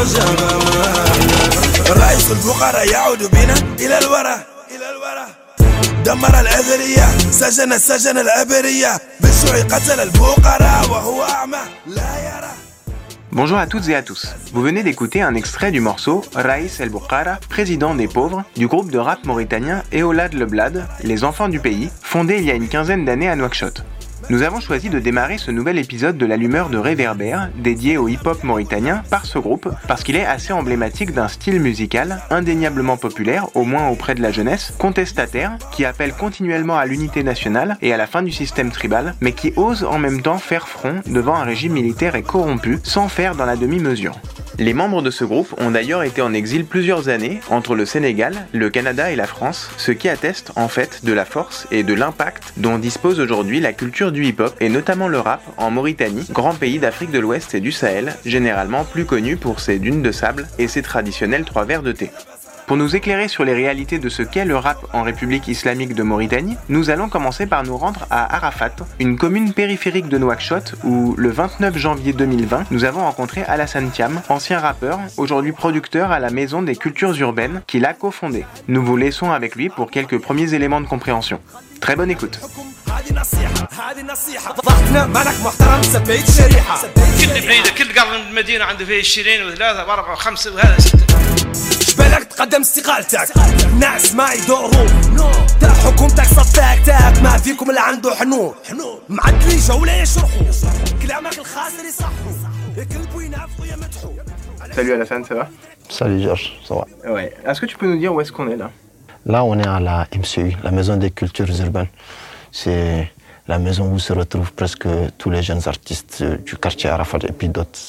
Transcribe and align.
بجوج 0.00 0.16
معنا 0.16 1.04
رئيس 1.90 2.30
الفقراء 2.30 2.88
يعود 2.90 3.30
بنا 3.30 3.54
إلى 3.78 3.98
الورى 3.98 4.36
إلى 4.70 4.90
الورى 4.90 5.26
دمر 6.04 6.40
الأذرية 6.40 7.18
سجن 7.30 7.72
السجن 7.72 8.18
الأبرية 8.18 8.92
بالشوع 9.20 9.60
قتل 9.62 10.00
الفقراء 10.00 10.90
وهو 10.90 11.22
أعمى 11.22 11.58
لا 11.86 12.18
يرى 12.28 12.50
Bonjour 13.32 13.58
à 13.58 13.66
toutes 13.66 13.86
et 13.90 13.94
à 13.94 14.00
tous. 14.02 14.28
Vous 14.54 14.62
venez 14.62 14.82
d'écouter 14.82 15.20
un 15.20 15.34
extrait 15.34 15.70
du 15.70 15.80
morceau 15.80 16.24
Raïs 16.34 16.80
El 16.80 16.88
Boukhara, 16.88 17.36
président 17.50 17.94
des 17.94 18.08
pauvres, 18.08 18.44
du 18.56 18.66
groupe 18.66 18.90
de 18.90 18.98
rap 18.98 19.26
mauritanien 19.26 19.82
Eolad 19.92 20.32
Le 20.32 20.46
Blad, 20.46 20.86
les 21.02 21.22
enfants 21.22 21.48
du 21.50 21.60
pays, 21.60 21.90
fondé 22.02 22.36
il 22.38 22.44
y 22.44 22.50
a 22.50 22.54
une 22.54 22.68
quinzaine 22.68 23.04
d'années 23.04 23.28
à 23.28 23.36
Nouakchott. 23.36 23.84
Nous 24.31 24.43
avons 24.43 24.61
choisi 24.61 24.89
de 24.89 24.97
démarrer 24.97 25.37
ce 25.37 25.51
nouvel 25.51 25.77
épisode 25.77 26.17
de 26.17 26.25
l'allumeur 26.25 26.69
de 26.69 26.77
Réverbère, 26.77 27.49
dédié 27.57 27.97
au 27.97 28.07
hip-hop 28.07 28.45
mauritanien, 28.45 29.03
par 29.09 29.25
ce 29.25 29.37
groupe, 29.37 29.67
parce 29.89 30.05
qu'il 30.05 30.15
est 30.15 30.23
assez 30.23 30.53
emblématique 30.53 31.11
d'un 31.11 31.27
style 31.27 31.59
musical 31.59 32.21
indéniablement 32.29 32.95
populaire, 32.95 33.53
au 33.55 33.65
moins 33.65 33.89
auprès 33.89 34.15
de 34.15 34.21
la 34.21 34.31
jeunesse, 34.31 34.73
contestataire, 34.77 35.57
qui 35.73 35.83
appelle 35.83 36.13
continuellement 36.13 36.77
à 36.77 36.85
l'unité 36.85 37.23
nationale 37.23 37.75
et 37.81 37.91
à 37.91 37.97
la 37.97 38.07
fin 38.07 38.23
du 38.23 38.31
système 38.31 38.71
tribal, 38.71 39.15
mais 39.19 39.33
qui 39.33 39.51
ose 39.57 39.83
en 39.83 39.99
même 39.99 40.21
temps 40.21 40.37
faire 40.37 40.69
front 40.69 41.01
devant 41.07 41.35
un 41.35 41.43
régime 41.43 41.73
militaire 41.73 42.15
et 42.15 42.23
corrompu, 42.23 42.79
sans 42.83 43.09
faire 43.09 43.35
dans 43.35 43.45
la 43.45 43.57
demi-mesure. 43.57 44.17
Les 44.59 44.73
membres 44.73 45.01
de 45.01 45.11
ce 45.11 45.23
groupe 45.23 45.55
ont 45.57 45.71
d'ailleurs 45.71 46.03
été 46.03 46.21
en 46.21 46.33
exil 46.33 46.65
plusieurs 46.65 47.09
années 47.09 47.39
entre 47.49 47.73
le 47.73 47.85
Sénégal, 47.85 48.35
le 48.53 48.69
Canada 48.69 49.11
et 49.11 49.15
la 49.15 49.25
France, 49.25 49.71
ce 49.77 49.91
qui 49.91 50.07
atteste 50.07 50.51
en 50.55 50.67
fait 50.67 51.03
de 51.03 51.13
la 51.13 51.25
force 51.25 51.67
et 51.71 51.83
de 51.83 51.93
l'impact 51.93 52.53
dont 52.57 52.77
dispose 52.77 53.19
aujourd'hui 53.19 53.59
la 53.59 53.73
culture 53.73 54.11
du 54.11 54.20
hip-hop 54.23 54.55
et 54.59 54.69
notamment 54.69 55.07
le 55.07 55.19
rap 55.19 55.41
en 55.57 55.71
Mauritanie, 55.71 56.27
grand 56.31 56.53
pays 56.53 56.79
d'Afrique 56.79 57.11
de 57.11 57.19
l'Ouest 57.19 57.55
et 57.55 57.59
du 57.59 57.71
Sahel, 57.71 58.15
généralement 58.25 58.83
plus 58.83 59.05
connu 59.05 59.37
pour 59.37 59.59
ses 59.59 59.79
dunes 59.79 60.01
de 60.01 60.11
sable 60.11 60.47
et 60.59 60.67
ses 60.67 60.81
traditionnels 60.81 61.45
trois 61.45 61.65
verres 61.65 61.83
de 61.83 61.91
thé. 61.91 62.11
Pour 62.71 62.77
nous 62.77 62.95
éclairer 62.95 63.27
sur 63.27 63.43
les 63.43 63.53
réalités 63.53 63.99
de 63.99 64.07
ce 64.07 64.23
qu'est 64.23 64.45
le 64.45 64.55
rap 64.55 64.77
en 64.93 65.03
République 65.03 65.49
islamique 65.49 65.93
de 65.93 66.03
Mauritanie, 66.03 66.55
nous 66.69 66.89
allons 66.89 67.09
commencer 67.09 67.45
par 67.45 67.65
nous 67.65 67.75
rendre 67.75 68.07
à 68.09 68.33
Arafat, 68.33 68.75
une 68.99 69.17
commune 69.17 69.51
périphérique 69.51 70.07
de 70.07 70.17
Nouakchott 70.17 70.75
où, 70.85 71.13
le 71.17 71.31
29 71.31 71.77
janvier 71.77 72.13
2020, 72.13 72.71
nous 72.71 72.85
avons 72.85 73.01
rencontré 73.01 73.43
Alassane 73.43 73.91
Thiam, 73.91 74.21
ancien 74.29 74.59
rappeur, 74.59 74.99
aujourd'hui 75.17 75.51
producteur 75.51 76.11
à 76.11 76.19
la 76.19 76.29
Maison 76.29 76.61
des 76.61 76.77
Cultures 76.77 77.19
Urbaines, 77.19 77.61
qu'il 77.67 77.85
a 77.85 77.93
cofondé. 77.93 78.45
Nous 78.69 78.85
vous 78.85 78.95
laissons 78.95 79.31
avec 79.31 79.57
lui 79.57 79.67
pour 79.67 79.91
quelques 79.91 80.21
premiers 80.21 80.53
éléments 80.53 80.79
de 80.79 80.87
compréhension. 80.87 81.41
Très 81.81 81.97
bonne 81.97 82.11
écoute. 82.11 82.39
هذه 83.01 83.13
نصيحة 83.21 83.67
هذه 83.91 84.01
نصيحة. 84.01 84.53
ضغطنا 84.53 85.05
مالك 85.05 85.39
محترم 85.45 85.83
سبيت 85.83 86.31
شريحة. 86.31 86.81
كل 87.21 87.47
بريدة 87.47 87.69
كل 87.77 87.99
قرن 87.99 88.21
من 88.21 88.27
المدينة 88.27 88.65
عنده 88.65 88.85
فيه 88.85 88.99
20 88.99 89.47
وثلاثة 89.47 89.85
وأربعة 89.85 90.13
وخمسة 90.13 90.55
وهذا 90.55 90.79
ستة. 90.79 91.05
جبالك 91.93 92.23
تقدم 92.23 92.61
استقالتك؟ 92.61 93.37
ناس 93.79 94.13
ما 94.13 94.33
يدوروا 94.33 94.87
تا 95.61 95.73
حكومتك 95.73 96.25
صفاك 96.25 96.79
تاك 96.85 97.21
ما 97.23 97.37
فيكم 97.37 97.69
اللي 97.69 97.81
عنده 97.81 98.15
حنون. 98.15 98.53
معدلين 99.09 99.59
جولة 99.59 99.93
يشرحوا. 99.93 100.41
كلامك 101.01 101.39
الخاسر 101.39 101.85
يصحوا. 101.87 102.11
يكذبوا 102.77 103.21
ينافقوا 103.21 103.65
يمدحوا 103.65 104.11
Salut 104.75 104.93
Alassane, 104.93 105.25
ça 105.25 105.35
va 105.35 105.47
Salut 105.89 106.21
Georges, 106.23 106.47
ça 106.67 106.75
va. 106.75 106.85
Ouais. 107.11 107.33
Est-ce 107.45 107.59
que 107.61 107.65
tu 107.65 107.75
peux 107.77 107.87
nous 107.87 107.99
dire 107.99 108.13
où 108.13 108.21
est-ce 108.21 108.31
qu'on 108.31 108.47
est 108.47 108.55
là? 108.55 108.69
Là, 109.25 109.43
on 109.43 109.59
est 109.59 109.67
à 109.67 109.79
la 109.79 110.07
MCU, 110.21 110.55
la 110.63 110.71
Maison 110.71 110.95
des 110.97 111.11
Cultures 111.11 111.51
Urbaines. 111.65 111.91
C'est 112.51 113.11
la 113.47 113.59
maison 113.59 113.91
où 113.91 113.99
se 113.99 114.13
retrouvent 114.13 114.53
presque 114.53 114.87
tous 115.17 115.29
les 115.29 115.41
jeunes 115.41 115.61
artistes 115.65 116.19
euh, 116.21 116.37
du 116.37 116.55
quartier 116.57 116.89
Arafat 116.89 117.19
et 117.27 117.31
puis 117.31 117.49
d'autres 117.49 117.79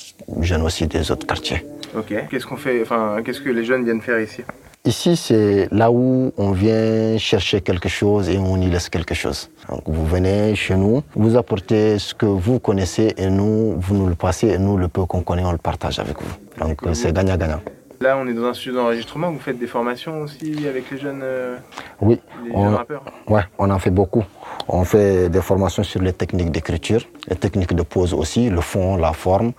jeunes 0.40 0.62
aussi 0.62 0.86
des 0.86 1.10
autres 1.10 1.26
quartiers. 1.26 1.64
Ok. 1.96 2.14
Qu'est-ce 2.30 2.46
qu'on 2.46 2.56
fait 2.56 2.80
Enfin, 2.82 3.18
qu'est-ce 3.24 3.40
que 3.40 3.50
les 3.50 3.64
jeunes 3.64 3.84
viennent 3.84 4.00
faire 4.00 4.20
ici? 4.20 4.42
Ici, 4.84 5.14
c'est 5.16 5.68
là 5.70 5.92
où 5.92 6.32
on 6.36 6.50
vient 6.50 7.16
chercher 7.18 7.60
quelque 7.60 7.88
chose 7.88 8.28
et 8.28 8.38
on 8.38 8.56
y 8.56 8.68
laisse 8.68 8.88
quelque 8.88 9.14
chose. 9.14 9.48
Donc, 9.68 9.82
vous 9.86 10.04
venez 10.06 10.56
chez 10.56 10.74
nous, 10.74 11.02
vous 11.14 11.36
apportez 11.36 12.00
ce 12.00 12.14
que 12.14 12.26
vous 12.26 12.58
connaissez 12.58 13.14
et 13.16 13.28
nous, 13.30 13.76
vous 13.78 13.94
nous 13.94 14.06
le 14.08 14.16
passez 14.16 14.48
et 14.48 14.58
nous, 14.58 14.76
le 14.76 14.88
peu 14.88 15.04
qu'on 15.04 15.22
connaît, 15.22 15.44
on 15.44 15.52
le 15.52 15.58
partage 15.58 16.00
avec 16.00 16.20
vous. 16.20 16.34
Donc, 16.66 16.80
c'est 16.94 17.12
gagnant-gagnant. 17.12 17.60
Là, 18.00 18.16
on 18.18 18.26
est 18.26 18.32
dans 18.34 18.46
un 18.46 18.54
studio 18.54 18.74
d'enregistrement. 18.80 19.30
Vous 19.30 19.38
faites 19.38 19.60
des 19.60 19.68
formations 19.68 20.22
aussi 20.22 20.66
avec 20.68 20.90
les 20.90 20.98
jeunes, 20.98 21.20
euh, 21.22 21.56
Oui, 22.00 22.18
les 22.44 22.50
on- 22.52 22.64
jeunes 22.64 22.74
rappeurs? 22.74 23.04
Ouais, 23.28 23.42
on 23.58 23.70
en 23.70 23.78
fait 23.78 23.90
beaucoup. 23.90 24.24
On 24.68 24.84
fait 24.84 25.28
des 25.28 25.42
formations 25.42 25.82
sur 25.82 26.00
les 26.00 26.12
techniques 26.12 26.50
d'écriture, 26.50 27.02
les 27.28 27.36
techniques 27.36 27.74
de 27.74 27.82
pose 27.82 28.14
aussi, 28.14 28.48
le 28.48 28.60
fond, 28.60 28.96
la 28.96 29.12
forme, 29.12 29.52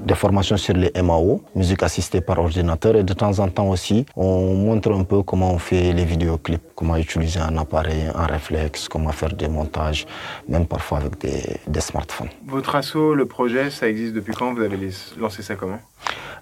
des 0.00 0.14
formations 0.14 0.56
sur 0.56 0.74
les 0.74 0.90
MAO, 1.02 1.42
musique 1.54 1.82
assistée 1.82 2.20
par 2.20 2.38
ordinateur, 2.38 2.96
et 2.96 3.02
de 3.02 3.12
temps 3.12 3.38
en 3.38 3.48
temps 3.48 3.68
aussi, 3.68 4.06
on 4.16 4.54
montre 4.54 4.92
un 4.92 5.04
peu 5.04 5.22
comment 5.22 5.52
on 5.52 5.58
fait 5.58 5.92
les 5.92 6.04
vidéoclips, 6.04 6.62
comment 6.74 6.96
utiliser 6.96 7.40
un 7.40 7.56
appareil, 7.56 8.04
un 8.14 8.26
réflexe, 8.26 8.88
comment 8.88 9.12
faire 9.12 9.32
des 9.32 9.48
montages, 9.48 10.06
même 10.48 10.66
parfois 10.66 10.98
avec 10.98 11.18
des, 11.18 11.42
des 11.66 11.80
smartphones. 11.80 12.28
Votre 12.46 12.74
asso, 12.76 13.14
le 13.14 13.26
projet, 13.26 13.70
ça 13.70 13.88
existe 13.88 14.14
depuis 14.14 14.34
quand? 14.34 14.54
Vous 14.54 14.62
avez 14.62 14.78
lancé 15.18 15.42
ça 15.42 15.54
comment? 15.54 15.78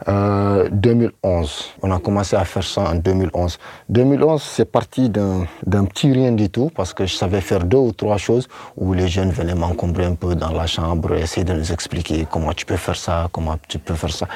Euh, 0.06 0.68
2011. 0.70 1.74
On 1.82 1.90
a 1.90 1.98
commencé 1.98 2.36
à 2.36 2.44
faire 2.44 2.62
ça 2.62 2.82
en 2.82 2.94
2011. 2.94 3.58
2011, 3.88 4.40
c'est 4.42 4.70
parti 4.70 5.10
d'un 5.10 5.46
d'un 5.66 5.84
petit 5.84 6.12
rien 6.12 6.30
du 6.32 6.48
tout 6.50 6.70
parce 6.74 6.94
que 6.94 7.04
je 7.04 7.14
savais 7.14 7.40
faire 7.40 7.64
deux 7.64 7.78
ou 7.78 7.92
trois 7.98 8.16
choses 8.16 8.48
où 8.76 8.94
les 8.94 9.08
jeunes 9.08 9.32
venaient 9.38 9.54
m'encombrer 9.64 10.06
un 10.06 10.14
peu 10.14 10.34
dans 10.34 10.52
la 10.52 10.66
chambre, 10.66 11.14
essayer 11.14 11.44
de 11.44 11.52
nous 11.52 11.70
expliquer 11.76 12.26
comment 12.32 12.54
tu 12.54 12.64
peux 12.64 12.80
faire 12.86 12.96
ça, 12.96 13.28
comment 13.30 13.56
tu 13.68 13.78
peux 13.78 13.94
faire 14.02 14.14
ça. 14.20 14.26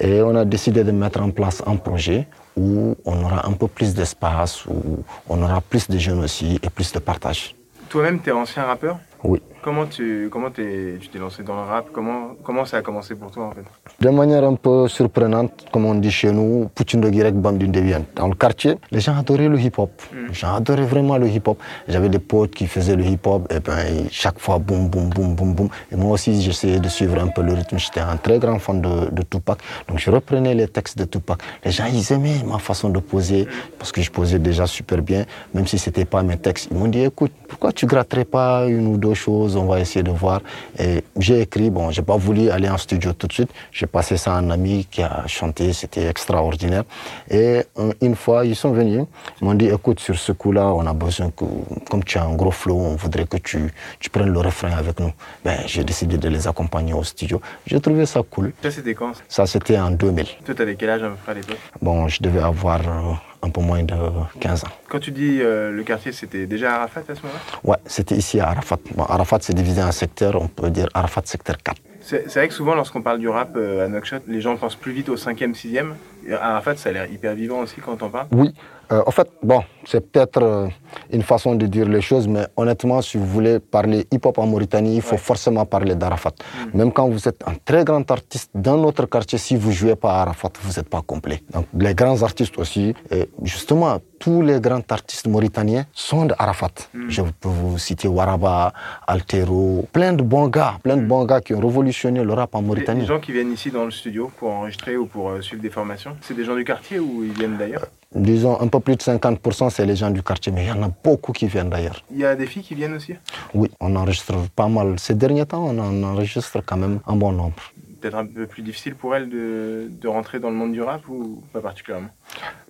Et 0.00 0.20
on 0.22 0.34
a 0.34 0.44
décidé 0.44 0.82
de 0.82 0.90
mettre 0.90 1.20
en 1.20 1.30
place 1.30 1.62
un 1.72 1.76
projet 1.76 2.26
où 2.56 2.96
on 3.04 3.22
aura 3.22 3.46
un 3.46 3.52
peu 3.52 3.68
plus 3.68 3.94
d'espace, 3.94 4.66
où 4.66 5.04
on 5.28 5.40
aura 5.42 5.60
plus 5.60 5.88
de 5.88 5.98
jeunes 5.98 6.24
aussi 6.24 6.58
et 6.64 6.70
plus 6.70 6.90
de 6.92 6.98
partage. 6.98 7.54
Toi-même, 7.88 8.18
t'es 8.20 8.32
ancien 8.32 8.64
rappeur? 8.64 8.98
Oui. 9.22 9.40
Comment 9.62 9.84
tu 9.84 10.30
comment 10.32 10.50
t'es, 10.50 10.96
tu 10.98 11.08
t'es 11.08 11.18
lancé 11.18 11.42
dans 11.42 11.54
le 11.54 11.68
rap? 11.68 11.88
Comment, 11.92 12.30
comment 12.42 12.64
ça 12.64 12.78
a 12.78 12.82
commencé 12.82 13.14
pour 13.14 13.30
toi 13.30 13.48
en 13.48 13.50
fait? 13.50 13.64
De 14.00 14.08
manière 14.08 14.42
un 14.42 14.54
peu 14.54 14.88
surprenante, 14.88 15.66
comme 15.70 15.84
on 15.84 15.94
dit 15.96 16.10
chez 16.10 16.32
nous, 16.32 16.70
Poutine 16.74 17.02
de 17.02 17.10
Guirec, 17.10 17.34
bande 17.34 17.58
d'une 17.58 17.70
déviante. 17.70 18.06
Dans 18.16 18.28
le 18.28 18.34
quartier, 18.34 18.76
les 18.90 19.00
gens 19.00 19.18
adoraient 19.18 19.48
le 19.48 19.60
hip-hop. 19.60 19.90
Les 20.28 20.32
gens 20.32 20.54
adoraient 20.54 20.86
vraiment 20.86 21.18
le 21.18 21.28
hip-hop. 21.28 21.58
J'avais 21.88 22.08
des 22.08 22.18
potes 22.18 22.52
qui 22.52 22.66
faisaient 22.66 22.96
le 22.96 23.04
hip-hop, 23.04 23.52
et 23.52 23.60
ben 23.60 24.06
chaque 24.10 24.38
fois, 24.38 24.58
boum, 24.58 24.88
boum, 24.88 25.10
boum, 25.10 25.34
boum, 25.34 25.52
boum. 25.54 25.68
Et 25.92 25.96
moi 25.96 26.12
aussi, 26.12 26.40
j'essayais 26.40 26.80
de 26.80 26.88
suivre 26.88 27.20
un 27.20 27.28
peu 27.28 27.42
le 27.42 27.52
rythme. 27.52 27.78
J'étais 27.78 28.00
un 28.00 28.16
très 28.16 28.38
grand 28.38 28.58
fan 28.58 28.80
de, 28.80 29.10
de 29.10 29.22
Tupac. 29.22 29.58
Donc 29.88 29.98
je 29.98 30.10
reprenais 30.10 30.54
les 30.54 30.68
textes 30.68 30.96
de 30.96 31.04
Tupac. 31.04 31.38
Les 31.66 31.70
gens, 31.70 31.84
ils 31.92 32.10
aimaient 32.14 32.42
ma 32.46 32.58
façon 32.58 32.88
de 32.88 32.98
poser, 32.98 33.46
parce 33.78 33.92
que 33.92 34.00
je 34.00 34.10
posais 34.10 34.38
déjà 34.38 34.66
super 34.66 35.02
bien, 35.02 35.26
même 35.52 35.66
si 35.66 35.78
c'était 35.78 36.06
pas 36.06 36.22
mes 36.22 36.38
textes. 36.38 36.68
Ils 36.70 36.78
m'ont 36.78 36.88
dit, 36.88 37.02
écoute, 37.02 37.32
pourquoi 37.46 37.72
tu 37.72 37.84
gratterais 37.84 38.24
pas 38.24 38.66
une 38.66 38.86
ou 38.86 38.96
deux 38.96 39.12
choses 39.12 39.49
On 39.56 39.64
va 39.64 39.80
essayer 39.80 40.02
de 40.02 40.10
voir. 40.10 40.40
Et 40.78 41.04
j'ai 41.18 41.40
écrit, 41.40 41.70
bon, 41.70 41.90
j'ai 41.90 42.02
pas 42.02 42.16
voulu 42.16 42.50
aller 42.50 42.68
en 42.68 42.78
studio 42.78 43.12
tout 43.12 43.26
de 43.26 43.32
suite. 43.32 43.50
J'ai 43.72 43.86
passé 43.86 44.16
ça 44.16 44.34
à 44.34 44.38
un 44.38 44.50
ami 44.50 44.86
qui 44.90 45.02
a 45.02 45.24
chanté, 45.26 45.72
c'était 45.72 46.06
extraordinaire. 46.06 46.84
Et 47.30 47.62
euh, 47.78 47.92
une 48.00 48.16
fois, 48.16 48.44
ils 48.44 48.56
sont 48.56 48.72
venus, 48.72 49.04
ils 49.40 49.44
m'ont 49.44 49.54
dit, 49.54 49.66
écoute, 49.66 50.00
sur 50.00 50.18
ce 50.18 50.32
coup-là, 50.32 50.66
on 50.72 50.86
a 50.86 50.92
besoin 50.94 51.30
que, 51.30 51.44
comme 51.88 52.04
tu 52.04 52.18
as 52.18 52.24
un 52.24 52.34
gros 52.34 52.50
flow, 52.50 52.76
on 52.76 52.96
voudrait 52.96 53.26
que 53.26 53.36
tu, 53.38 53.72
tu 53.98 54.10
prennes 54.10 54.32
le 54.32 54.38
refrain 54.40 54.72
avec 54.72 54.98
nous. 55.00 55.12
Ben, 55.44 55.58
j'ai 55.66 55.84
décidé 55.84 56.18
de 56.18 56.28
les 56.28 56.46
accompagner 56.46 56.92
au 56.94 57.04
studio. 57.04 57.40
J'ai 57.66 57.80
trouvé 57.80 58.06
ça 58.06 58.22
cool. 58.28 58.52
Ça, 58.62 58.70
c'était 58.70 58.94
quand? 58.94 59.12
Ça, 59.28 59.46
c'était 59.46 59.78
en 59.78 59.90
2000. 59.90 60.26
Toi, 60.44 60.54
t'avais 60.54 60.76
quel 60.76 60.90
âge 60.90 61.02
à 61.02 61.08
peu 61.08 61.16
près 61.16 61.32
à 61.32 61.34
l'époque? 61.34 61.58
Bon, 61.80 62.08
je 62.08 62.22
devais 62.22 62.40
avoir 62.40 62.80
euh, 62.80 63.12
un 63.42 63.50
peu 63.50 63.60
moins 63.60 63.82
de 63.82 63.94
15 64.40 64.64
ans. 64.64 64.68
Quand 64.88 65.00
tu 65.00 65.10
dis 65.10 65.40
euh, 65.40 65.70
le 65.70 65.82
quartier, 65.82 66.12
c'était 66.12 66.46
déjà 66.46 66.74
Arafat 66.74 67.00
à 67.08 67.14
ce 67.14 67.22
moment-là? 67.22 67.40
Ouais, 67.64 67.76
c'était 67.86 68.16
ici 68.16 68.40
à 68.40 68.48
Arafat. 68.48 68.78
Bon, 68.94 69.04
Arafat, 69.04 69.38
c'est 69.40 69.54
divisé 69.54 69.82
en 69.82 69.92
secteurs, 69.92 70.40
on 70.40 70.48
peut 70.48 70.70
dire 70.70 70.88
Arafat 70.94 71.22
secteur 71.24 71.56
4. 71.62 71.76
C'est 72.02 72.26
vrai 72.34 72.48
que 72.48 72.54
souvent, 72.54 72.74
lorsqu'on 72.74 73.02
parle 73.02 73.18
du 73.18 73.28
rap 73.28 73.52
euh, 73.56 73.84
à 73.84 73.88
Nouakchott, 73.88 74.22
les 74.26 74.40
gens 74.40 74.56
pensent 74.56 74.74
plus 74.74 74.92
vite 74.92 75.08
au 75.08 75.16
5e, 75.16 75.54
6e. 75.54 75.92
Et 76.26 76.32
Arafat, 76.32 76.76
ça 76.76 76.88
a 76.88 76.92
l'air 76.92 77.12
hyper 77.12 77.34
vivant 77.34 77.60
aussi 77.60 77.80
quand 77.80 78.02
on 78.02 78.08
parle. 78.08 78.26
Oui, 78.32 78.52
Euh, 78.92 79.02
en 79.06 79.10
fait, 79.12 79.28
bon, 79.42 79.62
c'est 79.84 80.10
peut-être 80.10 80.42
euh, 80.42 80.68
une 81.12 81.22
façon 81.22 81.54
de 81.54 81.66
dire 81.66 81.88
les 81.88 82.00
choses, 82.00 82.26
mais 82.26 82.46
honnêtement, 82.56 83.00
si 83.02 83.18
vous 83.18 83.26
voulez 83.26 83.60
parler 83.60 84.06
hip-hop 84.10 84.36
en 84.38 84.46
Mauritanie, 84.46 84.96
il 84.96 85.02
faut 85.02 85.16
forcément 85.16 85.64
parler 85.64 85.94
d'Arafat. 85.94 86.32
Mm. 86.32 86.78
Même 86.78 86.92
quand 86.92 87.08
vous 87.08 87.28
êtes 87.28 87.42
un 87.46 87.54
très 87.64 87.84
grand 87.84 88.08
artiste 88.10 88.50
dans 88.54 88.76
notre 88.76 89.06
quartier, 89.06 89.38
si 89.38 89.54
vous 89.56 89.70
jouez 89.70 89.94
pas 89.94 90.20
Arafat, 90.22 90.50
vous 90.62 90.72
n'êtes 90.72 90.88
pas 90.88 91.02
complet. 91.02 91.42
Donc, 91.52 91.66
les 91.78 91.94
grands 91.94 92.20
artistes 92.22 92.58
aussi, 92.58 92.94
et 93.10 93.28
justement, 93.42 93.98
tous 94.18 94.42
les 94.42 94.60
grands 94.60 94.82
artistes 94.90 95.28
mauritaniens 95.28 95.86
sont 95.92 96.26
d'Arafat. 96.26 96.74
Mm. 96.92 97.08
Je 97.08 97.22
peux 97.22 97.48
vous 97.48 97.78
citer 97.78 98.08
Waraba, 98.08 98.72
Altero, 99.06 99.86
plein 99.92 100.12
de 100.12 100.22
bons 100.22 100.48
gars, 100.48 100.74
plein 100.82 100.96
de 100.96 101.06
bons 101.06 101.24
gars 101.24 101.40
qui 101.40 101.54
ont 101.54 101.60
révolutionné 101.60 102.24
le 102.24 102.32
rap 102.32 102.54
en 102.56 102.62
Mauritanie. 102.62 103.02
les 103.02 103.06
gens 103.06 103.20
qui 103.20 103.32
viennent 103.32 103.52
ici 103.52 103.70
dans 103.70 103.84
le 103.84 103.92
studio 103.92 104.30
pour 104.36 104.50
enregistrer 104.50 104.96
ou 104.96 105.06
pour 105.06 105.30
euh, 105.30 105.40
suivre 105.40 105.62
des 105.62 105.70
formations, 105.70 106.16
c'est 106.22 106.34
des 106.34 106.44
gens 106.44 106.56
du 106.56 106.64
quartier 106.64 106.98
ou 106.98 107.22
ils 107.24 107.32
viennent 107.32 107.56
d'ailleurs? 107.56 107.86
Disons 108.14 108.60
un 108.60 108.66
peu 108.66 108.79
plus 108.80 108.96
de 108.96 109.02
50%, 109.02 109.70
c'est 109.70 109.86
les 109.86 109.96
gens 109.96 110.10
du 110.10 110.22
quartier, 110.22 110.52
mais 110.52 110.64
il 110.64 110.68
y 110.68 110.72
en 110.72 110.82
a 110.82 110.90
beaucoup 111.02 111.32
qui 111.32 111.46
viennent 111.46 111.70
d'ailleurs. 111.70 112.02
Il 112.10 112.18
y 112.18 112.24
a 112.24 112.34
des 112.34 112.46
filles 112.46 112.62
qui 112.62 112.74
viennent 112.74 112.94
aussi? 112.94 113.14
Oui, 113.54 113.70
on 113.80 113.94
enregistre 113.96 114.34
pas 114.54 114.68
mal. 114.68 114.98
Ces 114.98 115.14
derniers 115.14 115.46
temps, 115.46 115.64
on 115.64 115.78
en 115.78 116.02
enregistre 116.02 116.60
quand 116.64 116.76
même 116.76 117.00
un 117.06 117.16
bon 117.16 117.32
nombre. 117.32 117.62
Peut-être 118.00 118.16
un 118.16 118.26
peu 118.26 118.46
plus 118.46 118.62
difficile 118.62 118.94
pour 118.94 119.14
elles 119.14 119.28
de, 119.28 119.88
de 119.90 120.08
rentrer 120.08 120.40
dans 120.40 120.48
le 120.48 120.56
monde 120.56 120.72
du 120.72 120.80
rap 120.80 121.06
ou 121.08 121.42
pas 121.52 121.60
particulièrement? 121.60 122.08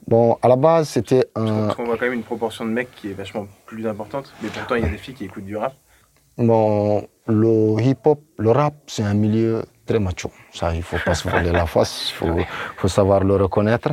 Bon, 0.09 0.37
à 0.43 0.49
la 0.49 0.57
base, 0.57 0.89
c'était 0.89 1.27
un. 1.37 1.67
Parce 1.67 1.77
qu'on 1.77 1.85
voit 1.85 1.97
quand 1.97 2.07
même 2.07 2.15
une 2.15 2.25
proportion 2.25 2.65
de 2.65 2.71
mecs 2.71 2.93
qui 2.97 3.11
est 3.11 3.15
vachement 3.15 3.47
plus 3.65 3.87
importante, 3.87 4.33
mais 4.43 4.49
pourtant 4.49 4.75
il 4.75 4.83
y 4.83 4.87
a 4.87 4.89
des 4.89 4.99
filles 4.99 5.15
qui 5.15 5.25
écoutent 5.27 5.45
du 5.45 5.57
rap. 5.57 5.75
Bon, 6.37 7.07
le 7.27 7.81
hip-hop, 7.81 8.21
le 8.39 8.51
rap, 8.51 8.75
c'est 8.87 9.05
un 9.05 9.15
milieu 9.15 9.63
très 9.87 10.01
macho. 10.01 10.33
Ça, 10.53 10.75
il 10.75 10.83
faut 10.83 10.97
pas 11.05 11.15
se 11.15 11.29
voiler 11.29 11.53
la 11.53 11.67
face, 11.67 12.11
il 12.11 12.15
faut, 12.15 12.37
faut 12.77 12.89
savoir 12.89 13.23
le 13.23 13.37
reconnaître. 13.37 13.91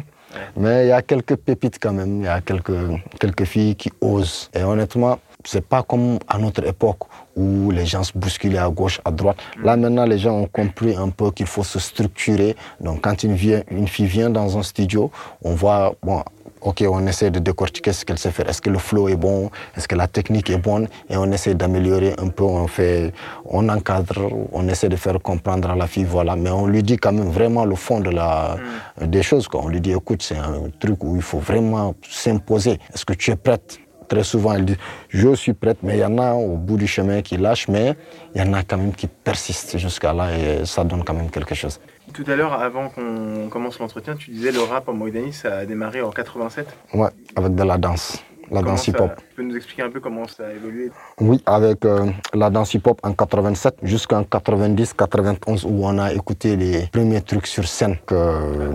Mais 0.55 0.85
il 0.85 0.89
y 0.89 0.91
a 0.91 1.01
quelques 1.01 1.35
pépites 1.35 1.77
quand 1.81 1.93
même, 1.93 2.21
il 2.21 2.25
y 2.25 2.27
a 2.27 2.41
quelques, 2.41 2.73
quelques 3.19 3.45
filles 3.45 3.75
qui 3.75 3.91
osent. 4.01 4.49
Et 4.53 4.63
honnêtement, 4.63 5.19
c'est 5.45 5.65
pas 5.65 5.83
comme 5.83 6.19
à 6.27 6.37
notre 6.37 6.65
époque 6.67 7.03
où 7.35 7.71
les 7.71 7.85
gens 7.85 8.03
se 8.03 8.11
bousculaient 8.17 8.57
à 8.57 8.69
gauche, 8.69 8.99
à 9.05 9.11
droite. 9.11 9.37
Là 9.63 9.77
maintenant, 9.77 10.05
les 10.05 10.17
gens 10.17 10.33
ont 10.33 10.47
compris 10.47 10.95
un 10.95 11.09
peu 11.09 11.31
qu'il 11.31 11.45
faut 11.45 11.63
se 11.63 11.79
structurer. 11.79 12.55
Donc 12.81 13.01
quand 13.01 13.23
une, 13.23 13.35
vie- 13.35 13.63
une 13.71 13.87
fille 13.87 14.07
vient 14.07 14.29
dans 14.29 14.57
un 14.57 14.63
studio, 14.63 15.11
on 15.43 15.53
voit, 15.53 15.95
bon, 16.03 16.23
ok, 16.67 16.83
on 16.89 17.07
essaie 17.07 17.31
de 17.31 17.39
décortiquer 17.39 17.93
ce 17.93 18.03
qu'elle 18.03 18.17
sait 18.17 18.31
faire. 18.31 18.49
Est-ce 18.49 18.61
que 18.61 18.69
le 18.69 18.77
flow 18.77 19.07
est 19.07 19.15
bon? 19.15 19.49
Est-ce 19.75 19.87
que 19.87 19.95
la 19.95 20.07
technique 20.07 20.49
est 20.49 20.57
bonne? 20.57 20.87
Et 21.09 21.15
on 21.17 21.31
essaie 21.31 21.55
d'améliorer 21.55 22.13
un 22.17 22.27
peu. 22.27 22.43
On 22.43 22.67
fait, 22.67 23.13
on 23.45 23.69
encadre, 23.69 24.29
on 24.51 24.67
essaie 24.67 24.89
de 24.89 24.97
faire 24.97 25.19
comprendre 25.21 25.69
à 25.69 25.75
la 25.75 25.87
fille, 25.87 26.03
voilà. 26.03 26.35
Mais 26.35 26.49
on 26.49 26.67
lui 26.67 26.83
dit 26.83 26.97
quand 26.97 27.13
même 27.13 27.29
vraiment 27.29 27.65
le 27.65 27.75
fond 27.75 27.99
de 28.01 28.09
la, 28.09 28.57
des 29.01 29.23
choses. 29.23 29.47
Quoi. 29.47 29.61
On 29.63 29.69
lui 29.69 29.81
dit, 29.81 29.91
écoute, 29.91 30.21
c'est 30.21 30.37
un 30.37 30.69
truc 30.79 31.03
où 31.03 31.15
il 31.15 31.21
faut 31.21 31.39
vraiment 31.39 31.95
s'imposer. 32.09 32.79
Est-ce 32.93 33.05
que 33.05 33.13
tu 33.13 33.31
es 33.31 33.35
prête? 33.35 33.79
Très 34.09 34.23
souvent, 34.23 34.53
elle 34.53 34.63
dit 34.63 34.77
Je 35.09 35.35
suis 35.35 35.53
prête, 35.53 35.79
mais 35.83 35.97
il 35.97 35.99
y 35.99 36.05
en 36.05 36.17
a 36.17 36.33
au 36.33 36.55
bout 36.55 36.77
du 36.77 36.87
chemin 36.87 37.21
qui 37.21 37.35
lâchent, 37.35 37.67
mais 37.67 37.93
il 38.33 38.41
y 38.41 38.43
en 38.43 38.53
a 38.53 38.63
quand 38.63 38.77
même 38.77 38.93
qui 38.93 39.07
persistent 39.07 39.77
jusqu'à 39.77 40.13
là 40.13 40.29
et 40.37 40.65
ça 40.65 40.85
donne 40.85 41.03
quand 41.03 41.13
même 41.13 41.29
quelque 41.29 41.55
chose. 41.55 41.77
Tout 42.17 42.25
à 42.31 42.35
l'heure, 42.35 42.53
avant 42.53 42.89
qu'on 42.89 43.47
commence 43.47 43.77
l'entretien, 43.77 44.15
tu 44.15 44.31
disais 44.31 44.51
le 44.51 44.59
rap 44.59 44.89
en 44.89 44.93
Mauritanie, 44.93 45.33
ça 45.33 45.57
a 45.57 45.65
démarré 45.67 46.01
en 46.01 46.09
87. 46.09 46.67
Ouais, 46.95 47.09
avec 47.35 47.53
de 47.53 47.61
la 47.61 47.77
danse, 47.77 48.23
la 48.49 48.61
Comment 48.61 48.71
danse 48.71 48.87
hip-hop. 48.87 49.11
Peux 49.37 49.43
nous 49.43 49.55
expliquer 49.55 49.83
un 49.83 49.91
peu 49.91 49.99
comment 49.99 50.27
ça 50.27 50.47
a 50.47 50.51
évolué 50.51 50.89
Oui, 51.21 51.43
avec 51.45 51.85
euh, 51.85 52.07
la 52.33 52.49
danse 52.49 52.73
hip-hop 52.73 52.99
en 53.03 53.13
87 53.13 53.75
jusqu'en 53.83 54.23
90, 54.23 54.93
91, 54.93 55.63
où 55.65 55.85
on 55.85 55.99
a 55.99 56.11
écouté 56.11 56.55
les 56.55 56.87
premiers 56.87 57.21
trucs 57.21 57.45
sur 57.45 57.67
scène. 57.67 57.97
Que, 58.07 58.15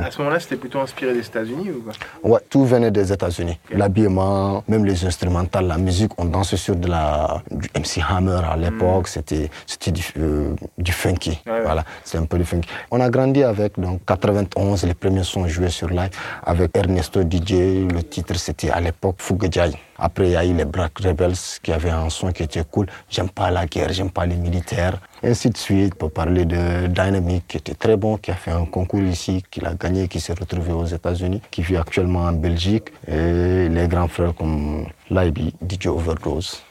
À 0.01 0.11
ce 0.13 0.19
moment-là, 0.19 0.39
c'était 0.39 0.57
plutôt 0.57 0.79
inspiré 0.79 1.15
des 1.15 1.27
États-Unis 1.27 1.71
ou 1.71 1.83
quoi 1.83 1.93
ouais, 2.23 2.41
tout 2.49 2.65
venait 2.65 2.93
des 2.93 3.13
États-Unis. 3.13 3.59
L'habillement, 3.73 4.63
même 4.69 4.85
les 4.85 5.05
instrumentales, 5.05 5.67
la 5.67 5.79
musique, 5.79 6.13
on 6.17 6.27
dansait 6.27 6.57
sur 6.57 6.77
de 6.77 6.87
la, 6.87 7.43
du 7.51 7.69
MC 7.77 8.01
Hammer 8.09 8.43
à 8.49 8.57
l'époque, 8.57 9.09
c'était, 9.09 9.51
c'était 9.67 9.91
du, 9.91 10.05
euh, 10.19 10.55
du 10.79 10.93
funky. 10.93 11.41
Ouais. 11.45 11.63
Voilà, 11.63 11.85
c'est 12.05 12.19
un 12.19 12.25
peu 12.27 12.39
du 12.39 12.45
funky. 12.45 12.69
On 12.93 13.01
a 13.01 13.11
grandi 13.11 13.43
avec, 13.43 13.81
donc 13.81 14.05
91, 14.07 14.85
les 14.85 14.95
premiers 14.95 15.25
sons 15.25 15.49
joués 15.49 15.71
sur 15.71 15.89
live, 15.89 16.11
avec 16.45 16.77
Ernesto 16.77 17.23
DJ, 17.23 17.83
le 17.93 18.03
titre 18.05 18.37
c'était 18.37 18.71
à 18.71 18.81
l'époque 18.81 19.17
Fugajai. 19.19 19.73
Après, 19.99 20.27
il 20.27 20.33
y 20.33 20.37
a 20.37 20.45
eu 20.45 20.52
les 20.53 20.65
Black 20.65 20.99
Rebels 20.99 21.35
qui 21.63 21.73
avaient 21.73 21.91
un 21.91 22.11
son 22.11 22.33
qui 22.33 22.43
était 22.43 22.65
cool. 22.65 22.87
J'aime 23.09 23.31
pas 23.31 23.51
la 23.51 23.67
guerre, 23.67 23.93
j'aime 23.93 24.11
pas 24.11 24.27
les 24.27 24.37
militaires. 24.37 24.99
Ainsi 25.23 25.51
de 25.51 25.57
suite. 25.57 25.95
On 25.95 26.07
peut 26.07 26.09
parler 26.09 26.45
de 26.45 26.87
Dynamic 26.89 27.47
qui 27.47 27.57
était 27.59 27.75
très 27.75 27.97
bon, 27.97 28.17
qui 28.17 28.31
a 28.31 28.35
fait 28.35 28.51
un 28.51 28.65
concours 28.65 29.03
ici, 29.03 29.43
qui 29.51 29.61
l'a 29.61 29.75
gagné, 29.75 30.09
qui 30.09 30.21
s'est 30.21 30.35
retrouvé 30.35 30.73
aux 30.73 30.87
États-Unis, 30.87 31.41
qui 31.51 31.63
vit 31.63 31.77
actuellement 31.77 32.21
en 32.21 32.33
Belgique. 32.33 32.93
Et 33.07 33.69
les 33.69 33.89
grands 33.89 34.09
frères 34.09 34.35
comme 34.35 34.87
Laibi, 35.11 35.55
DJ 35.69 35.87
Overdose. 35.87 36.63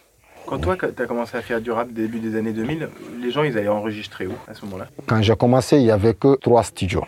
Quand 0.45 0.59
toi, 0.59 0.75
tu 0.75 1.01
as 1.01 1.05
commencé 1.05 1.37
à 1.37 1.41
faire 1.41 1.61
du 1.61 1.71
rap 1.71 1.93
début 1.93 2.19
des 2.19 2.37
années 2.37 2.51
2000, 2.51 2.89
les 3.21 3.31
gens, 3.31 3.43
ils 3.43 3.57
allaient 3.57 3.69
enregistrer 3.69 4.27
où 4.27 4.33
à 4.49 4.53
ce 4.53 4.65
moment-là? 4.65 4.87
Quand 5.05 5.21
j'ai 5.21 5.35
commencé, 5.35 5.77
il 5.77 5.83
n'y 5.83 5.91
avait 5.91 6.13
que 6.13 6.35
trois 6.35 6.63
studios. 6.63 7.05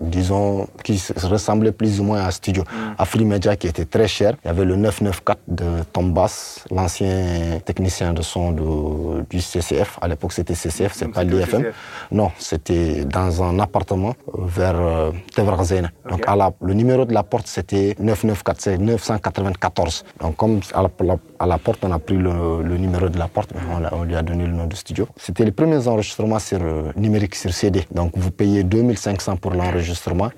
Disons, 0.00 0.66
qui 0.84 0.98
se- 0.98 1.12
ressemblaient 1.26 1.72
plus 1.72 2.00
ou 2.00 2.04
moins 2.04 2.20
à 2.20 2.26
un 2.28 2.30
studio. 2.30 2.64
À 2.98 3.04
Free 3.04 3.24
Media, 3.24 3.56
qui 3.56 3.66
était 3.66 3.84
très 3.84 4.08
cher. 4.08 4.34
Il 4.44 4.48
y 4.48 4.50
avait 4.50 4.64
le 4.64 4.76
994 4.76 5.38
de 5.48 5.64
Tom 5.92 6.12
Bass, 6.12 6.64
l'ancien 6.70 7.58
technicien 7.64 8.12
de 8.12 8.22
son 8.22 8.52
de- 8.52 9.24
du 9.28 9.40
CCF. 9.40 9.98
À 10.00 10.08
l'époque, 10.08 10.32
c'était 10.32 10.54
CCF, 10.54 10.92
c'est 10.94 11.06
Donc, 11.06 11.14
pas 11.14 11.24
l'IFM. 11.24 11.64
Non, 12.12 12.30
c'était 12.38 13.04
dans 13.04 13.42
un 13.42 13.58
appartement 13.58 14.14
euh, 14.28 14.42
vers 14.46 14.76
euh. 14.78 15.10
Donc, 15.36 15.48
Ok. 16.12 16.24
à 16.26 16.36
la- 16.36 16.52
le 16.60 16.74
numéro 16.74 17.04
de 17.04 17.12
la 17.14 17.22
porte, 17.22 17.46
c'était 17.46 17.94
994, 17.98 18.58
c'est 18.60 18.78
994. 18.78 20.04
Donc, 20.20 20.36
comme 20.36 20.60
à 20.74 20.82
la, 20.82 20.90
la- 21.04 21.16
à 21.38 21.46
la 21.46 21.58
porte, 21.58 21.80
on 21.84 21.92
a 21.92 21.98
pris 21.98 22.16
le, 22.16 22.62
le 22.62 22.76
numéro 22.76 23.08
de 23.08 23.18
la 23.18 23.28
porte, 23.28 23.50
on, 23.92 24.02
lui 24.04 24.14
a 24.16 24.22
donné 24.22 24.44
le 24.46 24.52
nom 24.52 24.66
de 24.66 24.74
studio. 24.74 25.06
C'était 25.16 25.44
les 25.44 25.52
premiers 25.52 25.86
enregistrements 25.88 26.38
sur, 26.38 26.58
euh, 26.60 26.92
numériques 26.96 27.34
sur 27.34 27.52
CD. 27.52 27.84
Donc, 27.92 28.12
vous 28.16 28.30
payez 28.30 28.62
2500 28.64 29.36
pour 29.36 29.52
l'enregistrement 29.52 29.79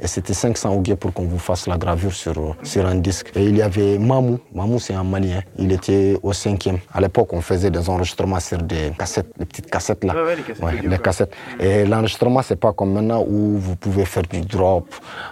et 0.01 0.07
c'était 0.07 0.35
500 0.35 0.75
ouguiers 0.75 0.97
pour 0.97 1.13
qu'on 1.13 1.25
vous 1.25 1.39
fasse 1.39 1.67
la 1.67 1.77
gravure 1.77 2.13
sur, 2.13 2.57
sur 2.63 2.87
un 2.87 2.95
disque. 2.97 3.31
Et 3.35 3.45
il 3.45 3.57
y 3.57 3.63
avait 3.63 3.99
Mamou. 3.99 4.39
Mamou, 4.55 4.79
c'est 4.79 4.95
un 4.95 5.05
Malien. 5.05 5.41
Il 5.59 5.73
était 5.73 6.17
au 6.23 6.33
cinquième. 6.33 6.79
À 6.93 7.01
l'époque, 7.01 7.33
on 7.33 7.41
faisait 7.41 7.71
des 7.71 7.89
enregistrements 7.89 8.41
sur 8.41 8.59
des 8.59 8.93
cassettes, 8.99 9.31
les 9.39 9.45
petites 9.47 9.71
cassettes 9.71 10.05
là. 10.05 10.15
Ouais, 10.15 10.23
ouais, 10.23 10.37
les 10.37 10.43
cassettes 10.43 10.63
Ouais, 10.65 10.73
audio, 10.79 10.83
les 10.91 10.97
quoi. 10.97 11.05
cassettes. 11.05 11.35
Et 11.61 11.85
l'enregistrement, 11.85 12.43
c'est 12.43 12.57
pas 12.57 12.73
comme 12.73 12.93
maintenant 12.93 13.25
où 13.29 13.59
vous 13.59 13.77
pouvez 13.77 14.05
faire 14.05 14.23
du 14.25 14.41
drop. 14.43 14.87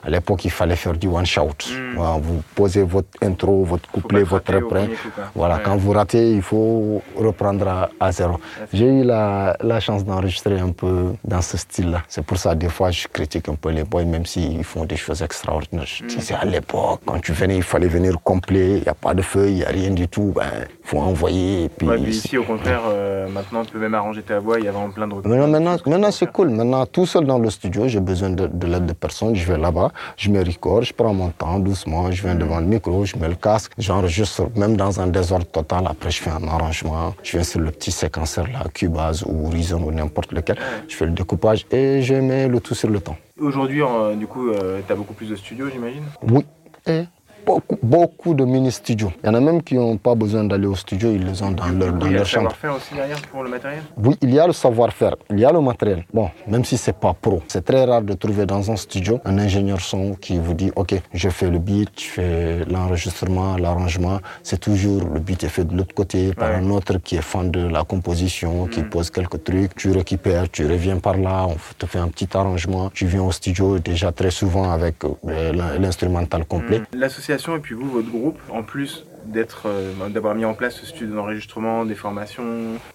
À 0.05 0.11
l'époque, 0.11 0.45
il 0.45 0.51
fallait 0.51 0.77
faire 0.77 0.95
du 0.97 1.09
one 1.09 1.27
shot. 1.27 1.49
Voilà, 1.97 2.19
vous 2.21 2.43
posez 2.55 2.83
votre 2.83 3.09
intro, 3.23 3.65
votre 3.65 3.91
couplet, 3.91 4.21
Hmm. 4.23 4.25
votre 4.25 4.55
refrain. 4.55 4.87
Voilà, 5.35 5.59
quand 5.65 5.77
vous 5.77 5.93
ratez, 5.93 6.33
il 6.33 6.43
faut 6.43 7.03
reprendre 7.17 7.67
à, 7.69 7.89
à 8.01 8.13
zéro. 8.13 8.39
J'ai 8.73 8.87
eu 8.87 9.05
la, 9.05 9.57
la 9.61 9.81
chance 9.81 10.05
d'enregistrer 10.05 10.59
un 10.59 10.73
peu 10.73 11.13
dans 11.25 11.43
ce 11.43 11.57
style-là. 11.57 12.03
C'est 12.09 12.25
pour 12.25 12.37
ça, 12.39 12.55
des 12.55 12.69
fois, 12.69 12.91
je 12.91 13.07
critique 13.09 13.49
un 13.49 13.55
peu 13.55 13.71
les 13.71 13.85
boys, 13.85 14.00
même 14.05 14.27
s'ils 14.27 14.65
font 14.65 14.85
des 14.85 14.97
choses 14.97 15.23
extraordinaires. 15.23 15.87
Je 15.87 16.05
dis, 16.05 16.21
c'est 16.21 16.35
à 16.35 16.45
l'époque, 16.45 17.01
quand 17.07 17.21
tu 17.21 17.33
venais, 17.33 17.57
il 17.57 17.63
fallait 17.63 17.89
venir 17.89 18.17
complet. 18.23 18.79
Il 18.79 18.83
n'y 18.83 18.89
a 18.89 18.95
pas 18.95 19.15
de 19.15 19.23
feuille, 19.23 19.53
il 19.53 19.57
n'y 19.57 19.65
a 19.65 19.69
rien 19.69 19.91
du 19.91 20.09
tout. 20.09 20.33
Ben, 20.35 20.45
il 20.69 20.87
faut 20.89 20.99
envoyer. 20.99 21.65
Et 21.65 21.69
puis, 21.69 21.87
Ouais, 21.89 21.99
puis 21.99 22.11
ici, 22.11 22.37
au 22.39 22.45
contraire, 22.45 22.83
euh, 22.89 23.29
maintenant, 23.29 23.65
tu 23.65 23.73
peux 23.73 23.79
même 23.79 23.95
arranger 23.95 24.23
ta 24.23 24.39
voix, 24.39 24.59
il 24.59 24.65
y 24.65 24.69
a 24.69 24.73
vraiment 24.73 24.91
plein 24.91 25.07
de 25.07 25.15
Maintenant, 25.15 25.49
maintenant, 25.49 25.77
maintenant, 25.87 26.11
c'est 26.11 26.31
cool. 26.31 26.51
Maintenant, 26.51 26.85
tout 26.87 27.07
seul 27.07 27.25
dans 27.27 27.39
le 27.39 27.51
studio, 27.51 27.89
j'ai 27.89 28.01
besoin 28.01 28.31
de, 28.31 28.47
de 28.47 28.67
l'aide 28.67 28.87
de 28.87 28.93
personne. 28.93 29.35
Je 29.35 29.45
vais 29.51 29.59
là-bas, 29.59 29.93
je 30.17 30.31
me 30.31 30.43
record, 30.45 30.83
je 30.83 30.93
prends 30.93 31.15
mon 31.15 31.31
temps 31.31 31.59
doucement, 31.59 32.11
je 32.11 32.23
viens 32.23 32.35
devant 32.35 32.61
le 32.61 32.67
micro, 32.67 33.05
je 33.05 33.17
mets 33.17 33.29
le 33.29 33.35
casque, 33.35 33.73
j'enregistre 33.79 34.49
même 34.57 34.77
dans 34.77 35.01
un 35.01 35.07
désordre 35.07 35.47
total. 35.47 35.85
Après, 35.87 36.11
je 36.11 36.21
fais 36.23 36.31
un 36.31 36.47
arrangement, 36.49 37.15
je 37.23 37.33
viens 37.33 37.43
sur 37.45 37.61
le 37.61 37.71
petit 37.71 37.91
séquenceur 37.91 38.47
là, 38.47 38.65
Cubase 38.73 39.25
ou 39.27 39.49
Reason 39.49 39.81
ou 39.83 39.91
n'importe 39.93 40.33
lequel. 40.33 40.57
Je 40.89 40.97
fais 40.97 41.07
le 41.07 41.13
découpage 41.13 41.67
et 41.71 42.03
je 42.03 42.15
mets 42.15 42.49
le 42.49 42.61
tout 42.61 42.75
sur 42.75 42.89
le 42.91 43.01
temps. 43.01 43.17
Aujourd'hui, 43.41 43.83
euh, 43.83 44.15
du 44.17 44.27
coup, 44.27 44.51
tu 44.53 44.93
as 44.93 44.97
beaucoup 44.97 45.15
plus 45.15 45.31
de 45.31 45.37
studios, 45.37 45.69
j'imagine? 45.71 46.05
Oui. 46.23 46.45
Beaucoup, 47.47 47.79
beaucoup 47.83 48.35
de 48.35 48.45
mini-studios. 48.45 49.13
Il 49.23 49.27
y 49.27 49.31
en 49.31 49.35
a 49.35 49.41
même 49.41 49.63
qui 49.63 49.75
n'ont 49.75 49.97
pas 49.97 50.15
besoin 50.15 50.45
d'aller 50.45 50.67
au 50.67 50.75
studio, 50.77 51.11
ils 51.13 51.25
les 51.25 51.43
ont 51.43 51.51
dans 51.53 51.67
leur, 51.69 51.93
dans 51.93 52.07
il 52.07 52.13
y 52.13 52.15
a 52.15 52.19
leur 52.19 52.21
le 52.21 52.25
chambre. 52.25 52.51
savoir-faire 52.51 52.75
aussi 52.77 52.95
derrière 52.95 53.21
pour 53.31 53.43
le 53.43 53.51
matériel? 53.51 53.83
Oui, 53.97 54.17
il 54.23 54.33
y 54.35 54.39
a 54.39 54.47
le 54.47 54.53
savoir-faire, 54.53 55.17
il 55.31 55.41
y 55.41 55.45
a 55.45 55.53
le 55.53 55.61
matériel. 55.61 56.05
Bon, 56.13 56.29
même 56.47 56.65
si 56.65 56.77
c'est 56.77 56.97
pas 56.97 57.15
pro, 57.15 57.43
c'est 57.49 57.65
très 57.65 57.85
rare 57.85 58.03
de 58.03 58.15
trouver 58.15 58.47
dans 58.47 58.71
un 58.71 58.77
studio 58.77 59.21
un 59.25 59.39
ingénieur 59.39 59.81
son 59.81 60.15
qui 60.15 60.39
vous 60.39 60.55
dit 60.55 60.71
OK, 60.77 60.95
je 61.13 61.29
fais 61.29 61.51
le 61.51 61.59
beat, 61.59 61.91
je 61.99 62.05
fais 62.07 62.65
l'enregistrement, 62.69 63.57
l'arrangement. 63.57 64.19
C'est 64.43 64.59
toujours 64.61 65.03
le 65.15 65.21
beat 65.21 65.45
est 65.45 65.49
fait 65.49 65.65
de 65.65 65.77
l'autre 65.77 65.95
côté 65.95 66.33
par 66.35 66.51
Ouais. 66.51 66.57
un 66.57 66.71
autre 66.71 66.99
qui 66.99 67.17
est 67.17 67.23
fan 67.23 67.51
de 67.51 67.67
la 67.69 67.85
composition, 67.85 68.67
qui 68.67 68.83
pose 68.83 69.11
quelques 69.11 69.45
trucs. 69.45 69.75
Tu 69.77 69.93
récupères, 69.93 70.51
tu 70.51 70.67
reviens 70.67 70.99
par 70.99 71.17
là, 71.17 71.47
on 71.49 71.57
te 71.79 71.87
fait 71.87 71.99
un 71.99 72.09
petit 72.09 72.29
arrangement. 72.35 72.91
Tu 72.93 73.07
viens 73.07 73.23
au 73.23 73.31
studio 73.33 73.79
déjà 73.79 74.11
très 74.13 74.31
souvent 74.31 74.71
avec 74.71 74.97
euh, 75.05 75.53
l'in- 75.53 75.79
l'instrumental 75.79 76.45
complet. 76.45 76.83
Et 77.31 77.61
puis 77.61 77.75
vous, 77.77 77.89
votre 77.89 78.11
groupe, 78.11 78.39
en 78.51 78.65
plus 78.65 79.05
d'être, 79.25 79.67
euh, 79.67 80.09
d'avoir 80.09 80.35
mis 80.35 80.45
en 80.45 80.55
place 80.55 80.75
ce 80.75 80.87
studio 80.87 81.15
d'enregistrement, 81.15 81.85
des 81.85 81.95
formations, 81.95 82.43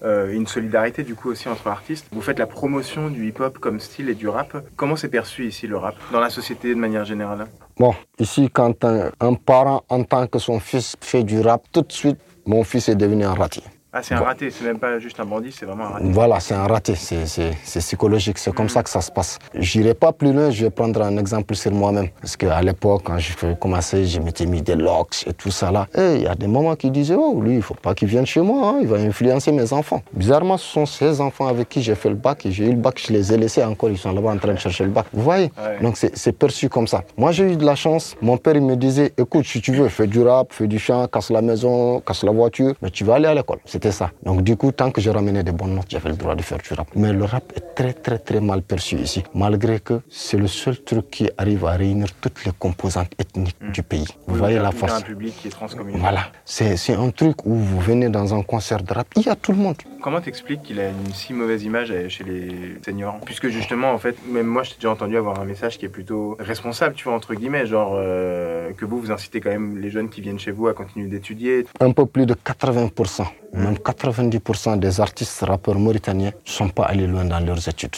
euh, 0.03 0.33
une 0.33 0.45
solidarité 0.45 1.03
du 1.03 1.15
coup 1.15 1.29
aussi 1.29 1.47
entre 1.47 1.67
artistes. 1.67 2.07
Vous 2.11 2.21
faites 2.21 2.39
la 2.39 2.45
promotion 2.45 3.09
du 3.09 3.27
hip-hop 3.29 3.59
comme 3.59 3.79
style 3.79 4.09
et 4.09 4.13
du 4.15 4.27
rap. 4.27 4.57
Comment 4.75 4.97
c'est 4.97 5.07
perçu 5.07 5.45
ici 5.45 5.67
le 5.67 5.77
rap 5.77 5.95
dans 6.11 6.19
la 6.19 6.29
société 6.29 6.73
de 6.73 6.79
manière 6.79 7.05
générale? 7.05 7.45
Bon, 7.77 7.93
ici, 8.19 8.49
quand 8.51 8.83
un, 8.83 9.11
un 9.21 9.33
parent 9.35 9.83
entend 9.87 10.27
que 10.27 10.39
son 10.39 10.59
fils 10.59 10.95
fait 10.99 11.23
du 11.23 11.39
rap, 11.39 11.63
tout 11.71 11.83
de 11.83 11.91
suite, 11.93 12.17
mon 12.45 12.63
fils 12.65 12.89
est 12.89 12.95
devenu 12.95 13.23
un 13.23 13.33
raté. 13.33 13.61
Ah, 13.97 14.01
c'est 14.03 14.13
un 14.13 14.19
raté, 14.19 14.51
c'est 14.51 14.65
même 14.65 14.77
pas 14.77 14.99
juste 14.99 15.17
un 15.21 15.25
bandit, 15.25 15.53
c'est 15.57 15.65
vraiment 15.65 15.85
un 15.85 15.89
raté. 15.91 16.05
Voilà, 16.09 16.41
c'est 16.41 16.53
un 16.53 16.67
raté, 16.67 16.95
c'est 16.95 17.79
psychologique, 17.79 18.37
c'est 18.37 18.53
comme 18.53 18.67
ça 18.67 18.83
que 18.83 18.89
ça 18.89 18.99
se 18.99 19.09
passe. 19.09 19.39
J'irai 19.53 19.93
pas 19.93 20.11
plus 20.11 20.33
loin, 20.33 20.49
je 20.49 20.65
vais 20.65 20.69
prendre 20.69 21.01
un 21.01 21.17
exemple 21.17 21.55
sur 21.55 21.71
moi-même. 21.71 22.09
Parce 22.19 22.35
qu'à 22.35 22.61
l'époque, 22.61 23.03
quand 23.05 23.17
je 23.17 23.53
commençais, 23.53 24.03
je 24.03 24.19
m'étais 24.19 24.47
mis 24.47 24.61
des 24.61 24.75
locks 24.75 25.23
et 25.25 25.31
tout 25.31 25.49
ça 25.49 25.71
là. 25.71 25.87
Et 25.97 26.15
il 26.15 26.23
y 26.23 26.27
a 26.27 26.35
des 26.35 26.47
mamans 26.47 26.75
qui 26.75 26.91
disaient, 26.91 27.15
oh, 27.17 27.39
lui, 27.41 27.55
il 27.55 27.61
faut 27.61 27.73
pas 27.73 27.95
qu'il 27.95 28.09
vienne 28.09 28.25
chez 28.25 28.41
moi, 28.41 28.67
hein, 28.67 28.79
il 28.81 28.87
va 28.87 28.97
influencer 28.97 29.53
mes 29.53 29.71
enfants. 29.71 30.01
Bizarrement, 30.11 30.57
ce 30.57 30.65
sont 30.65 30.85
ces 30.85 31.21
enfants 31.21 31.47
avec 31.47 31.69
qui 31.69 31.81
j'ai 31.81 31.95
fait 31.95 32.09
le 32.09 32.15
bac 32.15 32.45
et 32.45 32.51
j'ai 32.51 32.65
eu 32.65 32.71
le 32.71 32.75
bac, 32.75 33.01
je 33.01 33.13
les 33.13 33.31
ai 33.31 33.37
laissés 33.37 33.63
encore, 33.63 33.89
ils 33.89 33.97
sont 33.97 34.11
là-bas 34.11 34.31
en 34.31 34.37
train 34.37 34.55
de 34.55 34.59
chercher 34.59 34.83
le 34.83 34.89
bac. 34.89 35.05
Vous 35.13 35.23
voyez? 35.23 35.53
Ouais. 35.57 35.81
Donc 35.81 35.95
c'est 35.95 36.17
c'est 36.17 36.33
perçu 36.33 36.67
comme 36.67 36.87
ça. 36.87 37.03
Moi, 37.15 37.31
j'ai 37.31 37.53
eu 37.53 37.55
de 37.55 37.65
la 37.65 37.75
chance. 37.75 38.17
Mon 38.21 38.35
père, 38.35 38.57
il 38.57 38.61
me 38.61 38.75
disait, 38.75 39.13
écoute, 39.17 39.45
si 39.45 39.61
tu 39.61 39.71
veux, 39.71 39.87
fais 39.87 40.07
du 40.07 40.21
rap, 40.21 40.51
fais 40.51 40.67
du 40.67 40.79
chant, 40.79 41.07
casse 41.07 41.29
la 41.31 41.41
maison, 41.41 42.01
casse 42.01 42.25
la 42.25 42.31
voiture, 42.31 42.73
mais 42.81 42.89
tu 42.89 43.05
vas 43.05 43.15
aller 43.15 43.27
à 43.27 43.33
l'école. 43.33 43.59
C'était 43.63 43.84
ça. 43.91 44.11
Donc 44.23 44.41
du 44.41 44.55
coup, 44.55 44.71
tant 44.71 44.91
que 44.91 45.01
je 45.01 45.09
ramenais 45.09 45.43
des 45.43 45.51
bonnes 45.51 45.75
notes, 45.75 45.87
j'avais 45.89 46.09
le 46.09 46.15
droit 46.15 46.35
de 46.35 46.41
faire 46.41 46.57
du 46.57 46.73
rap. 46.73 46.87
Mais 46.95 47.13
le 47.13 47.23
rap 47.25 47.53
est 47.55 47.75
très, 47.75 47.93
très, 47.93 48.19
très 48.19 48.39
mal 48.39 48.61
perçu 48.61 48.95
ici, 48.97 49.23
malgré 49.33 49.79
que 49.79 50.01
c'est 50.09 50.37
le 50.37 50.47
seul 50.47 50.81
truc 50.81 51.09
qui 51.09 51.29
arrive 51.37 51.65
à 51.65 51.71
réunir 51.71 52.07
toutes 52.21 52.45
les 52.45 52.51
composantes 52.57 53.11
ethniques 53.19 53.57
du 53.73 53.83
pays. 53.83 54.07
Vous 54.27 54.35
voyez 54.35 54.59
la 54.59 54.71
force 54.71 54.93
un 54.93 55.01
public 55.01 55.33
qui 55.41 55.47
est. 55.49 55.55
Voilà. 55.97 56.23
C'est 56.45 56.77
c'est 56.77 56.93
un 56.93 57.09
truc 57.09 57.45
où 57.45 57.55
vous 57.55 57.79
venez 57.79 58.09
dans 58.09 58.33
un 58.33 58.43
concert 58.43 58.81
de 58.81 58.93
rap, 58.93 59.07
il 59.15 59.23
y 59.23 59.29
a 59.29 59.35
tout 59.35 59.51
le 59.51 59.57
monde. 59.57 59.77
Comment 60.05 60.21
t'expliques 60.21 60.61
qu'il 60.61 60.79
a 60.79 60.89
une 60.89 61.13
si 61.15 61.33
mauvaise 61.33 61.63
image 61.63 61.89
euh, 61.89 62.09
chez 62.09 62.23
les 62.23 62.77
seniors? 62.85 63.19
Puisque 63.25 63.47
justement, 63.47 63.91
en 63.91 63.97
fait, 63.97 64.15
même 64.27 64.45
moi, 64.45 64.61
je 64.61 64.69
t'ai 64.69 64.75
déjà 64.75 64.91
entendu 64.91 65.17
avoir 65.17 65.39
un 65.39 65.45
message 65.45 65.79
qui 65.79 65.85
est 65.87 65.89
plutôt 65.89 66.37
responsable, 66.39 66.93
tu 66.93 67.05
vois, 67.05 67.15
entre 67.15 67.33
guillemets, 67.33 67.65
genre 67.65 67.93
euh, 67.95 68.71
que 68.73 68.85
vous, 68.85 68.99
vous 68.99 69.11
incitez 69.11 69.41
quand 69.41 69.49
même 69.49 69.79
les 69.79 69.89
jeunes 69.89 70.09
qui 70.09 70.21
viennent 70.21 70.37
chez 70.37 70.51
vous 70.51 70.67
à 70.67 70.75
continuer 70.75 71.07
d'étudier. 71.07 71.65
un 71.79 71.91
peu 71.91 72.05
plus 72.05 72.27
de 72.27 72.35
80%, 72.35 73.25
même 73.53 73.73
90% 73.73 74.77
des 74.77 75.01
artistes 75.01 75.39
rappeurs 75.41 75.79
mauritaniens 75.79 76.33
ne 76.45 76.51
sont 76.51 76.69
pas 76.69 76.83
allés 76.83 77.07
loin 77.07 77.25
dans 77.25 77.39
leurs 77.43 77.67
études. 77.67 77.95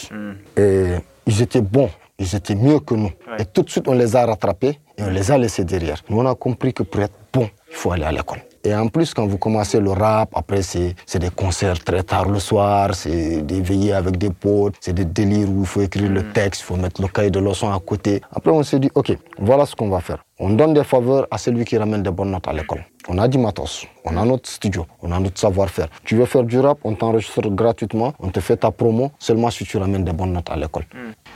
Et 0.55 0.93
ils 1.25 1.41
étaient 1.41 1.59
bons, 1.59 1.89
ils 2.19 2.33
étaient 2.37 2.55
mieux 2.55 2.79
que 2.79 2.95
nous. 2.95 3.11
Ouais. 3.27 3.41
Et 3.41 3.45
tout 3.45 3.63
de 3.63 3.69
suite, 3.69 3.89
on 3.89 3.93
les 3.95 4.15
a 4.15 4.25
rattrapés 4.25 4.79
et 4.97 5.03
on 5.03 5.09
les 5.09 5.29
a 5.29 5.37
laissés 5.37 5.65
derrière. 5.65 6.01
Nous, 6.09 6.17
on 6.17 6.25
a 6.25 6.35
compris 6.35 6.73
que 6.73 6.83
pour 6.83 7.01
être 7.01 7.15
bon, 7.33 7.49
il 7.69 7.75
faut 7.75 7.91
aller 7.91 8.05
à 8.05 8.13
l'école. 8.13 8.39
Et 8.67 8.75
en 8.75 8.89
plus, 8.89 9.13
quand 9.13 9.25
vous 9.25 9.37
commencez 9.37 9.79
le 9.79 9.91
rap, 9.91 10.29
après, 10.35 10.61
c'est 10.61 10.93
c'est 11.05 11.19
des 11.19 11.29
concerts 11.29 11.81
très 11.81 12.03
tard 12.03 12.27
le 12.27 12.37
soir, 12.37 12.93
c'est 12.95 13.41
des 13.41 13.61
veillées 13.61 13.93
avec 13.93 14.17
des 14.17 14.29
potes, 14.29 14.75
c'est 14.81 14.91
des 14.91 15.05
délires 15.05 15.49
où 15.49 15.61
il 15.61 15.65
faut 15.65 15.79
écrire 15.79 16.11
le 16.11 16.33
texte, 16.33 16.63
il 16.63 16.65
faut 16.65 16.75
mettre 16.75 17.01
le 17.01 17.07
cahier 17.07 17.31
de 17.31 17.39
leçons 17.39 17.71
à 17.71 17.79
côté. 17.79 18.21
Après, 18.29 18.51
on 18.51 18.63
s'est 18.63 18.79
dit, 18.79 18.91
OK, 18.93 19.17
voilà 19.39 19.65
ce 19.65 19.73
qu'on 19.73 19.87
va 19.87 20.01
faire. 20.01 20.21
On 20.37 20.49
donne 20.49 20.73
des 20.73 20.83
faveurs 20.83 21.27
à 21.31 21.37
celui 21.37 21.63
qui 21.63 21.77
ramène 21.77 22.03
des 22.03 22.11
bonnes 22.11 22.31
notes 22.31 22.47
à 22.49 22.51
l'école. 22.51 22.83
On 23.09 23.17
a 23.19 23.27
du 23.29 23.37
matos, 23.37 23.85
on 24.03 24.17
a 24.17 24.25
notre 24.25 24.49
studio, 24.49 24.85
on 25.01 25.13
a 25.13 25.19
notre 25.19 25.39
savoir-faire. 25.39 25.87
Tu 26.03 26.17
veux 26.17 26.25
faire 26.25 26.43
du 26.43 26.59
rap, 26.59 26.79
on 26.83 26.93
t'enregistre 26.93 27.47
gratuitement, 27.49 28.13
on 28.19 28.29
te 28.29 28.41
fait 28.41 28.57
ta 28.57 28.69
promo 28.69 29.11
seulement 29.17 29.49
si 29.49 29.63
tu 29.63 29.77
ramènes 29.77 30.03
des 30.03 30.11
bonnes 30.11 30.33
notes 30.33 30.49
à 30.49 30.57
l'école. 30.57 30.83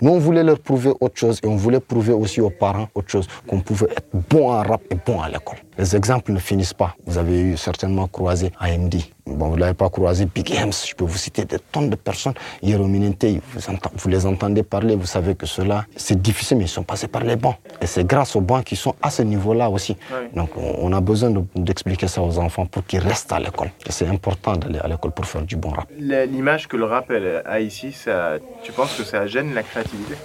Nous, 0.02 0.12
on 0.12 0.20
voulait 0.20 0.44
leur 0.44 0.60
prouver 0.60 0.92
autre 1.00 1.18
chose 1.18 1.40
et 1.44 1.48
on 1.48 1.56
voulait 1.56 1.80
prouver 1.80 2.12
aussi 2.12 2.42
aux 2.42 2.50
parents 2.50 2.88
autre 2.94 3.10
chose, 3.10 3.28
qu'on 3.48 3.62
pouvait 3.62 3.88
être 3.92 4.10
bon 4.30 4.52
en 4.52 4.62
rap 4.64 4.82
et 4.90 4.96
bon 4.96 5.22
à 5.22 5.30
l'école. 5.30 5.60
Les 5.78 5.96
exemples 5.96 6.34
ne 6.34 6.40
finissent 6.40 6.74
pas. 6.74 6.94
Vous 7.06 7.18
avez 7.18 7.40
eu 7.40 7.56
certainement 7.56 8.08
croisé 8.08 8.52
AMD. 8.60 8.96
Bon, 9.28 9.50
vous 9.50 9.56
ne 9.56 9.62
l'avez 9.62 9.74
pas 9.76 9.90
croisé, 9.90 10.26
Big 10.26 10.52
Hems, 10.52 10.72
je 10.88 10.96
peux 10.96 11.04
vous 11.06 11.18
citer 11.18 11.46
des 11.46 11.60
tonnes 11.60 11.90
de 11.90 11.96
personnes. 11.96 12.34
Hierro 12.64 12.88
Minente, 12.88 13.24
vous, 13.24 13.78
vous 13.96 14.10
les 14.10 14.26
entendez 14.26 14.64
parler, 14.64 14.96
vous 14.96 15.06
savez 15.06 15.36
que 15.36 15.46
ceux-là, 15.46 15.86
c'est 15.96 16.20
difficile, 16.20 16.58
mais 16.58 16.66
ils 16.66 16.68
sont 16.70 16.84
passés 16.84 17.08
par 17.08 17.24
les 17.24 17.36
bancs. 17.36 17.56
Et 17.82 17.86
c'est 17.88 18.06
grâce 18.06 18.36
aux 18.36 18.42
bancs 18.42 18.64
qui 18.64 18.76
sont 18.76 18.96
à 19.02 19.10
ce 19.12 19.22
niveau-là 19.22 19.70
aussi. 19.70 19.96
Donc, 20.34 20.50
on 20.58 20.92
a 20.94 21.02
besoin 21.02 21.30
de- 21.30 21.44
d'expliquer 21.56 22.08
ça 22.08 22.22
aux 22.22 22.40
enfants 22.40 22.66
pour 22.66 22.86
qu'ils 22.86 23.00
restent 23.00 23.32
à 23.32 23.40
l'école. 23.40 23.70
Et 23.86 23.92
c'est 23.92 24.08
important 24.08 24.54
d'aller 24.56 24.80
à 24.80 24.88
l'école 24.88 25.12
pour 25.12 25.26
faire 25.26 25.44
du 25.44 25.56
bon 25.56 25.70
rap. 25.70 25.88
L'image 26.00 26.68
que 26.68 26.76
le 26.78 26.86
rap 26.86 27.12
a 27.46 27.60
ici, 27.60 27.92
ça, 27.92 28.38
tu 28.64 28.72
penses 28.72 28.96
que 28.98 29.04
ça 29.04 29.28
gêne 29.28 29.54
la 29.54 29.64
créativité? 29.64 30.16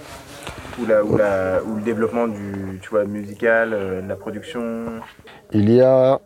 Ou, 0.79 0.85
la, 0.85 1.03
ou, 1.03 1.17
la- 1.17 1.59
ou 1.63 1.75
le 1.75 1.81
développement 1.81 2.27
du, 2.27 2.79
tu 2.81 2.89
vois, 2.89 3.05
musical, 3.05 3.73
euh, 3.73 4.01
de 4.01 4.07
la 4.07 4.15
production? 4.15 4.85
Il 5.51 5.71
y 5.71 5.81
a 5.81 6.19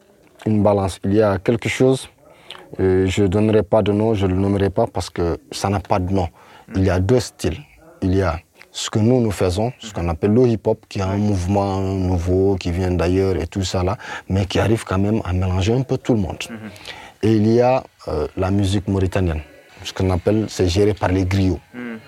une 0.45 0.61
balance, 0.61 0.99
il 1.05 1.13
y 1.13 1.21
a 1.21 1.37
quelque 1.37 1.69
chose, 1.69 2.09
euh, 2.79 3.05
je 3.07 3.23
ne 3.23 3.27
donnerai 3.27 3.63
pas 3.63 3.81
de 3.81 3.91
nom, 3.91 4.13
je 4.13 4.25
ne 4.25 4.33
le 4.33 4.39
nommerai 4.39 4.69
pas 4.69 4.87
parce 4.87 5.09
que 5.09 5.37
ça 5.51 5.69
n'a 5.69 5.79
pas 5.79 5.99
de 5.99 6.11
nom. 6.11 6.27
Il 6.75 6.83
y 6.83 6.89
a 6.89 6.99
deux 6.99 7.19
styles. 7.19 7.57
Il 8.01 8.15
y 8.15 8.21
a 8.21 8.39
ce 8.71 8.89
que 8.89 8.99
nous, 8.99 9.19
nous 9.19 9.31
faisons, 9.31 9.73
ce 9.79 9.93
qu'on 9.93 10.07
appelle 10.07 10.31
le 10.33 10.47
hip-hop, 10.47 10.85
qui 10.87 10.99
est 10.99 11.03
un 11.03 11.17
mouvement 11.17 11.81
nouveau, 11.81 12.55
qui 12.55 12.71
vient 12.71 12.91
d'ailleurs 12.91 13.35
et 13.35 13.45
tout 13.47 13.63
ça 13.63 13.83
là, 13.83 13.97
mais 14.29 14.45
qui 14.45 14.59
arrive 14.59 14.85
quand 14.85 14.97
même 14.97 15.21
à 15.25 15.33
mélanger 15.33 15.73
un 15.73 15.81
peu 15.81 15.97
tout 15.97 16.13
le 16.13 16.21
monde. 16.21 16.37
Et 17.21 17.33
il 17.35 17.47
y 17.51 17.61
a 17.61 17.83
euh, 18.07 18.27
la 18.37 18.49
musique 18.49 18.87
mauritanienne, 18.87 19.41
ce 19.83 19.93
qu'on 19.93 20.09
appelle, 20.09 20.45
c'est 20.47 20.67
géré 20.67 20.93
par 20.93 21.09
les 21.09 21.25
griots. 21.25 21.59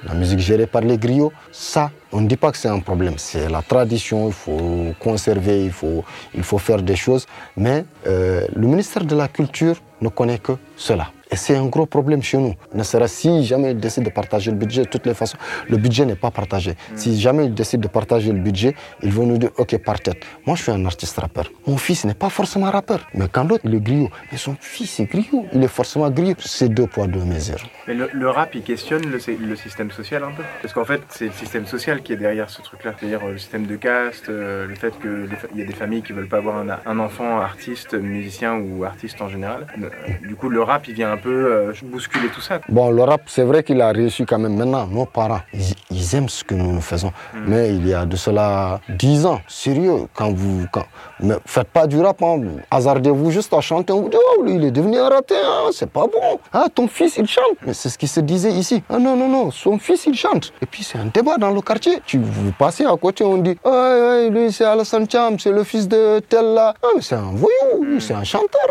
La 0.06 0.13
musique 0.13 0.39
gérée 0.39 0.68
par 0.68 0.82
les 0.82 0.98
griots, 0.98 1.32
ça, 1.51 1.92
on 2.12 2.22
ne 2.22 2.27
dit 2.27 2.36
pas 2.36 2.51
que 2.51 2.58
c'est 2.58 2.68
un 2.68 2.80
problème. 2.80 3.13
C'est 3.18 3.50
la 3.50 3.62
tradition, 3.62 4.27
il 4.27 4.34
faut 4.34 4.94
conserver, 5.00 5.63
il 5.63 5.72
faut, 5.72 6.03
il 6.36 6.44
faut 6.44 6.58
faire 6.58 6.82
des 6.82 6.96
choses. 6.96 7.25
Mais 7.56 7.86
euh, 8.06 8.46
le 8.53 8.68
ministère 8.68 9.06
de 9.06 9.15
la 9.15 9.27
Culture 9.30 9.75
ne 10.01 10.10
connaît 10.10 10.39
que 10.39 10.53
cela. 10.75 11.08
Et 11.34 11.36
c'est 11.36 11.56
un 11.56 11.66
gros 11.66 11.88
problème 11.88 12.22
chez 12.22 12.38
nous. 12.38 12.54
Ne 12.75 12.84
serait 12.84 13.08
si 13.08 13.44
jamais 13.44 13.72
il 13.72 13.80
décide 13.80 14.04
de 14.04 14.12
partager 14.12 14.52
le 14.52 14.58
budget, 14.58 14.84
de 14.84 14.88
toutes 14.88 15.08
les 15.08 15.16
façons, 15.16 15.36
le 15.68 15.78
budget 15.78 16.06
n'est 16.06 16.22
pas 16.25 16.30
partagé. 16.30 16.75
Si 16.96 17.20
jamais 17.20 17.46
il 17.46 17.56
décide 17.56 17.80
de 17.80 17.88
partager 17.88 18.32
le 18.32 18.38
budget, 18.38 18.75
ils 19.02 19.12
vont 19.12 19.25
nous 19.25 19.40
dire, 19.40 19.50
OK, 19.58 19.75
par 19.80 20.00
tête. 20.00 20.24
Moi, 20.46 20.56
je 20.56 20.62
suis 20.62 20.72
un 20.72 20.86
artiste 20.86 21.18
rappeur. 21.18 21.52
Mon 21.66 21.78
fils 21.78 22.06
n'est 22.06 22.13
pas 22.13 22.30
forcément 22.30 22.70
rappeur. 22.70 23.00
Mais 23.16 23.25
quand 23.32 23.46
l'autre, 23.46 23.63
il 23.66 23.74
est 23.74 23.80
griot, 23.80 24.12
mais 24.32 24.38
son 24.38 24.56
fils 24.60 25.00
est 25.00 25.06
griot. 25.06 25.48
Il 25.54 25.63
est 25.63 25.74
forcément 25.80 26.08
griot. 26.12 26.36
C'est 26.38 26.70
deux 26.70 26.86
poids, 26.86 27.08
deux 27.08 27.24
mesures. 27.24 27.66
Mais 27.88 27.96
le, 27.96 28.30
rap, 28.30 28.54
il 28.54 28.62
questionne 28.62 29.06
le, 29.10 29.56
système 29.56 29.90
social 29.90 30.24
un 30.24 30.34
peu 30.38 30.44
Parce 30.62 30.72
qu'en 30.75 30.86
fait, 30.86 31.02
c'est 31.10 31.25
le 31.25 31.32
système 31.32 31.66
social 31.66 32.04
qui 32.04 32.13
est 32.13 32.18
derrière 32.18 32.52
ce 32.52 32.62
truc-là. 32.62 32.94
C'est-à-dire 33.00 33.22
euh, 33.25 33.32
le 33.32 33.38
système 33.40 33.66
de 33.66 33.75
caste, 33.75 34.30
euh, 34.30 34.68
le 34.68 34.75
fait 34.75 34.94
qu'il 35.02 35.60
y 35.60 35.63
a 35.63 35.66
des 35.66 35.74
familles 35.74 36.04
qui 36.04 36.13
veulent 36.13 36.28
pas 36.28 36.38
avoir 36.38 36.58
un, 36.58 36.68
un 36.86 37.00
enfant 37.00 37.40
artiste, 37.40 37.96
musicien 37.96 38.54
ou 38.54 38.84
artiste 38.84 39.20
en 39.20 39.30
général. 39.30 39.66
Euh, 39.82 39.90
Du 40.22 40.36
coup, 40.36 40.50
le 40.50 40.62
rap, 40.62 40.88
il 40.88 40.94
vient 40.94 41.12
un 41.12 41.18
peu 41.18 41.23
euh, 41.25 41.74
bousculer 41.84 42.30
tout 42.30 42.42
ça. 42.42 42.60
Bon, 42.70 42.92
le 42.92 43.03
rap, 43.03 43.24
c'est 43.27 43.44
vrai 43.44 43.63
qu'il 43.63 43.82
a 43.82 43.92
réussi 43.92 44.25
quand 44.25 44.39
même. 44.39 44.56
Maintenant, 44.56 44.88
nos 44.88 45.06
parents, 45.06 45.42
ils, 45.53 45.74
ils 45.92 46.15
aiment 46.15 46.30
ce 46.30 46.44
que 46.44 46.56
nous 46.56 46.72
nous 46.74 46.82
faisons. 46.82 47.12
Mais 47.34 47.74
il 47.75 47.88
y 47.88 47.94
a 47.94 48.06
de 48.06 48.15
cela 48.15 48.80
10 48.89 49.25
ans, 49.25 49.42
sérieux, 49.48 50.08
quand 50.13 50.32
vous. 50.34 50.65
Quand, 50.72 50.86
mais 51.24 51.36
faites 51.46 51.68
pas 51.70 51.88
du 51.88 52.00
rap, 52.00 52.22
hein. 52.22 52.42
hasardez-vous 52.70 53.32
juste 53.32 53.53
à 53.53 53.62
chanter. 53.62 53.94
On 53.94 54.01
vous 54.03 54.10
dit, 54.10 54.18
oh, 54.38 54.44
lui, 54.44 54.56
il 54.56 54.63
est 54.65 54.72
devenu 54.72 54.98
un 55.00 55.10
raté, 55.10 55.36
hein, 55.36 55.70
c'est 55.72 55.89
pas 55.89 56.06
bon. 56.08 56.39
Ah, 56.51 56.65
ton 56.74 56.88
fils, 56.88 57.18
il 57.18 57.27
chante. 57.27 57.58
Mais 57.65 57.74
c'est 57.74 57.89
ce 57.89 57.98
qui 57.98 58.08
se 58.08 58.20
disait 58.20 58.51
ici. 58.51 58.84
Ah 58.89 59.00
non, 59.00 59.15
non, 59.15 59.27
non, 59.30 59.51
son 59.51 59.77
fils, 59.80 60.06
il 60.06 60.15
chante. 60.15 60.51
Et 60.62 60.65
puis, 60.65 60.84
c'est 60.84 60.98
un 60.98 61.06
débat 61.13 61.38
dans 61.38 61.51
le 61.51 61.62
quartier. 61.62 62.00
Tu, 62.06 62.18
vous 62.20 62.51
passez 62.51 62.86
à 62.86 62.96
côté, 62.98 63.24
on 63.24 63.38
dit, 63.38 63.58
ouais, 63.65 64.30
lui, 64.30 64.51
c'est 64.51 64.65
Alassane 64.65 65.10
Cham, 65.10 65.39
c'est 65.39 65.51
le 65.51 65.63
fils 65.63 65.88
de 65.88 66.20
tel 66.20 66.46
là. 66.53 66.74
Ah, 66.84 66.88
mais 66.96 67.01
c'est 67.01 67.15
un 67.15 67.32
voyou, 67.34 68.00
c'est 68.00 68.13
un 68.13 68.24
chanteur. 68.24 68.70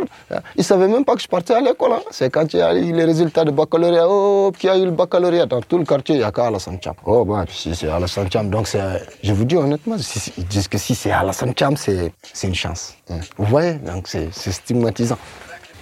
Il 0.57 0.65
savait 0.65 0.89
même 0.89 1.05
pas 1.05 1.15
que 1.15 1.23
je 1.23 1.29
partais 1.29 1.55
à 1.55 1.61
l'école. 1.61 1.93
hein. 1.93 2.01
C'est 2.11 2.31
quand 2.31 2.53
il 2.53 2.59
y 2.59 2.63
a 2.63 2.75
eu 2.75 2.93
les 2.93 3.05
résultats 3.05 3.45
de 3.45 3.51
baccalauréat, 3.51 4.07
oh, 4.09 4.53
qui 4.59 4.69
a 4.69 4.77
eu 4.77 4.85
le 4.85 4.91
baccalauréat 4.91 5.47
dans 5.47 5.61
tout 5.61 5.79
le 5.79 5.85
quartier, 5.85 6.17
il 6.17 6.19
n'y 6.19 6.25
a 6.25 6.31
qu'à 6.33 6.47
Alassane 6.47 6.79
Cham. 6.83 6.95
Oh, 7.07 7.25
bah, 7.25 7.45
si 7.49 7.75
c'est 7.75 7.89
Alassane 7.89 8.31
Cham, 8.31 8.49
donc 8.51 8.67
c'est. 8.69 8.81
Je 9.23 9.33
vous 9.33 9.45
dis 9.45 9.57
honnêtement, 9.57 9.97
si- 9.99 10.33
ils 10.37 10.47
disent 10.47 10.69
que 10.69 10.79
si 10.79 10.95
c'est 10.95 11.11
Alassane 11.13 11.53
Cham, 11.59 11.77
c'est 11.77 12.13
c'est 12.43 12.49
une 12.49 12.55
chance. 12.57 12.97
Hein. 13.09 13.21
Vous 13.39 13.57
donc 13.87 14.09
c'est 14.09 14.33
stigmatisant. 14.33 15.19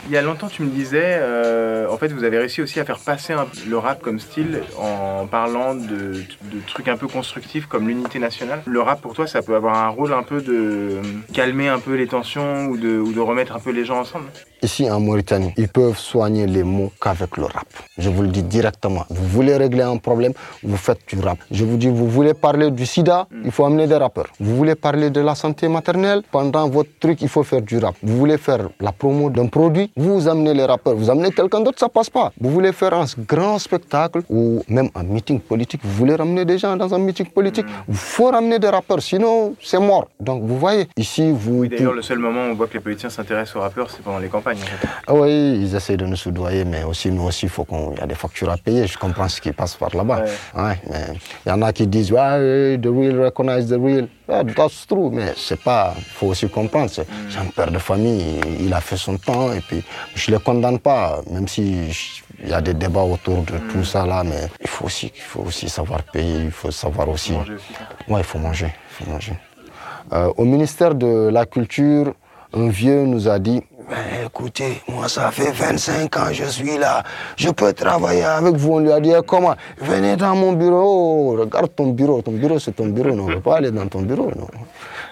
Il 0.07 0.13
y 0.13 0.17
a 0.17 0.23
longtemps, 0.23 0.49
tu 0.49 0.63
me 0.63 0.71
disais, 0.71 1.19
euh, 1.21 1.89
en 1.91 1.97
fait, 1.99 2.09
vous 2.09 2.25
avez 2.25 2.39
réussi 2.39 2.63
aussi 2.63 2.81
à 2.81 2.85
faire 2.85 2.99
passer 2.99 3.35
le 3.67 3.79
rap 3.79 4.01
comme 4.01 4.19
style 4.19 4.63
en 4.79 5.27
parlant 5.27 5.75
de, 5.75 6.23
de 6.53 6.61
trucs 6.67 6.89
un 6.89 6.97
peu 6.97 7.07
constructifs 7.07 7.67
comme 7.67 7.89
l'unité 7.89 8.19
nationale. 8.19 8.63
Le 8.67 8.81
rap, 8.81 9.01
pour 9.01 9.15
toi, 9.15 9.27
ça 9.27 9.43
peut 9.43 9.55
avoir 9.55 9.77
un 9.77 9.89
rôle 9.89 10.13
un 10.13 10.23
peu 10.23 10.41
de 10.41 11.01
calmer 11.35 11.69
un 11.69 11.79
peu 11.79 11.95
les 11.95 12.07
tensions 12.07 12.67
ou 12.67 12.77
de, 12.79 12.99
ou 12.99 13.13
de 13.13 13.21
remettre 13.21 13.55
un 13.57 13.61
peu 13.61 13.71
les 13.71 13.85
gens 13.85 14.01
ensemble? 14.01 14.27
Ici 14.63 14.91
en 14.91 15.01
Mauritanie, 15.01 15.53
ils 15.57 15.69
peuvent 15.69 15.99
soigner 15.99 16.47
les 16.47 16.63
mots 16.63 16.93
qu'avec 17.01 17.37
le 17.37 17.45
rap. 17.45 17.67
Je 17.99 18.09
vous 18.11 18.23
le 18.23 18.29
dis 18.29 18.43
directement. 18.43 19.05
Vous 19.11 19.27
voulez 19.27 19.57
régler 19.57 19.83
un 19.83 19.97
problème, 19.97 20.33
vous 20.63 20.77
faites 20.77 21.01
du 21.09 21.19
rap. 21.21 21.39
Je 21.51 21.65
vous 21.65 21.77
dis, 21.77 21.89
vous 21.89 22.09
voulez 22.09 22.35
parler 22.35 22.71
du 22.71 22.87
sida, 22.87 23.27
il 23.45 23.51
faut 23.51 23.65
amener 23.65 23.87
des 23.87 23.97
rappeurs. 23.97 24.29
Vous 24.39 24.57
voulez 24.57 24.75
parler 24.75 25.11
de 25.11 25.21
la 25.21 25.35
santé 25.35 25.69
maternelle, 25.69 26.23
pendant 26.31 26.69
votre 26.69 26.91
truc, 26.99 27.23
il 27.23 27.29
faut 27.29 27.43
faire 27.43 27.63
du 27.63 27.79
rap. 27.79 27.95
Vous 28.03 28.17
voulez 28.17 28.39
faire 28.39 28.69
la 28.81 28.93
promo 28.93 29.31
d'un 29.31 29.47
produit, 29.47 29.91
vous 29.97 30.29
amenez 30.29 30.55
les 30.55 30.65
rappeurs. 30.65 30.95
Vous 30.95 31.11
amenez 31.11 31.31
quelqu'un 31.31 31.61
d'autre, 31.61 31.79
ça 31.79 31.89
passe 31.89 32.11
pas. 32.11 32.33
Vous 32.41 32.51
voulez 32.51 32.73
faire 32.73 32.95
un 32.95 33.05
grand 33.27 33.59
spectacle 33.59 34.23
ou 34.29 34.63
même 34.69 34.89
un 34.95 35.03
meeting 35.03 35.41
politique, 35.41 35.81
vous 35.85 35.93
voulez 35.93 36.15
ramener 36.15 36.45
des 36.45 36.59
gens 36.59 36.77
dans 36.77 36.93
un 36.95 36.99
meeting 36.99 37.27
politique, 37.27 37.67
il 37.89 37.95
faut 37.95 38.31
ramener 38.31 38.59
des 38.59 38.69
rappeurs, 38.69 39.01
sinon 39.03 39.55
c'est 39.63 39.79
mort. 39.79 40.09
Donc 40.19 40.43
vous 40.45 40.59
voyez, 40.59 40.89
ici 40.97 41.31
vous... 41.31 41.61
Oui, 41.61 41.69
d'ailleurs, 41.69 41.93
le 41.93 42.03
seul 42.03 42.19
moment 42.19 42.47
où 42.47 42.51
on 42.51 42.55
voit 42.55 42.67
que 42.67 42.75
les 42.75 42.81
politiciens 42.81 43.11
s'intéressent 43.11 43.57
aux 43.57 43.61
rappeurs, 43.61 43.91
c'est 43.91 44.03
pendant 44.03 44.19
les 44.19 44.29
campagnes. 44.29 44.50
Fait. 44.55 44.89
Ah 45.07 45.15
oui, 45.15 45.59
ils 45.63 45.75
essayent 45.75 45.97
de 45.97 46.07
nous 46.07 46.17
soudoyer, 46.17 46.65
mais 46.65 46.85
aussi 46.85 47.11
nous 47.11 47.25
aussi, 47.25 47.47
il 47.47 47.49
faut 47.49 47.65
qu'on 47.65 47.95
y 47.95 48.01
a 48.01 48.07
des 48.07 48.15
factures 48.15 48.51
à 48.51 48.57
payer. 48.57 48.87
Je 48.87 48.99
comprends 48.99 49.29
ce 49.29 49.41
qui 49.41 49.53
passe 49.53 49.75
par 49.75 49.95
là-bas. 49.95 50.25
Ouais, 50.57 50.79
mais 50.89 51.07
il 51.47 51.49
y 51.49 51.53
en 51.53 51.63
a 51.63 51.73
qui 51.73 51.87
disent, 51.87 52.13
ouais, 52.13 52.79
the 52.79 52.87
real 52.87 53.21
recognize 53.21 53.69
the 53.69 53.79
real. 53.81 54.09
Yeah, 54.29 54.45
that's 54.45 54.87
true, 54.87 55.11
mais 55.11 55.33
c'est 55.37 55.61
pas. 55.61 55.95
Il 55.97 56.05
faut 56.05 56.29
aussi 56.29 56.49
comprendre. 56.49 56.89
C'est 56.91 57.07
c'est 57.29 57.39
un 57.39 57.47
père 57.47 57.71
de 57.71 57.79
famille, 57.79 58.41
il 58.61 58.73
a 58.73 58.81
fait 58.81 58.97
son 58.97 59.17
temps, 59.17 59.53
et 59.53 59.61
puis 59.61 59.83
je 60.15 60.31
le 60.31 60.39
condamne 60.39 60.79
pas, 60.79 61.21
même 61.31 61.49
si 61.49 61.89
il 62.43 62.49
y 62.49 62.53
a 62.53 62.61
des 62.61 62.75
débats 62.75 63.03
autour 63.03 63.43
de 63.43 63.59
tout 63.71 63.85
ça 63.85 64.07
là, 64.07 64.23
mais 64.25 64.49
il 64.61 64.69
faut 64.69 64.87
aussi, 64.87 65.13
il 65.15 65.21
faut 65.21 65.43
aussi 65.43 65.69
savoir 65.69 66.03
payer, 66.05 66.45
il 66.45 66.51
faut 66.51 66.71
savoir 66.71 67.09
aussi. 67.09 67.33
Manger 67.33 67.55
aussi. 67.55 67.73
Ouais, 68.09 68.21
il 68.21 68.25
faut 68.25 68.39
manger, 68.39 68.73
il 68.73 69.05
faut 69.05 69.11
manger. 69.11 69.33
Euh, 70.13 70.33
au 70.37 70.45
ministère 70.45 70.95
de 70.95 71.29
la 71.29 71.45
Culture, 71.47 72.15
un 72.53 72.69
vieux 72.69 73.05
nous 73.05 73.29
a 73.29 73.39
dit 73.39 73.63
Ben, 73.91 74.25
écoutez, 74.27 74.81
moi 74.87 75.09
ça 75.09 75.33
fait 75.33 75.51
25 75.51 76.17
ans 76.17 76.33
je 76.33 76.45
suis 76.45 76.79
là, 76.79 77.03
je 77.37 77.51
peux 77.51 77.73
travailler 77.73 78.23
avec 78.23 78.55
vous. 78.55 78.75
On 78.75 78.79
lui 78.79 78.93
a 78.93 79.01
dit 79.01 79.11
Eh, 79.11 79.21
comment? 79.27 79.57
Venez 79.79 80.15
dans 80.17 80.37
mon 80.37 80.53
bureau, 80.53 81.33
Oh, 81.33 81.41
regarde 81.41 81.75
ton 81.75 81.89
bureau, 81.89 82.23
ton 82.23 82.31
bureau 82.31 82.61
c'est 82.61 82.71
ton 82.71 82.87
bureau, 82.87 83.11
non, 83.17 83.25
on 83.25 83.29
ne 83.29 83.35
peut 83.35 83.41
pas 83.41 83.57
aller 83.57 83.73
dans 83.73 83.89
ton 83.89 84.03
bureau. 84.03 84.31
Non. 84.37 84.47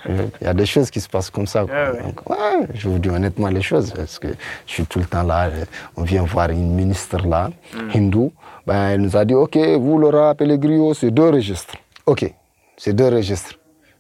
Il 0.08 0.44
y 0.44 0.46
a 0.46 0.54
des 0.54 0.64
choses 0.66 0.90
qui 0.90 1.00
se 1.00 1.08
passent 1.08 1.30
comme 1.30 1.46
ça. 1.46 1.64
Ah 1.68 1.92
ouais. 1.92 2.02
Donc, 2.02 2.30
ouais, 2.30 2.68
je 2.74 2.88
vous 2.88 2.98
dis 2.98 3.10
honnêtement 3.10 3.48
les 3.48 3.62
choses, 3.62 3.92
parce 3.92 4.18
que 4.18 4.28
je 4.66 4.72
suis 4.72 4.86
tout 4.86 5.00
le 5.00 5.06
temps 5.06 5.24
là. 5.24 5.50
On 5.96 6.02
vient 6.02 6.22
voir 6.22 6.50
une 6.50 6.74
ministre 6.74 7.18
là, 7.26 7.50
hindoue. 7.94 8.32
Ben, 8.66 8.90
elle 8.90 9.00
nous 9.00 9.16
a 9.16 9.24
dit, 9.24 9.34
OK, 9.34 9.56
vous, 9.56 10.00
les 10.40 10.58
griots, 10.58 10.94
c'est 10.94 11.10
deux 11.10 11.30
registres. 11.30 11.74
OK, 12.06 12.32
c'est 12.76 12.92
deux 12.92 13.08
registres, 13.08 13.54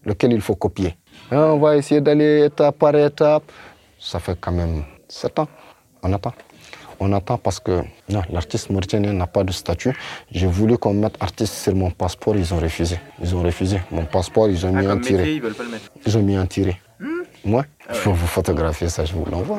lesquels 0.04 0.32
il 0.32 0.40
faut 0.40 0.54
copier. 0.54 0.96
Et 1.32 1.36
on 1.36 1.58
va 1.58 1.76
essayer 1.76 2.00
d'aller 2.00 2.44
étape 2.44 2.78
par 2.78 2.94
étape. 2.94 3.42
Ça 3.98 4.18
fait 4.18 4.36
quand 4.40 4.52
même 4.52 4.84
sept 5.08 5.38
ans. 5.38 5.48
On 6.02 6.12
attend. 6.12 6.32
On 7.00 7.12
attend 7.12 7.38
parce 7.38 7.60
que 7.60 7.82
l'artiste 8.30 8.70
mauritanien 8.70 9.12
n'a 9.12 9.26
pas 9.28 9.44
de 9.44 9.52
statut. 9.52 9.96
J'ai 10.32 10.46
voulu 10.48 10.78
qu'on 10.78 10.94
mette 10.94 11.14
artiste 11.20 11.54
sur 11.54 11.74
mon 11.74 11.90
passeport, 11.90 12.34
ils 12.36 12.52
ont 12.52 12.58
refusé. 12.58 12.98
Ils 13.22 13.34
ont 13.36 13.42
refusé. 13.42 13.80
Mon 13.92 14.04
passeport, 14.04 14.48
ils 14.48 14.66
ont 14.66 14.72
Ah, 14.76 14.80
mis 14.80 14.86
un 14.86 14.98
tiré. 14.98 15.34
ils 15.34 15.40
veulent 15.42 15.54
pas 15.54 15.62
le 15.62 15.70
mettre. 15.70 15.90
Ils 16.04 16.18
ont 16.18 16.22
mis 16.22 16.34
un 16.36 16.46
tiré. 16.46 16.80
Moi, 17.44 17.64
il 17.88 17.94
faut 17.94 18.12
vous 18.12 18.26
photographier 18.26 18.88
ça, 18.88 19.04
je 19.04 19.12
vous 19.14 19.24
l'envoie. 19.30 19.58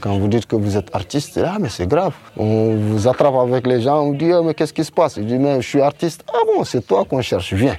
Quand 0.00 0.16
vous 0.18 0.28
dites 0.28 0.46
que 0.46 0.54
vous 0.54 0.76
êtes 0.76 0.94
artiste, 0.94 1.38
ah 1.44 1.56
mais 1.60 1.68
c'est 1.68 1.88
grave. 1.88 2.14
On 2.36 2.76
vous 2.76 3.08
attrape 3.08 3.34
avec 3.34 3.66
les 3.66 3.80
gens, 3.80 4.02
on 4.02 4.06
vous 4.10 4.14
dit 4.16 4.32
Ah, 4.32 4.40
mais 4.44 4.54
qu'est-ce 4.54 4.72
qui 4.72 4.84
se 4.84 4.92
passe? 4.92 5.16
Je 5.16 5.22
dis 5.22 5.36
mais 5.38 5.60
je 5.60 5.68
suis 5.68 5.80
artiste. 5.82 6.24
Ah 6.32 6.38
bon, 6.46 6.62
c'est 6.62 6.86
toi 6.86 7.04
qu'on 7.04 7.20
cherche, 7.22 7.52
viens. 7.54 7.76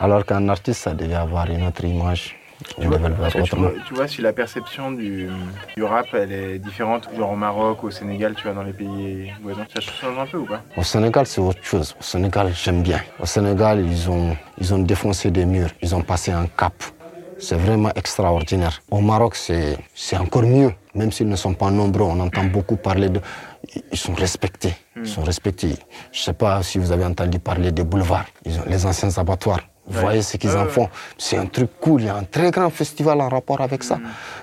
Alors 0.00 0.24
qu'un 0.24 0.48
artiste, 0.48 0.80
ça 0.84 0.94
devait 0.94 1.14
avoir 1.14 1.50
une 1.50 1.66
autre 1.66 1.84
image. 1.84 2.34
Tu 2.80 2.86
vois, 2.86 2.98
tu, 2.98 3.94
tu 3.94 4.08
si 4.08 4.22
la 4.22 4.32
perception 4.32 4.92
du, 4.92 5.28
du 5.76 5.82
rap 5.84 6.06
elle 6.12 6.32
est 6.32 6.58
différente, 6.58 7.08
genre 7.16 7.32
au 7.32 7.36
Maroc, 7.36 7.84
au 7.84 7.90
Sénégal, 7.90 8.34
tu 8.34 8.44
vois, 8.44 8.52
dans 8.52 8.62
les 8.62 8.72
pays 8.72 9.32
voisins, 9.42 9.66
ça 9.72 9.80
change 9.80 10.18
un 10.18 10.26
peu 10.26 10.38
ou 10.38 10.44
pas? 10.46 10.62
Au 10.76 10.82
Sénégal, 10.82 11.26
c'est 11.26 11.40
autre 11.40 11.62
chose. 11.62 11.94
Au 11.98 12.02
Sénégal, 12.02 12.52
j'aime 12.54 12.82
bien. 12.82 13.00
Au 13.20 13.26
Sénégal, 13.26 13.80
ils 13.80 14.10
ont, 14.10 14.36
ils 14.58 14.74
ont 14.74 14.78
défoncé 14.78 15.30
des 15.30 15.44
murs. 15.44 15.70
Ils 15.82 15.94
ont 15.94 16.02
passé 16.02 16.32
un 16.32 16.46
cap. 16.46 16.74
C'est 17.38 17.56
vraiment 17.56 17.90
extraordinaire. 17.94 18.80
Au 18.90 19.00
Maroc, 19.00 19.34
c'est 19.34 19.76
c'est 19.94 20.16
encore 20.16 20.44
mieux. 20.44 20.72
Même 20.94 21.10
s'ils 21.12 21.28
ne 21.28 21.36
sont 21.36 21.54
pas 21.54 21.70
nombreux, 21.70 22.04
on 22.04 22.20
entend 22.20 22.44
beaucoup 22.44 22.76
parler 22.76 23.08
de... 23.08 23.20
Ils 23.90 23.98
sont 23.98 24.14
respectés. 24.14 24.74
Ils 24.96 25.06
sont 25.06 25.24
respectés. 25.24 25.74
Je 26.12 26.20
ne 26.20 26.24
sais 26.24 26.32
pas 26.32 26.62
si 26.62 26.78
vous 26.78 26.92
avez 26.92 27.04
entendu 27.04 27.38
parler 27.40 27.72
des 27.72 27.82
boulevards, 27.82 28.26
Ils 28.44 28.58
ont 28.60 28.64
les 28.66 28.86
anciens 28.86 29.10
abattoirs. 29.18 29.60
Vous 29.86 30.00
voyez 30.00 30.22
ce 30.22 30.36
qu'ils 30.36 30.56
en 30.56 30.66
font. 30.66 30.88
C'est 31.18 31.36
un 31.36 31.46
truc 31.46 31.68
cool. 31.80 32.00
Il 32.02 32.06
y 32.06 32.08
a 32.08 32.16
un 32.16 32.24
très 32.24 32.50
grand 32.50 32.70
festival 32.70 33.20
en 33.20 33.28
rapport 33.28 33.60
avec 33.60 33.82
ça. 33.84 33.98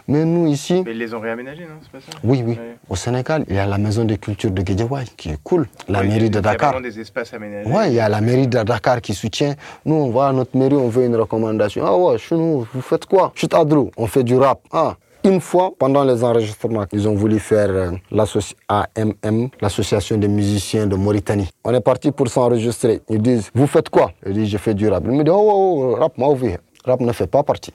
Mais 0.07 0.24
nous, 0.24 0.48
ici, 0.48 0.83
Mais 0.86 0.91
ils 0.91 0.98
les 1.00 1.13
ont 1.13 1.19
réaménagés, 1.19 1.63
non 1.63 1.75
C'est 1.81 1.91
pas 1.91 2.00
ça 2.00 2.17
oui, 2.24 2.43
oui. 2.45 2.57
Au 2.89 2.95
Sénégal, 2.95 3.43
il 3.50 3.55
y 3.55 3.60
a 3.60 3.65
la 3.65 3.77
maison 3.77 4.05
de 4.05 4.15
culture 4.15 4.51
de 4.51 4.62
Guédiawaye 4.62 5.07
qui 5.17 5.29
est 5.29 5.39
cool. 5.43 5.67
La 5.88 6.03
mairie 6.03 6.29
de 6.29 6.39
Il 6.39 6.45
y 6.45 6.48
a 6.48 6.51
Dakar. 6.51 6.71
vraiment 6.74 6.88
des 6.88 7.00
espaces 7.00 7.33
aménagés. 7.33 7.69
Ouais, 7.69 7.88
il 7.89 7.95
y 7.95 8.00
a 8.00 8.07
la 8.10 8.21
mairie 8.21 8.48
de 8.48 8.62
Dakar 8.62 9.01
qui 9.01 9.13
soutient. 9.13 9.55
Nous, 9.86 9.95
on 9.95 10.12
va 10.12 10.27
à 10.27 10.33
notre 10.33 10.55
mairie, 10.55 10.75
on 10.75 10.89
veut 10.89 11.05
une 11.05 11.15
recommandation. 11.15 11.83
Ah 11.86 11.98
ouais, 11.98 12.17
chez 12.17 12.36
nous, 12.36 12.67
vous 12.74 12.81
faites 12.81 13.05
quoi? 13.05 13.31
Chut 13.36 13.53
Adrou, 13.53 13.89
on 13.98 14.07
fait 14.07 14.24
du 14.24 14.36
rap. 14.38 14.60
Ah, 14.71 14.95
une 15.24 15.40
fois, 15.40 15.72
pendant 15.78 16.04
les 16.04 16.24
enregistrements, 16.24 16.86
ils 16.92 17.08
ont 17.08 17.16
voulu 17.16 17.40
faire 17.40 17.70
euh, 17.70 17.92
l'association 18.12 18.58
AMM, 18.68 19.50
l'association 19.62 20.18
des 20.18 20.28
musiciens 20.28 20.88
de 20.88 20.96
Mauritanie. 20.96 21.50
On 21.63 21.74
est 21.74 21.82
parti 21.82 22.12
pour 22.12 22.28
s'enregistrer. 22.28 23.01
Ils 23.10 23.22
disent, 23.22 23.50
vous 23.54 23.68
faites 23.68 23.90
quoi? 23.90 24.12
Je 24.25 24.31
dis, 24.31 24.48
je 24.48 24.57
fais 24.57 24.74
du 24.74 24.88
rap. 24.90 25.03
Ils 25.05 25.12
me 25.12 25.24
disent, 25.24 25.34
oh, 25.36 25.51
oh, 25.53 25.94
oh, 25.94 25.96
rap, 26.00 26.18
moi, 26.18 26.29
oui. 26.42 26.55
Rap 26.86 27.00
ne 27.01 27.12
fait 27.12 27.27
pas 27.27 27.44
partie. 27.44 27.74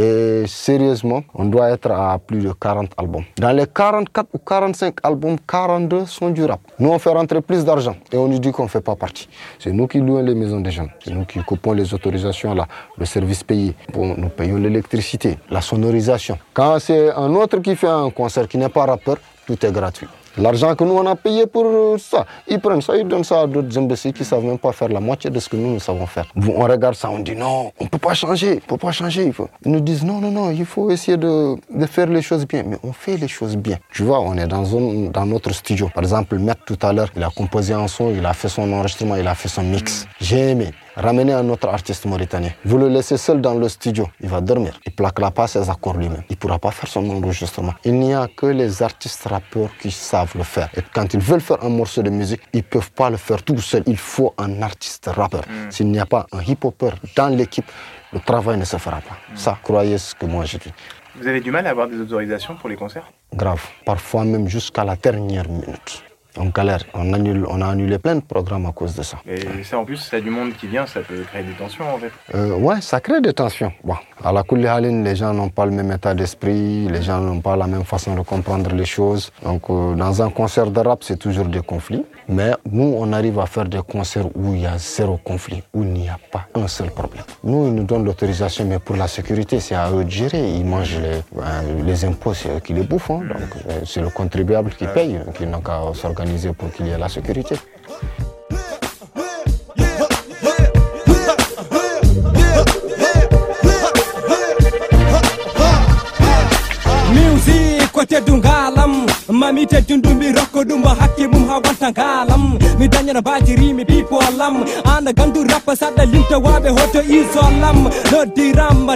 Et 0.00 0.44
sérieusement, 0.46 1.24
on 1.34 1.46
doit 1.46 1.70
être 1.70 1.90
à 1.90 2.16
plus 2.20 2.38
de 2.38 2.52
40 2.52 2.92
albums. 2.96 3.24
Dans 3.36 3.50
les 3.50 3.66
44 3.66 4.28
ou 4.32 4.38
45 4.38 4.94
albums, 5.02 5.36
42 5.44 6.06
sont 6.06 6.30
du 6.30 6.44
rap. 6.44 6.60
Nous, 6.78 6.88
on 6.88 6.98
fait 7.00 7.10
rentrer 7.10 7.40
plus 7.40 7.64
d'argent 7.64 7.96
et 8.12 8.16
on 8.16 8.28
nous 8.28 8.38
dit 8.38 8.52
qu'on 8.52 8.62
ne 8.62 8.68
fait 8.68 8.80
pas 8.80 8.94
partie. 8.94 9.28
C'est 9.58 9.72
nous 9.72 9.88
qui 9.88 9.98
louons 9.98 10.22
les 10.22 10.36
maisons 10.36 10.60
des 10.60 10.70
gens. 10.70 10.86
C'est 11.04 11.10
nous 11.10 11.24
qui 11.24 11.40
coupons 11.40 11.72
les 11.72 11.92
autorisations 11.92 12.54
là, 12.54 12.68
le 12.96 13.06
service 13.06 13.42
payé. 13.42 13.74
Nous 13.92 14.28
payons 14.28 14.58
l'électricité, 14.58 15.36
la 15.50 15.60
sonorisation. 15.60 16.38
Quand 16.54 16.78
c'est 16.78 17.10
un 17.10 17.34
autre 17.34 17.58
qui 17.58 17.74
fait 17.74 17.88
un 17.88 18.10
concert 18.10 18.46
qui 18.46 18.56
n'est 18.56 18.68
pas 18.68 18.86
rappeur, 18.86 19.16
tout 19.48 19.66
est 19.66 19.72
gratuit. 19.72 20.06
L'argent 20.38 20.74
que 20.74 20.84
nous 20.84 20.94
on 20.94 21.06
a 21.06 21.16
payé 21.16 21.46
pour 21.46 21.64
euh, 21.66 21.98
ça, 21.98 22.24
ils 22.46 22.60
prennent 22.60 22.80
ça, 22.80 22.96
ils 22.96 23.06
donnent 23.06 23.24
ça 23.24 23.42
à 23.42 23.46
d'autres 23.46 23.76
imbéciles 23.76 24.12
qui 24.12 24.20
ne 24.20 24.24
savent 24.24 24.44
même 24.44 24.58
pas 24.58 24.72
faire 24.72 24.88
la 24.88 25.00
moitié 25.00 25.30
de 25.30 25.40
ce 25.40 25.48
que 25.48 25.56
nous, 25.56 25.72
nous 25.72 25.80
savons 25.80 26.06
faire. 26.06 26.26
On 26.36 26.60
regarde 26.60 26.94
ça, 26.94 27.10
on 27.10 27.18
dit 27.18 27.34
non, 27.34 27.72
on 27.80 27.84
ne 27.84 27.88
peut 27.88 27.98
pas 27.98 28.14
changer, 28.14 28.50
on 28.52 28.54
ne 28.54 28.60
peut 28.60 28.76
pas 28.76 28.92
changer. 28.92 29.32
Ils 29.64 29.72
nous 29.72 29.80
disent 29.80 30.04
non, 30.04 30.20
non, 30.20 30.30
non, 30.30 30.50
il 30.50 30.64
faut 30.64 30.90
essayer 30.90 31.16
de, 31.16 31.56
faire 31.86 32.06
les 32.06 32.22
choses 32.22 32.46
bien. 32.46 32.62
Mais 32.64 32.78
on 32.82 32.92
fait 32.92 33.16
les 33.16 33.28
choses 33.28 33.56
bien. 33.56 33.78
Tu 33.92 34.02
vois, 34.02 34.20
on 34.20 34.36
est 34.36 34.46
dans, 34.46 35.26
notre 35.26 35.52
studio. 35.52 35.90
Par 35.92 36.02
exemple, 36.02 36.38
Maître 36.38 36.62
tout 36.66 36.78
à 36.82 36.92
l'heure, 36.92 37.08
il 37.16 37.22
a 37.22 37.30
composé 37.30 37.74
un 37.74 37.88
son, 37.88 38.10
il 38.10 38.24
a 38.24 38.32
fait 38.32 38.48
son 38.48 38.72
enregistrement, 38.72 39.16
il 39.16 39.26
a 39.26 39.34
fait 39.34 39.48
son 39.48 39.62
mix. 39.62 40.06
J'ai 40.20 40.50
aimé. 40.50 40.70
Ramener 41.00 41.32
un 41.32 41.48
autre 41.48 41.68
artiste 41.68 42.06
mauritanien. 42.06 42.50
Vous 42.64 42.76
le 42.76 42.88
laissez 42.88 43.16
seul 43.18 43.40
dans 43.40 43.54
le 43.54 43.68
studio, 43.68 44.08
il 44.20 44.28
va 44.28 44.40
dormir. 44.40 44.80
Il 44.84 44.92
plaquera 44.92 45.30
pas 45.30 45.46
ses 45.46 45.70
accords 45.70 45.96
lui-même. 45.96 46.24
Il 46.28 46.32
ne 46.32 46.36
pourra 46.36 46.58
pas 46.58 46.72
faire 46.72 46.88
son 46.88 47.08
enregistrement. 47.08 47.72
Il 47.84 48.00
n'y 48.00 48.14
a 48.14 48.26
que 48.26 48.46
les 48.46 48.82
artistes 48.82 49.22
rappeurs 49.28 49.70
qui 49.80 49.92
savent 49.92 50.32
le 50.34 50.42
faire. 50.42 50.68
Et 50.76 50.82
quand 50.92 51.14
ils 51.14 51.20
veulent 51.20 51.40
faire 51.40 51.62
un 51.62 51.68
morceau 51.68 52.02
de 52.02 52.10
musique, 52.10 52.42
ils 52.52 52.56
ne 52.56 52.62
peuvent 52.62 52.90
pas 52.90 53.10
le 53.10 53.16
faire 53.16 53.44
tout 53.44 53.56
seul. 53.58 53.84
Il 53.86 53.96
faut 53.96 54.34
un 54.38 54.60
artiste 54.60 55.06
rappeur. 55.06 55.44
S'il 55.70 55.86
n'y 55.86 56.00
a 56.00 56.06
pas 56.06 56.26
un 56.32 56.42
hip-hopper 56.42 56.90
dans 57.14 57.28
l'équipe, 57.28 57.70
le 58.12 58.18
travail 58.18 58.58
ne 58.58 58.64
se 58.64 58.76
fera 58.76 58.96
pas. 58.96 59.18
Ça, 59.36 59.56
croyez 59.62 59.98
ce 59.98 60.16
que 60.16 60.26
moi 60.26 60.46
je 60.46 60.56
dis. 60.56 60.72
Vous 61.14 61.28
avez 61.28 61.40
du 61.40 61.52
mal 61.52 61.64
à 61.68 61.70
avoir 61.70 61.86
des 61.86 62.00
autorisations 62.00 62.56
pour 62.56 62.68
les 62.68 62.76
concerts? 62.76 63.08
Grave. 63.32 63.64
Parfois 63.84 64.24
même 64.24 64.48
jusqu'à 64.48 64.82
la 64.82 64.96
dernière 64.96 65.48
minute. 65.48 66.02
On 66.36 66.46
galère. 66.46 66.84
On, 66.94 67.12
annule, 67.12 67.44
on 67.48 67.60
a 67.60 67.66
annulé 67.68 67.98
plein 67.98 68.16
de 68.16 68.20
programmes 68.20 68.66
à 68.66 68.72
cause 68.72 68.94
de 68.94 69.02
ça. 69.02 69.18
Et 69.26 69.64
ça, 69.64 69.78
en 69.78 69.84
plus, 69.84 70.12
a 70.12 70.20
du 70.20 70.30
monde 70.30 70.52
qui 70.52 70.66
vient, 70.66 70.86
ça 70.86 71.00
peut 71.00 71.22
créer 71.22 71.42
des 71.42 71.52
tensions, 71.52 71.84
en 71.92 71.98
fait. 71.98 72.12
Euh, 72.34 72.54
ouais, 72.56 72.80
ça 72.80 73.00
crée 73.00 73.20
des 73.20 73.32
tensions. 73.32 73.72
Bon, 73.82 73.96
à 74.22 74.32
la 74.32 74.42
Kulli 74.42 74.66
Halin, 74.66 75.02
les 75.02 75.16
gens 75.16 75.32
n'ont 75.32 75.48
pas 75.48 75.66
le 75.66 75.72
même 75.72 75.90
état 75.90 76.14
d'esprit, 76.14 76.86
les 76.88 77.02
gens 77.02 77.20
n'ont 77.20 77.40
pas 77.40 77.56
la 77.56 77.66
même 77.66 77.84
façon 77.84 78.14
de 78.14 78.20
comprendre 78.20 78.72
les 78.74 78.84
choses. 78.84 79.32
Donc, 79.42 79.62
euh, 79.70 79.94
dans 79.94 80.22
un 80.22 80.30
concert 80.30 80.70
de 80.70 80.80
rap, 80.80 81.02
c'est 81.02 81.18
toujours 81.18 81.46
des 81.46 81.60
conflits. 81.60 82.04
Mais 82.30 82.52
nous, 82.70 82.94
on 82.98 83.12
arrive 83.14 83.38
à 83.38 83.46
faire 83.46 83.64
des 83.64 83.80
concerts 83.80 84.26
où 84.36 84.52
il 84.52 84.60
y 84.60 84.66
a 84.66 84.76
zéro 84.76 85.16
conflit, 85.16 85.62
où 85.72 85.82
il 85.82 85.88
n'y 85.92 86.08
a 86.10 86.18
pas 86.30 86.46
un 86.54 86.68
seul 86.68 86.90
problème. 86.90 87.24
Nous, 87.42 87.68
ils 87.68 87.74
nous 87.74 87.84
donnent 87.84 88.04
l'autorisation, 88.04 88.66
mais 88.66 88.78
pour 88.78 88.96
la 88.96 89.08
sécurité, 89.08 89.60
c'est 89.60 89.74
à 89.74 89.90
eux 89.90 90.04
de 90.04 90.10
gérer. 90.10 90.50
Ils 90.50 90.64
mangent 90.64 90.98
les, 90.98 91.22
ben, 91.34 91.84
les 91.86 92.04
impôts, 92.04 92.34
c'est 92.34 92.50
eux 92.50 92.60
qui 92.60 92.74
les 92.74 92.82
bouffent. 92.82 93.10
hein. 93.10 93.20
Donc, 93.20 93.62
euh, 93.70 93.80
c'est 93.86 94.02
le 94.02 94.10
contribuable 94.10 94.70
qui 94.72 94.86
paye, 94.86 95.18
qui 95.36 95.46
n'a 95.46 95.58
qu'à 95.58 95.80
s'organiser 95.94 96.52
pour 96.52 96.70
qu'il 96.70 96.86
y 96.86 96.90
ait 96.90 96.98
la 96.98 97.08
sécurité. 97.08 97.56
kan 111.92 112.26
kalam 112.28 112.58
mi 112.78 112.88
danyana 112.88 113.22
batiri 113.22 113.74
mi 113.74 113.84
pipo 113.84 114.18
alam 114.20 114.64
ana 114.84 115.12
gandu 115.12 115.44
wabe 116.38 116.68
hoto 116.68 117.00
iso 117.02 117.40
alam. 117.40 117.84
No 118.12 118.24
diram 118.24 118.86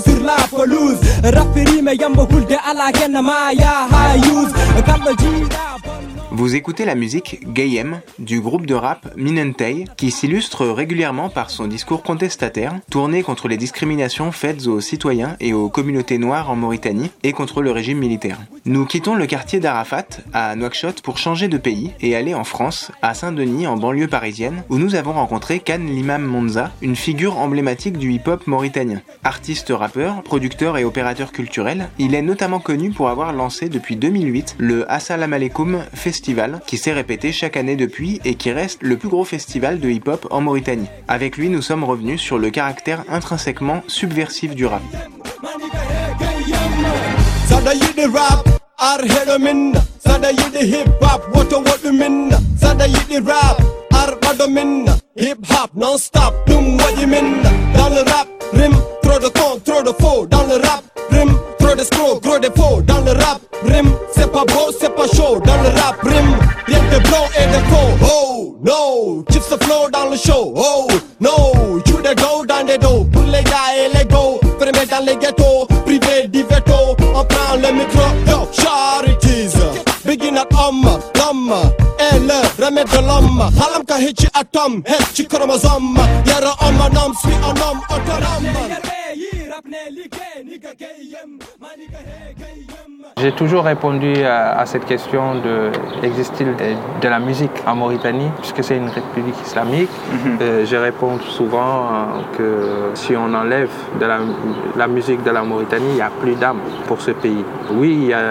sur 0.00 0.20
la 0.22 0.36
pelouse 0.50 1.00
me 1.82 1.94
yamba 1.96 2.22
hulde 2.24 2.56
ala 2.64 2.90
ma 3.22 3.50
ya 3.50 3.86
use. 4.32 5.95
Vous 6.38 6.54
écoutez 6.54 6.84
la 6.84 6.94
musique 6.94 7.50
Gayem 7.54 8.02
du 8.18 8.42
groupe 8.42 8.66
de 8.66 8.74
rap 8.74 9.10
Minentei 9.16 9.86
qui 9.96 10.10
s'illustre 10.10 10.66
régulièrement 10.66 11.30
par 11.30 11.48
son 11.48 11.66
discours 11.66 12.02
contestataire 12.02 12.78
tourné 12.90 13.22
contre 13.22 13.48
les 13.48 13.56
discriminations 13.56 14.30
faites 14.32 14.66
aux 14.66 14.82
citoyens 14.82 15.38
et 15.40 15.54
aux 15.54 15.70
communautés 15.70 16.18
noires 16.18 16.50
en 16.50 16.56
Mauritanie 16.56 17.10
et 17.22 17.32
contre 17.32 17.62
le 17.62 17.70
régime 17.70 17.96
militaire. 17.96 18.38
Nous 18.66 18.84
quittons 18.84 19.14
le 19.14 19.24
quartier 19.24 19.60
d'Arafat 19.60 20.08
à 20.34 20.54
Nouakchott 20.56 21.00
pour 21.00 21.16
changer 21.16 21.48
de 21.48 21.56
pays 21.56 21.92
et 22.02 22.14
aller 22.14 22.34
en 22.34 22.44
France, 22.44 22.92
à 23.00 23.14
Saint-Denis 23.14 23.66
en 23.66 23.78
banlieue 23.78 24.06
parisienne 24.06 24.62
où 24.68 24.76
nous 24.76 24.94
avons 24.94 25.14
rencontré 25.14 25.60
Khan 25.60 25.78
Limam 25.78 26.22
Monza, 26.22 26.70
une 26.82 26.96
figure 26.96 27.38
emblématique 27.38 27.96
du 27.96 28.12
hip-hop 28.12 28.46
mauritanien. 28.46 29.00
Artiste 29.24 29.72
rappeur, 29.74 30.22
producteur 30.22 30.76
et 30.76 30.84
opérateur 30.84 31.32
culturel, 31.32 31.88
il 31.98 32.14
est 32.14 32.20
notamment 32.20 32.60
connu 32.60 32.90
pour 32.90 33.08
avoir 33.08 33.32
lancé 33.32 33.70
depuis 33.70 33.96
2008 33.96 34.56
le 34.58 34.90
Assalam 34.92 35.32
Alaikum 35.32 35.78
Festival 35.94 36.25
qui 36.66 36.78
s'est 36.78 36.92
répété 36.92 37.32
chaque 37.32 37.56
année 37.56 37.76
depuis 37.76 38.20
et 38.24 38.34
qui 38.34 38.50
reste 38.50 38.78
le 38.82 38.96
plus 38.96 39.08
gros 39.08 39.24
festival 39.24 39.78
de 39.78 39.88
hip-hop 39.88 40.26
en 40.30 40.40
Mauritanie. 40.40 40.88
Avec 41.08 41.36
lui, 41.36 41.48
nous 41.48 41.62
sommes 41.62 41.84
revenus 41.84 42.20
sur 42.20 42.38
le 42.38 42.50
caractère 42.50 43.04
intrinsèquement 43.08 43.82
subversif 43.86 44.54
du 44.54 44.66
rap. 44.66 44.82
Rime, 63.64 63.90
c'est 64.12 64.30
pas 64.30 64.44
beau, 64.44 64.70
c'est 64.78 64.94
pas 64.94 65.06
chaud 65.06 65.40
Dans 65.44 65.62
le 65.62 65.68
rap, 65.80 65.96
rime, 66.02 66.36
rien 66.66 66.78
de 66.78 66.98
blanc 67.08 67.26
et 67.38 67.46
de 67.46 67.64
faux 67.70 68.06
Oh 68.12 68.56
no, 68.62 69.24
chips 69.30 69.48
the 69.48 69.62
flow 69.64 69.88
dans 69.90 70.10
le 70.10 70.16
show 70.16 70.52
Oh 70.54 70.86
no, 71.20 71.80
you 71.86 71.96
the 72.02 72.14
go 72.16 72.44
dans 72.46 72.66
les 72.66 72.78
dos 72.78 73.04
Pour 73.12 73.22
les 73.22 73.42
gars 73.42 73.72
et 73.76 73.96
les 73.96 74.04
go 74.04 74.38
Fermés 74.58 74.86
dans 74.86 75.04
les 75.04 75.16
ghettos, 75.16 75.66
privés 75.84 76.28
du 76.28 76.42
veto 76.42 76.96
On 77.14 77.24
prend 77.24 77.56
le 77.56 77.72
micro, 77.72 78.02
yo, 78.28 78.48
charities 78.52 79.56
Begin 80.04 80.36
at 80.36 80.48
homme, 80.56 80.98
l'homme 81.16 81.54
est 81.98 82.18
le 82.20 82.64
remède 82.64 82.88
de 82.88 82.98
Halam 82.98 83.84
ka 83.86 83.98
hitchi 83.98 84.28
atom, 84.34 84.82
hitchi 84.86 85.26
chromosome 85.26 85.98
Yara 86.26 86.54
homme, 86.60 86.80
un 86.80 86.96
homme, 86.96 87.14
suis 87.22 87.34
un 87.34 87.68
homme 87.68 87.80
autonome 87.90 88.76
J'ai 93.18 93.32
toujours 93.32 93.64
répondu 93.64 94.12
à, 94.24 94.58
à 94.58 94.66
cette 94.66 94.84
question 94.84 95.36
de 95.36 95.70
existe-t-il 96.02 96.54
de, 96.54 96.74
de, 97.00 97.08
la 97.08 97.18
musique 97.18 97.62
en 97.66 97.74
Mauritanie, 97.74 98.28
puisque 98.40 98.62
c'est 98.62 98.76
une 98.76 98.90
république 98.90 99.40
islamique. 99.46 99.88
-hmm. 99.88 100.42
euh, 100.42 100.66
je 100.70 100.76
réponds 100.76 101.18
souvent 101.38 101.74
euh, 101.76 102.36
que 102.36 102.48
si 103.02 103.12
on 103.16 103.30
enlève 103.42 103.74
de 104.00 104.04
la, 104.12 104.18
la, 104.76 104.86
musique 104.86 105.22
de 105.28 105.30
la 105.30 105.42
Mauritanie, 105.50 105.92
il 105.92 105.94
n'y 105.94 106.02
a 106.02 106.12
plus 106.22 106.34
d'âme 106.42 106.60
pour 106.88 107.00
ce 107.00 107.12
pays. 107.12 107.42
Oui, 107.80 107.90
il 108.02 108.08
y 108.08 108.12
a, 108.12 108.24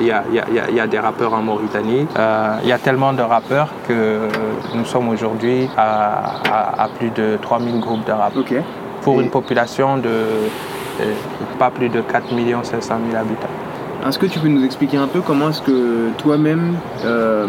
il 0.00 0.06
y 0.08 0.10
a, 0.10 0.20
il 0.30 0.34
y 0.34 0.40
a, 0.40 0.66
il 0.72 0.76
y 0.80 0.80
a 0.80 0.88
des 0.94 0.98
rappeurs 1.06 1.32
en 1.40 1.42
Mauritanie. 1.50 2.04
Euh, 2.18 2.64
il 2.64 2.68
y 2.68 2.76
a 2.78 2.80
tellement 2.86 3.12
de 3.20 3.22
rappeurs 3.36 3.70
que 3.86 4.00
nous 4.76 4.86
sommes 4.92 5.08
aujourd'hui 5.14 5.58
à, 5.76 5.88
à, 6.56 6.58
à, 6.84 6.86
plus 6.96 7.10
de 7.20 7.26
3000 7.40 7.78
groupes 7.84 8.04
de 8.10 8.14
rap. 8.20 8.34
Okay. 8.36 8.62
Pour 9.02 9.20
une 9.20 9.30
population 9.30 9.98
de 9.98 10.26
pas 11.58 11.70
plus 11.70 11.88
de 11.88 12.00
4 12.00 12.28
500 12.62 12.94
000 13.10 13.16
habitants. 13.20 13.71
Est-ce 14.06 14.18
que 14.18 14.26
tu 14.26 14.40
peux 14.40 14.48
nous 14.48 14.64
expliquer 14.64 14.96
un 14.96 15.06
peu 15.06 15.20
comment 15.20 15.50
est-ce 15.50 15.62
que 15.62 16.10
toi-même 16.18 16.74
euh, 17.04 17.46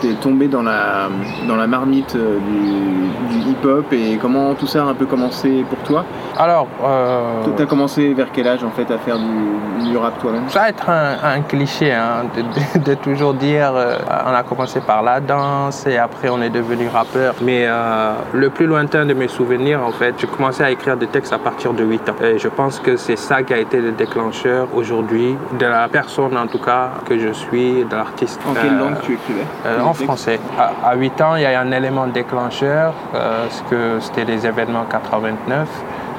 t'es 0.00 0.14
tombé 0.14 0.48
dans 0.48 0.62
la, 0.62 1.08
dans 1.46 1.56
la 1.56 1.66
marmite 1.66 2.16
du, 2.16 3.38
du 3.38 3.50
hip-hop 3.50 3.92
et 3.92 4.18
comment 4.20 4.54
tout 4.54 4.66
ça 4.66 4.82
a 4.82 4.86
un 4.86 4.94
peu 4.94 5.06
commencé 5.06 5.64
pour 5.68 5.78
toi? 5.80 6.04
Alors, 6.36 6.66
euh, 6.84 7.44
tu 7.56 7.62
as 7.62 7.66
commencé 7.66 8.12
vers 8.14 8.28
quel 8.32 8.46
âge 8.48 8.64
en 8.64 8.70
fait 8.70 8.90
à 8.92 8.98
faire 8.98 9.18
du, 9.18 9.88
du 9.90 9.96
rap 9.96 10.18
toi-même? 10.20 10.48
Ça 10.48 10.60
va 10.60 10.68
être 10.68 10.88
un, 10.90 11.16
un 11.22 11.40
cliché 11.42 11.92
hein, 11.92 12.24
de, 12.36 12.42
de, 12.80 12.84
de, 12.90 12.94
toujours 12.94 13.34
dire 13.34 13.72
euh, 13.74 13.96
on 14.26 14.34
a 14.34 14.42
commencé 14.42 14.80
par 14.80 15.02
la 15.02 15.20
danse 15.20 15.86
et 15.86 15.96
après 15.96 16.28
on 16.28 16.40
est 16.42 16.50
devenu 16.50 16.88
rappeur. 16.88 17.34
Mais 17.42 17.64
euh, 17.66 18.12
le 18.32 18.50
plus 18.50 18.66
lointain 18.66 19.06
de 19.06 19.14
mes 19.14 19.28
souvenirs 19.28 19.80
en 19.86 19.92
fait, 19.92 20.14
j'ai 20.18 20.26
commencé 20.26 20.62
à 20.62 20.70
écrire 20.70 20.96
des 20.96 21.06
textes 21.06 21.32
à 21.32 21.38
partir 21.38 21.72
de 21.72 21.84
8 21.84 22.08
ans. 22.08 22.14
Et 22.22 22.38
je 22.38 22.48
pense 22.48 22.80
que 22.80 22.96
c'est 22.96 23.16
ça 23.16 23.42
qui 23.42 23.52
a 23.54 23.58
été 23.58 23.80
le 23.80 23.92
déclencheur 23.92 24.68
aujourd'hui 24.74 25.36
de 25.58 25.67
la 25.68 25.88
personne 25.88 26.36
en 26.36 26.46
tout 26.46 26.58
cas 26.58 26.90
que 27.06 27.18
je 27.18 27.32
suis, 27.32 27.84
de 27.84 27.94
l'artiste. 27.96 28.40
En 28.48 28.54
quelle 28.54 28.74
euh, 28.74 28.78
langue 28.78 29.00
tu 29.02 29.14
écrivais? 29.14 29.44
euh, 29.66 29.80
En 29.82 29.94
français. 29.94 30.38
À, 30.58 30.90
à, 30.90 30.94
8 30.94 31.20
ans, 31.20 31.36
il 31.36 31.42
y 31.42 31.46
a 31.46 31.60
un 31.60 31.70
élément 31.72 32.06
déclencheur, 32.06 32.92
euh, 33.14 33.46
que 33.70 33.98
c'était 34.00 34.24
les 34.24 34.46
événements 34.46 34.84
89. 34.90 35.68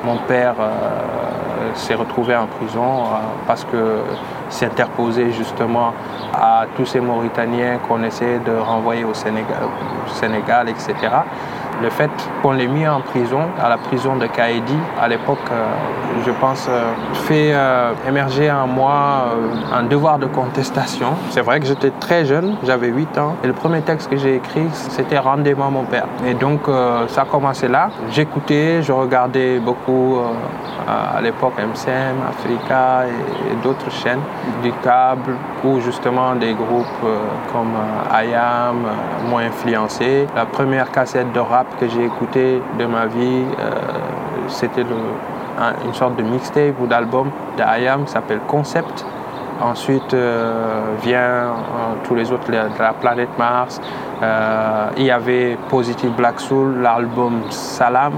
Mon 0.06 0.16
père 0.28 0.56
s'est 1.76 1.94
retrouvé 1.96 2.34
en 2.34 2.46
prison 2.46 3.04
parce 3.46 3.66
que 3.66 3.98
s'interposait 4.48 5.32
justement 5.32 5.94
à 6.34 6.64
tous 6.78 6.86
ces 6.86 7.02
Mauritaniens 7.02 7.80
qu'on 7.86 8.02
essayait 8.04 8.40
de 8.40 8.56
renvoyer 8.56 9.04
au 9.04 9.14
Sénégal, 9.14 9.58
au 10.06 10.10
Sénégal 10.10 10.70
etc 10.70 10.96
le 11.82 11.90
fait 11.90 12.10
qu'on 12.42 12.52
l'ait 12.52 12.68
mis 12.68 12.88
en 12.88 13.02
prison, 13.02 13.42
à 13.62 13.70
la 13.70 13.78
prison 13.78 14.16
de 14.16 14.28
Kaedi, 14.28 14.78
à 15.00 15.08
l'époque, 15.08 15.40
euh, 15.52 15.66
je 16.26 16.32
pense, 16.32 16.68
euh, 16.70 16.92
fait 17.14 17.52
euh, 17.54 17.94
émerger 18.08 18.52
en 18.52 18.68
moi 18.68 19.26
un 19.74 19.84
devoir 19.84 20.20
de 20.20 20.26
contestation. 20.26 21.14
C'est 21.30 21.42
vrai 21.42 21.60
que 21.60 21.66
j'étais 21.66 21.92
très 21.92 22.26
jeune, 22.26 22.56
j'avais 22.64 22.88
8 22.88 23.18
ans, 23.18 23.36
et 23.44 23.48
le 23.48 23.54
premier 23.54 23.82
texte 23.82 24.10
que 24.10 24.18
j'ai 24.18 24.36
écrit, 24.36 24.68
c'était 24.72 25.20
Rendez-moi 25.20 25.70
mon 25.70 25.84
père. 25.84 26.08
Et 26.26 26.34
donc, 26.34 26.62
ça 27.08 27.22
a 27.22 27.26
commencé 27.26 27.68
là. 27.68 27.90
J'écoutais, 28.12 28.82
je 28.82 28.92
regardais 28.92 29.60
beaucoup 29.60 30.18
à 30.88 31.22
l'époque 31.22 31.54
MCM, 31.58 32.16
Africa 32.28 33.04
et, 33.06 33.64
d'autres 33.64 33.92
chaînes 33.92 34.22
du 34.64 34.72
câble, 34.84 35.36
ou 35.64 35.80
justement 35.82 36.36
des 36.36 36.54
groupes 36.54 37.06
comme 37.52 37.74
IAM, 38.12 38.78
moins 39.30 39.44
influencés. 39.44 40.26
La 40.36 40.46
première 40.46 40.90
cassette 40.92 41.32
de 41.34 41.40
rap 41.40 41.68
que 41.80 41.88
j'ai 41.88 42.06
écouté 42.06 42.62
de 42.78 42.86
ma 42.86 43.06
vie, 43.06 43.44
euh, 43.60 43.72
c'était 44.48 44.82
une 45.86 45.94
sorte 45.94 46.16
de 46.16 46.24
mixtape 46.24 46.80
ou 46.80 46.88
d'album 46.88 47.30
de 47.58 47.64
IAM 47.82 48.06
qui 48.06 48.12
s'appelle 48.12 48.40
Concept. 48.48 49.06
Ensuite 49.62 50.14
euh, 50.14 50.96
vient 51.04 51.20
euh, 51.20 51.52
tous 52.06 52.16
les 52.16 52.32
autres 52.32 52.50
de 52.50 52.54
la 52.80 52.94
planète 52.94 53.30
Mars. 53.38 53.82
il 54.98 55.04
y 55.04 55.12
avait 55.12 55.58
Positive 55.70 56.12
Black 56.12 56.40
Soul, 56.40 56.82
l'album 56.82 57.42
Salam. 57.50 58.14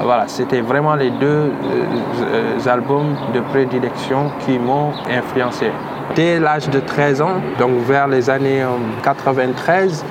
Voilà, 0.00 0.28
c'était 0.28 0.60
vraiment 0.60 0.94
les 0.94 1.10
deux 1.10 1.50
albums 2.66 3.16
de 3.34 3.40
prédilection 3.40 4.30
qui 4.40 4.58
m'ont 4.58 4.92
influencé. 5.10 5.72
Dès 6.14 6.38
l'âge 6.38 6.68
de 6.70 6.78
13 6.78 7.20
ans, 7.20 7.40
donc 7.58 7.72
vers 7.86 8.06
les 8.06 8.30
années 8.30 8.64
93, 9.02 10.04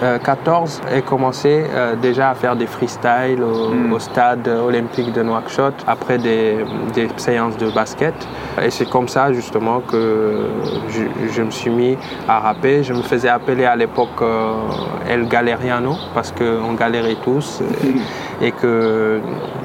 14 0.00 0.82
et 0.94 1.02
commencé 1.02 1.64
euh, 1.74 1.94
déjà 1.96 2.30
à 2.30 2.34
faire 2.34 2.56
des 2.56 2.66
freestyles 2.66 3.42
au, 3.42 3.70
mm. 3.70 3.92
au, 3.92 3.98
stade 3.98 4.48
olympique 4.48 5.12
de 5.12 5.22
Nouakchott 5.22 5.74
après 5.86 6.18
des, 6.18 6.64
des 6.94 7.08
séances 7.16 7.56
de 7.56 7.70
basket. 7.70 8.14
Et 8.62 8.70
c'est 8.70 8.88
comme 8.88 9.08
ça 9.08 9.32
justement 9.32 9.80
que 9.80 10.46
je, 10.88 11.28
je, 11.30 11.42
me 11.42 11.50
suis 11.50 11.70
mis 11.70 11.96
à 12.28 12.40
rapper. 12.40 12.82
Je 12.82 12.92
me 12.92 13.02
faisais 13.02 13.28
appeler 13.28 13.64
à 13.64 13.76
l'époque 13.76 14.20
euh, 14.22 14.52
El 15.08 15.28
Galeriano 15.28 15.96
parce 16.12 16.32
qu'on 16.32 16.74
galérait 16.74 17.16
tous. 17.24 17.62
et 18.42 18.52
que 18.52 19.20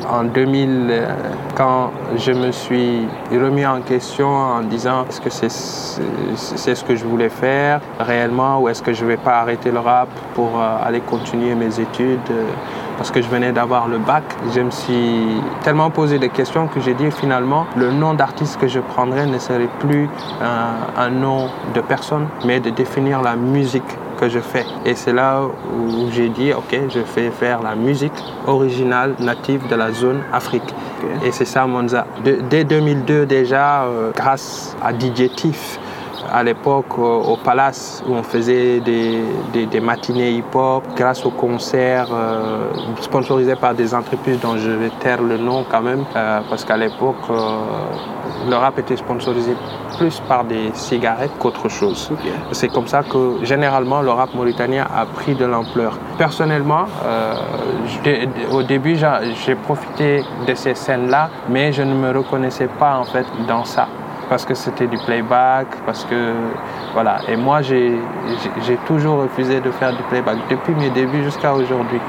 en 0.10 0.24
2000, 0.24 1.08
quand 1.56 1.92
je 2.18 2.32
me 2.32 2.52
suis 2.52 3.08
remis 3.32 3.65
en 3.65 3.82
question 3.82 4.28
en 4.28 4.62
disant 4.62 5.06
est-ce 5.10 5.22
que 5.22 5.30
c'est 5.30 5.50
c'est 5.50 6.76
ce 6.76 6.84
que 6.84 6.96
je 6.96 7.04
voulais 7.04 7.30
faire 7.30 7.82
réellement 8.00 8.60
ou 8.60 8.70
est-ce 8.70 8.82
que 8.82 8.94
je 8.94 9.06
vais 9.06 9.18
pas 9.18 9.39
arrêter 9.39 9.72
le 9.72 9.80
rap? 9.80 10.10
Pour 10.34 10.60
euh, 10.60 10.77
aller 10.84 11.01
continuer 11.01 11.55
mes 11.55 11.79
études 11.79 12.19
euh, 12.32 12.45
parce 12.97 13.12
que 13.12 13.21
je 13.21 13.27
venais 13.27 13.51
d'avoir 13.51 13.88
le 13.88 13.97
bac. 13.97 14.23
Je 14.53 14.62
me 14.62 14.71
suis 14.71 15.41
tellement 15.63 15.89
posé 15.89 16.19
des 16.19 16.29
questions 16.29 16.67
que 16.67 16.79
j'ai 16.79 16.93
dit 16.93 17.12
finalement 17.12 17.65
le 17.75 17.91
nom 17.91 18.13
d'artiste 18.13 18.60
que 18.60 18.67
je 18.67 18.79
prendrais 18.79 19.25
ne 19.25 19.39
serait 19.39 19.69
plus 19.79 20.10
un, 20.41 21.01
un 21.01 21.10
nom 21.10 21.49
de 21.73 21.82
personne 21.82 22.27
mais 22.45 22.60
de 22.60 22.69
définir 22.69 23.21
la 23.21 23.36
musique 23.36 23.97
que 24.19 24.27
je 24.27 24.39
fais. 24.39 24.65
Et 24.86 24.95
c'est 24.95 25.13
là 25.13 25.41
où 25.43 26.12
j'ai 26.12 26.29
dit, 26.29 26.51
ok, 26.51 26.77
je 26.89 26.99
vais 26.99 27.29
faire 27.29 27.62
la 27.62 27.75
musique 27.75 28.13
originale 28.47 29.15
native 29.19 29.67
de 29.69 29.75
la 29.75 29.91
zone 29.91 30.21
Afrique. 30.34 30.63
Okay. 30.63 31.27
Et 31.27 31.32
c'est 31.32 31.45
ça 31.45 31.65
Monza. 31.65 32.05
De, 32.25 32.39
dès 32.49 32.63
2002 32.63 33.25
déjà, 33.25 33.84
euh, 33.84 34.12
grâce 34.15 34.75
à 34.84 34.91
DJ 34.91 35.34
Tiff, 35.36 35.79
à 36.32 36.44
l'époque 36.44 36.98
au 36.98 37.38
Palace 37.44 38.04
où 38.08 38.13
on 38.13 38.24
faisait 38.24 38.80
des, 38.80 39.24
des, 39.54 39.65
des 39.65 39.80
matinées 39.80 40.32
hip-hop 40.32 40.84
grâce 40.96 41.26
aux 41.26 41.32
concerts 41.32 42.08
euh, 42.12 42.70
sponsorisés 43.02 43.56
par 43.56 43.74
des 43.74 43.94
entreprises 43.94 44.39
dont 44.39 44.58
je 44.58 44.70
vais 44.72 44.89
taire 45.00 45.22
le 45.22 45.38
nom 45.38 45.65
quand 45.70 45.82
même 45.82 46.04
euh, 46.15 46.42
parce 46.50 46.63
qu'à 46.65 46.78
l'époque 46.78 47.15
euh, 47.30 47.58
le 48.50 48.56
rap 48.56 48.78
était 48.80 48.98
sponsorisé 48.98 49.56
plus 49.98 50.22
par 50.28 50.44
des 50.46 50.72
cigarettes 50.74 51.32
qu'autre 51.39 51.68
chose. 51.68 52.12
C'est 52.52 52.70
comme 52.70 52.88
ça 52.88 53.04
que 53.04 53.39
généralement 53.44 54.02
le 54.02 54.12
rap 54.12 54.34
mauritanien 54.34 54.88
a 54.96 55.06
pris 55.06 55.36
de 55.36 55.46
l'ampleur. 55.46 55.98
Personnellement, 56.18 56.86
au 58.52 58.63
début 58.63 58.96
j'ai 58.96 59.08
j'ai 59.46 59.56
profité 59.56 60.24
de 60.48 60.54
ces 60.54 60.76
scènes-là, 60.76 61.30
mais 61.50 61.74
je 61.74 61.82
ne 61.82 61.94
me 61.94 62.18
reconnaissais 62.18 62.70
pas 62.80 62.98
en 62.98 63.04
fait 63.04 63.26
dans 63.48 63.65
ça 63.65 63.88
parce 64.30 64.46
que 64.46 64.54
c'était 64.54 64.88
du 64.88 64.98
playback, 65.00 65.68
parce 65.86 66.06
que 66.06 66.34
voilà. 66.94 67.18
Et 67.28 67.36
moi 67.36 67.62
j'ai 67.62 67.98
j'ai- 68.42 68.62
j'ai 68.65 68.78
toujours 68.88 69.22
refusé 69.22 69.60
de 69.60 69.72
faire 69.72 69.92
du 69.96 70.04
playback 70.04 70.38
depuis 70.50 70.74
mes 70.76 70.89
débuts 70.89 71.24
jusqu'à 71.24 71.54
aujourd'hui. 71.54 72.00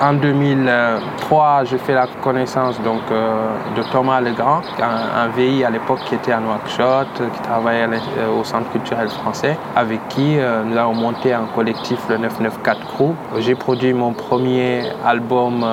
En 0.00 0.14
2003, 0.14 1.62
je 1.64 1.76
fais 1.76 1.94
la 1.94 2.08
connaissance 2.22 2.80
donc, 2.80 3.02
euh, 3.12 3.46
de 3.76 3.82
Thomas 3.92 4.20
Legrand, 4.20 4.60
un, 4.80 5.22
un 5.24 5.28
VI 5.28 5.64
à 5.64 5.70
l'époque 5.70 6.00
qui 6.06 6.16
était 6.16 6.32
à 6.32 6.40
Nouakchott, 6.40 7.06
qui 7.32 7.40
travaillait 7.42 7.86
euh, 8.18 8.40
au 8.40 8.42
Centre 8.42 8.68
culturel 8.72 9.08
français, 9.08 9.56
avec 9.76 10.00
qui 10.08 10.38
euh, 10.40 10.64
nous 10.64 10.76
avons 10.76 10.94
monté 10.94 11.32
un 11.32 11.44
collectif, 11.54 12.00
le 12.08 12.18
994 12.18 12.78
Crew. 12.96 13.12
J'ai 13.38 13.54
produit 13.54 13.92
mon 13.92 14.12
premier 14.12 14.82
album 15.06 15.64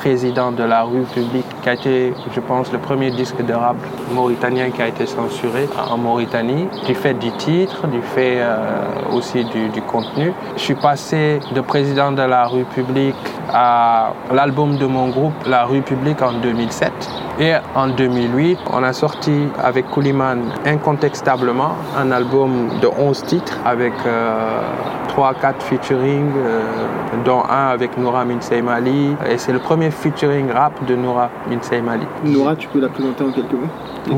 président 0.00 0.50
de 0.50 0.62
la 0.62 0.82
rue 0.82 1.02
publique, 1.02 1.44
qui 1.62 1.68
a 1.68 1.74
été, 1.74 2.14
je 2.34 2.40
pense, 2.40 2.72
le 2.72 2.78
premier 2.78 3.10
disque 3.10 3.44
de 3.44 3.52
rap 3.52 3.76
mauritanien 4.14 4.70
qui 4.70 4.80
a 4.80 4.88
été 4.88 5.04
censuré 5.04 5.68
en 5.90 5.98
Mauritanie, 5.98 6.68
du 6.86 6.94
fait 6.94 7.12
du 7.12 7.30
titre, 7.32 7.86
du 7.86 8.00
fait 8.00 8.36
euh, 8.38 8.56
aussi 9.12 9.44
du, 9.44 9.82
contenu. 9.82 10.32
Je 10.56 10.62
suis 10.62 10.74
passé 10.74 11.40
de 11.54 11.60
président 11.60 12.12
de 12.12 12.22
la 12.22 12.46
rue 12.46 12.64
publique 12.64 13.26
à 13.52 14.12
l'album 14.32 14.78
de 14.78 14.86
mon 14.86 15.08
groupe, 15.08 15.34
La 15.46 15.64
rue 15.64 15.82
publique, 15.82 16.22
en 16.22 16.32
2007. 16.32 16.92
Et 17.38 17.52
en 17.74 17.88
2008, 17.88 18.58
on 18.72 18.82
a 18.82 18.92
sorti 18.92 19.48
avec 19.62 19.88
Kouliman 19.90 20.40
incontestablement 20.64 21.72
un 21.98 22.10
album 22.10 22.68
de 22.80 22.86
11 22.86 23.22
titres 23.24 23.58
avec 23.64 23.92
euh, 24.06 24.60
3-4 25.16 25.60
featuring, 25.60 26.30
euh, 26.36 26.62
dont 27.24 27.42
un 27.48 27.68
avec 27.68 27.96
Noura 27.96 28.24
Minseimali. 28.24 29.16
Et 29.28 29.38
c'est 29.38 29.52
le 29.52 29.58
premier 29.58 29.89
featuring 29.90 30.50
rap 30.50 30.72
de 30.86 30.94
Noura 30.96 31.30
Minseimali. 31.48 32.06
Nora, 32.24 32.56
tu 32.56 32.68
peux 32.68 32.80
la 32.80 32.88
présenter 32.88 33.24
en 33.24 33.30
quelques 33.30 33.52
mots 33.52 33.68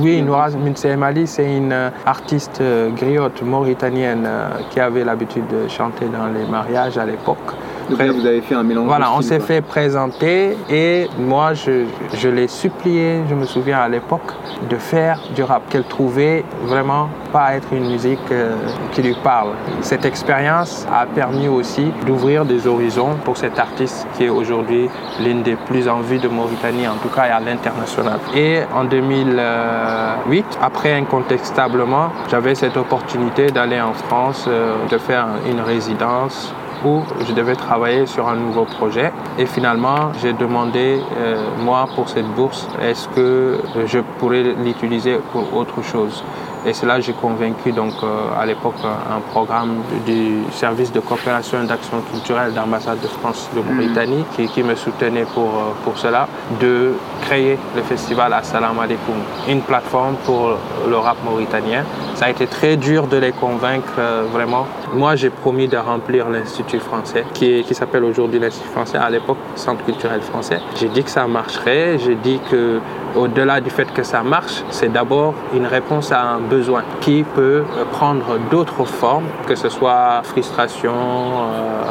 Oui, 0.00 0.22
Noura 0.22 0.50
Minseimali, 0.50 1.26
c'est 1.26 1.56
une 1.56 1.72
euh, 1.72 1.90
artiste 2.06 2.60
euh, 2.60 2.90
griotte 2.90 3.42
mauritanienne 3.42 4.24
euh, 4.26 4.48
qui 4.70 4.80
avait 4.80 5.04
l'habitude 5.04 5.46
de 5.48 5.68
chanter 5.68 6.06
dans 6.06 6.26
les 6.26 6.46
mariages 6.46 6.98
à 6.98 7.04
l'époque. 7.04 7.38
Donc 7.90 7.98
là, 7.98 8.12
vous 8.12 8.26
avez 8.26 8.40
fait 8.40 8.54
un 8.54 8.62
mélange. 8.62 8.86
Voilà, 8.86 9.12
on 9.12 9.22
s'est 9.22 9.40
fait 9.40 9.60
présenter 9.60 10.56
et 10.70 11.08
moi, 11.18 11.54
je, 11.54 11.84
je 12.16 12.28
l'ai 12.28 12.48
supplié, 12.48 13.20
je 13.28 13.34
me 13.34 13.44
souviens 13.44 13.78
à 13.78 13.88
l'époque, 13.88 14.32
de 14.68 14.76
faire 14.76 15.20
du 15.34 15.42
rap, 15.42 15.68
qu'elle 15.68 15.84
trouvait 15.84 16.44
vraiment 16.64 17.08
pas 17.32 17.54
être 17.54 17.72
une 17.72 17.90
musique 17.90 18.18
euh, 18.30 18.54
qui 18.92 19.02
lui 19.02 19.16
parle. 19.22 19.50
Cette 19.80 20.04
expérience 20.04 20.86
a 20.92 21.06
permis 21.06 21.48
aussi 21.48 21.90
d'ouvrir 22.06 22.44
des 22.44 22.66
horizons 22.66 23.16
pour 23.24 23.36
cet 23.36 23.58
artiste 23.58 24.06
qui 24.14 24.24
est 24.24 24.28
aujourd'hui 24.28 24.88
l'une 25.20 25.42
des 25.42 25.56
plus 25.56 25.88
en 25.88 26.00
vue 26.00 26.18
de 26.18 26.28
Mauritanie, 26.28 26.86
en 26.86 26.96
tout 26.96 27.08
cas 27.08 27.22
à 27.22 27.40
l'international. 27.40 28.18
Et 28.34 28.60
en 28.74 28.84
2008, 28.84 30.44
après 30.60 30.92
incontestablement, 30.94 32.10
j'avais 32.30 32.54
cette 32.54 32.76
opportunité 32.76 33.50
d'aller 33.50 33.80
en 33.80 33.92
France, 33.94 34.44
euh, 34.48 34.74
de 34.90 34.98
faire 34.98 35.26
une 35.50 35.60
résidence 35.60 36.54
où 36.84 37.02
je 37.26 37.32
devais 37.32 37.54
travailler 37.54 38.06
sur 38.06 38.28
un 38.28 38.36
nouveau 38.36 38.64
projet. 38.64 39.12
Et 39.38 39.46
finalement, 39.46 40.12
j'ai 40.20 40.32
demandé, 40.32 41.00
euh, 41.16 41.44
moi, 41.64 41.88
pour 41.94 42.08
cette 42.08 42.28
bourse, 42.34 42.68
est-ce 42.80 43.08
que 43.08 43.58
je 43.86 43.98
pourrais 44.18 44.42
l'utiliser 44.64 45.18
pour 45.32 45.54
autre 45.56 45.82
chose? 45.82 46.22
Et 46.64 46.72
c'est 46.72 46.86
là 46.86 46.94
que 46.96 47.02
j'ai 47.02 47.12
convaincu 47.12 47.72
donc 47.72 47.92
euh, 48.04 48.40
à 48.40 48.46
l'époque 48.46 48.76
un 48.84 49.18
programme 49.32 49.82
du 50.06 50.44
service 50.52 50.92
de 50.92 51.00
coopération 51.00 51.60
et 51.60 51.66
d'action 51.66 52.00
culturelle 52.12 52.52
d'ambassade 52.52 53.00
de 53.00 53.08
France 53.08 53.50
de 53.56 53.60
Mauritanie 53.60 54.24
qui, 54.36 54.46
qui 54.46 54.62
me 54.62 54.76
soutenait 54.76 55.24
pour, 55.24 55.48
euh, 55.48 55.72
pour 55.82 55.98
cela 55.98 56.28
de 56.60 56.92
créer 57.22 57.58
le 57.74 57.82
festival 57.82 58.32
Assalam 58.32 58.78
Alaikum, 58.78 59.16
une 59.48 59.62
plateforme 59.62 60.14
pour 60.24 60.56
le 60.88 60.96
rap 60.96 61.16
mauritanien. 61.24 61.82
Ça 62.14 62.26
a 62.26 62.30
été 62.30 62.46
très 62.46 62.76
dur 62.76 63.08
de 63.08 63.16
les 63.16 63.32
convaincre 63.32 63.94
euh, 63.98 64.22
vraiment. 64.32 64.66
Moi 64.94 65.16
j'ai 65.16 65.30
promis 65.30 65.68
de 65.68 65.78
remplir 65.78 66.28
l'Institut 66.28 66.78
français 66.78 67.24
qui, 67.32 67.64
s'appelle 67.72 68.04
aujourd'hui 68.04 68.38
l'Institut 68.38 68.68
français, 68.68 68.98
à 68.98 69.08
l'époque 69.08 69.38
Centre 69.56 69.82
culturel 69.86 70.20
français. 70.20 70.60
J'ai 70.78 70.88
dit 70.88 71.02
que 71.02 71.08
ça 71.08 71.26
marcherait, 71.26 71.98
j'ai 71.98 72.14
dit 72.14 72.38
que 72.50 72.78
au-delà 73.16 73.60
du 73.60 73.70
fait 73.70 73.90
que 73.92 74.02
ça 74.02 74.22
marche, 74.22 74.62
c'est 74.70 74.92
d'abord 74.92 75.34
une 75.54 75.66
réponse 75.66 76.12
à 76.12 76.22
un 76.22 76.40
besoin 76.40 76.82
qui 77.00 77.22
peut 77.22 77.64
prendre 77.92 78.38
d'autres 78.50 78.84
formes, 78.84 79.26
que 79.46 79.54
ce 79.54 79.68
soit 79.68 80.20
frustration 80.24 80.92
euh, 80.92 81.82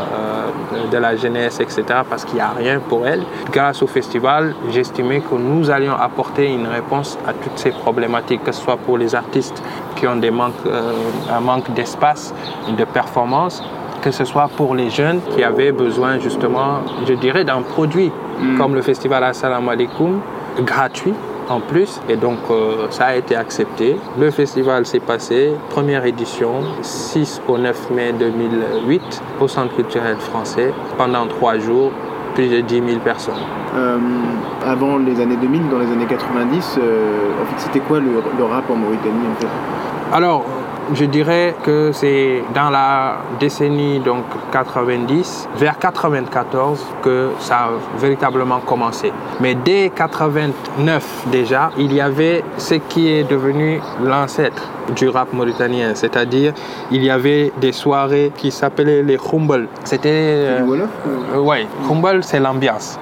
euh, 0.74 0.88
de 0.92 0.98
la 0.98 1.16
jeunesse, 1.16 1.60
etc., 1.60 1.84
parce 2.10 2.26
qu'il 2.26 2.36
n'y 2.36 2.42
a 2.42 2.50
rien 2.50 2.80
pour 2.80 3.06
elle. 3.06 3.24
Grâce 3.52 3.82
au 3.82 3.88
festival, 3.88 4.56
j'estimais 4.72 5.22
que 5.22 5.36
nous 5.36 5.70
allions 5.70 5.96
apporter 5.96 6.52
une 6.52 6.68
réponse 6.68 7.18
à 7.28 7.34
toutes 7.34 7.58
ces 7.58 7.72
problématiques, 7.72 8.44
que 8.44 8.52
ce 8.52 8.62
soit 8.62 8.78
pour 8.78 8.98
les 8.98 9.14
artistes 9.16 9.62
qui 9.96 10.08
ont 10.08 10.16
des 10.16 10.32
manques, 10.32 10.54
euh, 10.66 10.94
un 11.32 11.40
manque 11.40 11.72
d'espace, 11.74 12.34
de 12.76 12.86
performance, 12.94 13.64
que 14.02 14.12
ce 14.12 14.26
soit 14.26 14.50
pour 14.56 14.76
les 14.76 14.90
jeunes 14.90 15.20
qui 15.36 15.44
avaient 15.44 15.72
besoin 15.72 16.20
justement, 16.20 16.80
je 17.08 17.14
dirais, 17.14 17.44
d'un 17.44 17.62
produit 17.62 18.12
comme 18.58 18.74
le 18.74 18.82
festival 18.82 19.24
Assalamu 19.24 19.70
alaikum, 19.70 20.20
gratuit 20.66 21.14
en 21.50 21.60
plus. 21.60 22.00
Et 22.10 22.16
donc 22.16 22.40
euh, 22.50 22.88
ça 22.90 23.06
a 23.08 23.16
été 23.16 23.36
accepté. 23.36 23.98
Le 24.20 24.32
festival 24.32 24.86
s'est 24.86 25.00
passé, 25.00 25.52
première 25.70 26.06
édition, 26.06 26.54
6 26.82 27.42
au 27.48 27.58
9 27.58 27.92
mai 27.92 28.14
2008, 28.14 29.22
au 29.40 29.48
Centre 29.48 29.76
culturel 29.76 30.18
français, 30.18 30.74
pendant 30.98 31.28
trois 31.28 31.58
jours, 31.60 31.92
plus 32.36 32.48
de 32.48 32.62
10 32.62 32.76
000 32.88 33.00
personnes. 33.00 33.34
Euh, 33.76 33.98
avant 34.66 34.98
les 34.98 35.20
années 35.22 35.38
2000, 35.38 35.70
dans 35.70 35.80
les 35.80 35.92
années 35.92 36.06
90, 36.06 36.80
euh, 36.82 37.42
en 37.42 37.46
fait, 37.46 37.60
c'était 37.60 37.80
quoi 37.80 38.00
le, 38.00 38.22
le 38.38 38.44
rap 38.44 38.70
en 38.70 38.76
Mauritanie 38.76 39.28
en 39.32 39.40
fait? 39.40 39.48
Alors, 40.14 40.44
je 40.94 41.06
dirais 41.06 41.56
que 41.64 41.92
c'est 41.94 42.44
dans 42.54 42.70
la 42.70 43.18
décennie 43.40 44.00
donc 44.00 44.24
90, 44.52 45.50
vers 45.58 45.78
94, 45.80 46.80
que 47.02 47.30
ça 47.40 47.56
a 47.56 47.70
véritablement 47.98 48.60
commencé. 48.60 49.12
Mais 49.40 49.56
dès 49.56 49.92
89 49.96 51.26
déjà, 51.32 51.72
il 51.78 51.94
y 51.94 52.02
avait 52.02 52.44
ce 52.58 52.76
qui 52.76 53.10
est 53.10 53.24
devenu 53.24 53.80
l'ancêtre 54.04 54.64
du 54.96 55.10
rap 55.10 55.32
mauritanien, 55.34 55.92
c'est-à-dire 55.96 56.54
il 56.92 57.04
y 57.04 57.10
avait 57.10 57.52
des 57.62 57.72
soirées 57.72 58.32
qui 58.36 58.52
s'appelaient 58.52 59.04
les 59.04 59.18
Khumbal. 59.18 59.68
C'était 59.84 60.10
euh, 60.12 60.66
Wolof 60.66 60.90
euh, 61.08 61.40
ouais, 61.40 61.68
Khumbal 61.88 62.24
c'est 62.24 62.40
l'ambiance. 62.40 63.00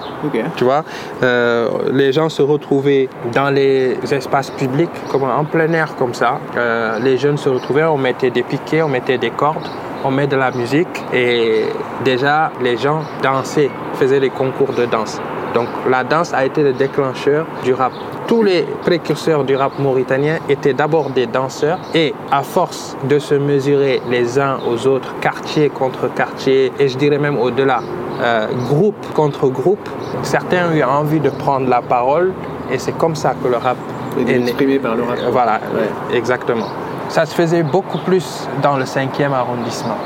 Tu 0.56 0.63
vois, 0.63 0.84
euh, 1.23 1.69
les 1.91 2.12
gens 2.12 2.30
se 2.30 2.41
retrouvaient 2.41 3.10
dans 3.34 3.49
les 3.49 3.97
espaces 4.12 4.49
publics, 4.52 4.89
comme 5.12 5.23
en 5.23 5.45
plein 5.45 5.71
air 5.73 5.95
comme 5.95 6.13
ça. 6.13 6.39
Euh, 6.58 6.99
les 6.99 7.17
jeunes 7.17 7.38
se 7.38 7.49
retrouvaient, 7.49 7.79
on 7.88 7.98
mettait 7.98 8.30
des 8.32 8.44
piquets, 8.44 8.82
on 8.82 8.89
mettait 8.89 9.18
des 9.18 9.30
cordes, 9.32 9.68
on 10.04 10.12
met 10.12 10.28
de 10.28 10.36
la 10.36 10.52
musique 10.52 11.04
et 11.13 11.65
déjà 12.04 12.52
les 12.62 12.78
gens 12.78 13.02
dansaient, 13.22 13.70
faisaient 13.94 14.20
des 14.20 14.30
concours 14.30 14.74
de 14.74 14.86
danse. 14.86 15.20
Donc 15.54 15.68
la 15.89 16.04
danse 16.04 16.34
a 16.34 16.46
été 16.46 16.62
le 16.63 16.74
déclencheur 16.74 17.46
du 17.63 17.74
rap. 17.74 17.92
Tous 18.28 18.44
les 18.44 18.62
précurseurs 18.84 19.44
du 19.44 19.56
rap 19.56 19.80
mauritanien 19.80 20.38
étaient 20.48 20.74
d'abord 20.74 21.10
des 21.10 21.26
danseurs 21.26 21.80
et 21.96 22.13
à 22.32 22.44
force 22.44 22.96
de 23.10 23.18
se 23.18 23.34
mesurer 23.34 24.02
les 24.10 24.38
uns 24.39 24.60
aux 24.70 24.86
autres, 24.86 25.15
quartier 25.20 25.70
contre 25.70 26.13
quartier 26.13 26.72
et 26.80 26.88
je 26.88 26.98
dirais 26.98 27.18
même 27.18 27.38
au-delà, 27.39 27.80
euh, 28.22 28.48
groupe 28.68 29.04
contre 29.15 29.48
groupe, 29.50 29.89
certains 30.22 30.70
ont 30.70 30.76
eu 30.76 30.84
envie 30.84 31.20
de 31.20 31.30
prendre 31.32 31.68
la 31.68 31.82
parole 31.82 32.34
et 32.72 32.78
c'est 32.78 32.96
comme 32.98 33.15
ça 33.15 33.34
que 33.42 33.48
le 33.48 33.58
rap 33.58 33.78
est 34.20 34.30
exprimé 34.32 34.78
par 34.78 34.96
le 34.96 35.04
rap. 35.04 35.18
Voilà, 35.32 35.60
Ouais. 35.74 36.15
exactement. 36.18 36.68
Ça 37.10 37.26
se 37.26 37.34
faisait 37.34 37.63
beaucoup 37.63 37.98
plus 37.98 38.48
dans 38.62 38.78
le 38.78 38.86
5e 38.86 39.34
arrondissement. 39.34 39.98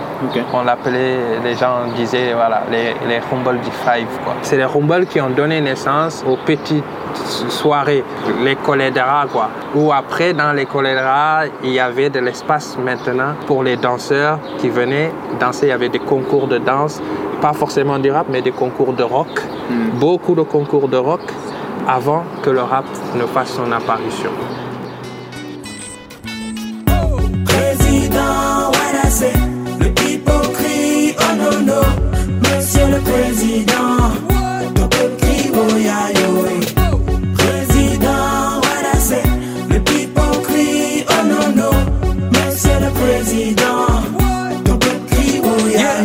On 0.53 0.63
l'appelait, 0.63 1.17
les 1.43 1.53
gens 1.53 1.79
disaient, 1.97 2.33
voilà, 2.33 2.63
les, 2.71 2.93
les 3.09 3.17
Humble 3.17 3.59
du 3.59 3.71
Five. 3.71 4.07
C'est 4.41 4.55
les 4.55 4.63
Humble 4.63 5.05
qui 5.07 5.19
ont 5.19 5.29
donné 5.29 5.59
naissance 5.59 6.23
aux 6.25 6.37
petites 6.37 6.85
soirées, 7.49 8.05
les 8.41 8.55
cholédras, 8.55 9.25
quoi. 9.29 9.49
Où 9.75 9.91
après, 9.91 10.31
dans 10.31 10.53
les 10.53 10.65
cholédras, 10.65 11.47
il 11.61 11.71
y 11.71 11.79
avait 11.81 12.09
de 12.09 12.19
l'espace 12.19 12.77
maintenant 12.77 13.33
pour 13.47 13.63
les 13.63 13.75
danseurs 13.75 14.39
qui 14.59 14.69
venaient 14.69 15.11
danser. 15.41 15.65
Il 15.65 15.69
y 15.69 15.73
avait 15.73 15.89
des 15.89 15.99
concours 15.99 16.47
de 16.47 16.57
danse, 16.57 17.01
pas 17.41 17.51
forcément 17.51 17.99
du 17.99 18.11
rap, 18.11 18.27
mais 18.29 18.41
des 18.41 18.51
concours 18.51 18.93
de 18.93 19.03
rock. 19.03 19.41
Beaucoup 19.95 20.35
de 20.35 20.43
concours 20.43 20.87
de 20.87 20.97
rock 20.97 21.21
avant 21.85 22.23
que 22.41 22.49
le 22.49 22.61
rap 22.61 22.85
ne 23.15 23.25
fasse 23.25 23.49
son 23.49 23.69
apparition. 23.73 24.31
Le 29.79 29.87
hypocrite, 29.87 31.15
oh 31.19 31.35
non, 31.37 31.61
non, 31.65 31.87
monsieur 32.41 32.87
le 32.87 32.99
président. 32.99 34.11
Ton 34.75 34.87
petit 34.87 35.51
oh 35.53 35.77
yo. 35.77 36.29
Président, 37.37 38.61
voilà 38.61 38.93
c'est 38.99 39.27
le 39.69 39.77
hypocrite, 39.77 41.05
oh 41.09 41.23
non, 41.25 41.47
non, 41.55 41.75
monsieur 42.31 42.79
le 42.79 42.89
président. 42.91 43.87
Ton 44.63 44.77
petit 44.77 45.41
oh 45.43 45.67
ya 45.67 46.03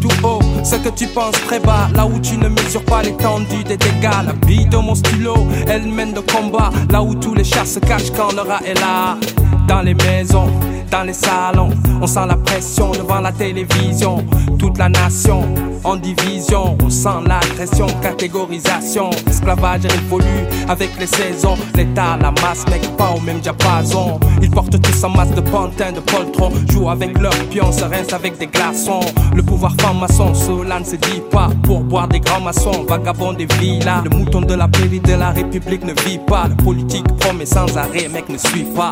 tout 0.00 0.08
haut 0.26 0.40
ce 0.62 0.76
que 0.76 0.88
tu 0.88 1.06
penses 1.06 1.40
très 1.46 1.60
bas, 1.60 1.88
là 1.94 2.06
où 2.06 2.18
tu 2.18 2.36
ne 2.36 2.48
mesures 2.48 2.84
pas 2.84 3.02
l'étendue 3.02 3.64
des 3.64 3.76
dégâts. 3.76 4.24
La 4.26 4.34
vie 4.46 4.66
de 4.66 4.76
mon 4.76 4.94
stylo, 4.94 5.34
elle 5.66 5.86
mène 5.86 6.14
le 6.14 6.22
combat, 6.22 6.70
là 6.90 7.02
où 7.02 7.14
tous 7.14 7.34
les 7.34 7.44
chats 7.44 7.66
se 7.66 7.78
cachent 7.78 8.10
quand 8.16 8.32
le 8.32 8.40
rat 8.40 8.60
est 8.64 8.78
là. 8.80 9.16
Dans 9.66 9.80
les 9.80 9.94
maisons, 9.94 10.48
dans 10.90 11.02
les 11.02 11.12
salons, 11.12 11.70
on 12.00 12.06
sent 12.06 12.26
la 12.26 12.36
pression 12.36 12.92
devant 12.92 13.20
la 13.20 13.32
télévision. 13.32 14.24
Toute 14.64 14.78
la 14.78 14.88
nation 14.88 15.44
en 15.84 15.96
division, 15.96 16.78
on 16.82 16.88
sent 16.88 17.26
l'agression, 17.26 17.86
catégorisation. 18.00 19.10
Esclavage 19.28 19.82
révolu 19.82 20.24
avec 20.66 20.88
les 20.98 21.06
saisons. 21.06 21.58
L'état, 21.74 22.16
la 22.18 22.30
masse, 22.30 22.66
mec, 22.70 22.80
pas 22.96 23.10
au 23.14 23.20
même 23.20 23.40
diapason. 23.40 24.18
Ils 24.40 24.50
portent 24.50 24.80
tous 24.80 25.04
en 25.04 25.10
masse 25.10 25.32
de 25.32 25.42
pantins, 25.42 25.92
de 25.92 26.00
poltrons. 26.00 26.50
Jouent 26.72 26.88
avec 26.88 27.18
leurs 27.20 27.38
pions, 27.50 27.70
se 27.72 27.84
rincent 27.84 28.14
avec 28.14 28.38
des 28.38 28.46
glaçons. 28.46 29.00
Le 29.36 29.42
pouvoir 29.42 29.74
franc-maçon, 29.78 30.32
cela 30.32 30.80
ne 30.80 30.84
se 30.86 30.96
dit 30.96 31.20
pas. 31.30 31.50
Pour 31.64 31.80
boire 31.80 32.08
des 32.08 32.20
grands 32.20 32.40
maçons, 32.40 32.86
vagabonds 32.88 33.34
des 33.34 33.46
villas. 33.60 34.02
Le 34.04 34.16
mouton 34.16 34.40
de 34.40 34.54
la 34.54 34.66
pérille 34.66 35.00
de 35.00 35.12
la 35.12 35.28
République 35.28 35.84
ne 35.84 35.92
vit 36.08 36.20
pas. 36.26 36.48
Le 36.48 36.54
politique 36.54 37.06
promet 37.18 37.44
sans 37.44 37.76
arrêt, 37.76 38.08
mec, 38.08 38.30
ne 38.30 38.38
suit 38.38 38.64
pas. 38.74 38.88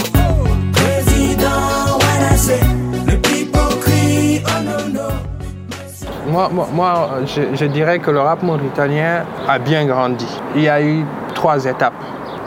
Moi, 6.32 6.48
moi, 6.50 6.66
moi, 6.72 7.08
je, 7.26 7.42
je 7.54 7.66
dirais 7.66 7.98
que 7.98 8.10
le 8.10 8.20
rap 8.20 8.42
mauritanien 8.42 9.24
a 9.46 9.58
bien 9.58 9.84
grandi. 9.84 10.26
Il 10.56 10.62
y 10.62 10.68
a 10.70 10.80
eu 10.80 11.04
trois 11.34 11.62
étapes. 11.66 11.92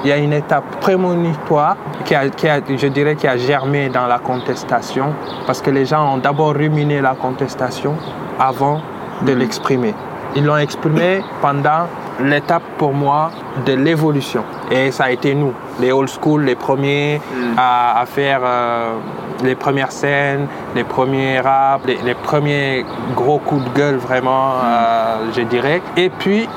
Il 0.04 0.10
y 0.10 0.12
a 0.12 0.17
une 0.17 0.34
étape 0.34 0.63
prémonitoire 0.82 1.78
qui 2.04 2.15
a, 2.15 2.28
qui 2.30 2.48
a, 2.48 2.62
je 2.67 2.88
dirais, 2.88 3.15
qui 3.15 3.28
a 3.28 3.38
germé 3.38 3.89
dans 3.89 4.08
la 4.08 4.17
contestation, 4.17 5.13
parce 5.45 5.62
que 5.62 5.69
les 5.69 5.86
gens 5.86 6.15
ont 6.15 6.17
d'abord 6.17 6.56
ruminé 6.56 7.00
la 7.00 7.13
contestation 7.13 7.93
avant 8.39 8.82
de 9.21 9.34
l'exprimer. 9.34 9.93
Ils 10.36 10.43
l'ont 10.45 10.58
exprimé 10.58 11.21
pendant 11.41 11.88
l'étape 12.19 12.63
pour 12.78 12.93
moi 12.93 13.32
de 13.65 13.74
l'évolution. 13.74 14.43
Et 14.69 14.91
ça 14.91 15.06
a 15.06 15.12
été 15.12 15.34
nous, 15.34 15.54
les 15.80 15.91
old 15.91 16.10
school, 16.10 16.43
les 16.43 16.56
premiers 16.56 17.21
à, 17.58 18.00
à 18.02 18.06
faire 18.06 18.41
euh, 18.43 18.95
les 19.43 19.56
premières 19.56 19.91
scènes, 19.91 20.48
les 20.76 20.84
premiers 20.84 21.39
rap, 21.39 21.86
les, 21.86 21.98
les 22.04 22.15
premiers 22.15 22.86
gros 23.15 23.39
coups 23.39 23.63
de 23.65 23.69
gueule 23.78 23.95
vraiment, 23.95 24.56
euh, 24.63 25.17
je 25.36 25.41
dirais. 25.41 25.82
Et 25.95 26.10
puis, 26.10 26.48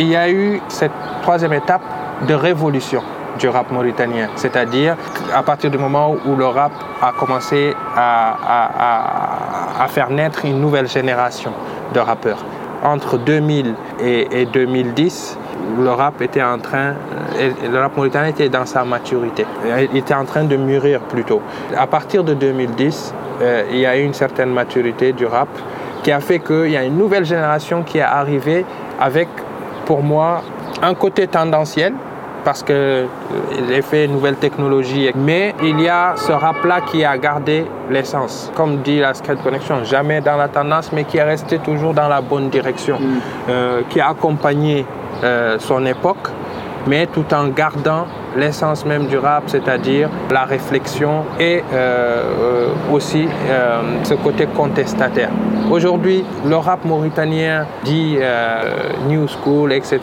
il 0.00 0.08
y 0.08 0.16
a 0.16 0.28
eu 0.30 0.60
cette 0.68 0.92
troisième 1.22 1.52
étape 1.52 1.82
de 2.26 2.34
révolution 2.34 3.02
du 3.38 3.48
rap 3.48 3.70
mauritanien, 3.70 4.28
c'est-à-dire 4.34 4.96
à 5.32 5.42
partir 5.44 5.70
du 5.70 5.78
moment 5.78 6.16
où 6.26 6.34
le 6.34 6.46
rap 6.46 6.72
a 7.00 7.12
commencé 7.12 7.72
à, 7.96 8.30
à- 8.30 8.70
à- 9.80 9.84
à 9.84 9.86
faire 9.88 10.10
naître 10.10 10.44
une 10.44 10.60
nouvelle 10.60 10.88
génération 10.88 11.52
de 11.94 12.00
rappeurs. 12.00 12.44
Entre 12.82 13.18
2000 13.18 13.74
et, 14.00 14.42
et 14.42 14.46
2010, 14.46 15.38
le 15.80 15.90
rap 15.90 16.20
était 16.22 16.42
en 16.42 16.58
train, 16.58 16.94
euh, 17.38 17.50
le 17.70 17.78
rap 17.78 17.96
mauritanien 17.96 18.28
était 18.28 18.48
dans 18.48 18.66
sa 18.66 18.84
maturité, 18.84 19.44
il 19.92 19.96
était 19.96 20.14
en 20.14 20.24
train 20.24 20.44
de 20.44 20.56
mûrir 20.56 21.00
plutôt. 21.00 21.42
À 21.76 21.86
partir 21.86 22.24
de 22.24 22.34
2010, 22.34 23.14
euh, 23.40 23.64
il 23.70 23.78
y 23.78 23.86
a 23.86 23.98
eu 23.98 24.04
une 24.04 24.14
certaine 24.14 24.50
maturité 24.50 25.12
du 25.12 25.26
rap 25.26 25.48
qui 26.02 26.12
a 26.12 26.20
fait 26.20 26.38
qu'il 26.38 26.70
y 26.70 26.76
a 26.76 26.84
une 26.84 26.96
nouvelle 26.96 27.24
génération 27.24 27.82
qui 27.82 27.98
est 27.98 28.02
arrivée 28.02 28.64
avec, 29.00 29.28
pour 29.84 30.02
moi, 30.02 30.42
un 30.82 30.94
côté 30.94 31.26
tendanciel, 31.26 31.94
parce 32.48 32.62
que 32.62 32.72
euh, 32.72 33.06
l'effet 33.68 34.08
nouvelle 34.08 34.36
technologie. 34.36 35.10
Mais 35.14 35.54
il 35.62 35.78
y 35.82 35.86
a 35.86 36.14
ce 36.16 36.32
rap-là 36.32 36.80
qui 36.80 37.04
a 37.04 37.18
gardé 37.18 37.66
l'essence. 37.90 38.50
Comme 38.54 38.78
dit 38.78 39.00
la 39.00 39.12
Skate 39.12 39.42
Connection, 39.42 39.84
jamais 39.84 40.22
dans 40.22 40.38
la 40.38 40.48
tendance, 40.48 40.90
mais 40.90 41.04
qui 41.04 41.18
est 41.18 41.22
resté 41.22 41.58
toujours 41.58 41.92
dans 41.92 42.08
la 42.08 42.22
bonne 42.22 42.48
direction, 42.48 42.98
euh, 43.50 43.82
qui 43.90 44.00
a 44.00 44.08
accompagné 44.08 44.86
euh, 45.24 45.58
son 45.58 45.84
époque, 45.84 46.30
mais 46.86 47.06
tout 47.06 47.26
en 47.34 47.48
gardant 47.48 48.06
l'essence 48.36 48.84
même 48.84 49.06
du 49.06 49.18
rap, 49.18 49.44
c'est-à-dire 49.46 50.08
la 50.30 50.44
réflexion 50.44 51.24
et 51.40 51.62
euh, 51.72 52.22
euh, 52.40 52.66
aussi 52.92 53.26
euh, 53.48 53.80
ce 54.04 54.14
côté 54.14 54.46
contestataire. 54.46 55.30
Aujourd'hui, 55.70 56.24
le 56.46 56.56
rap 56.56 56.84
mauritanien 56.84 57.66
dit 57.84 58.16
euh, 58.20 58.62
new 59.08 59.26
school, 59.28 59.72
etc., 59.72 60.00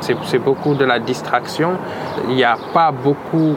c'est 0.00 0.38
beaucoup 0.38 0.74
de 0.74 0.84
la 0.84 0.98
distraction. 0.98 1.70
Il 2.28 2.34
n'y 2.36 2.44
a 2.44 2.56
pas 2.72 2.90
beaucoup 2.92 3.56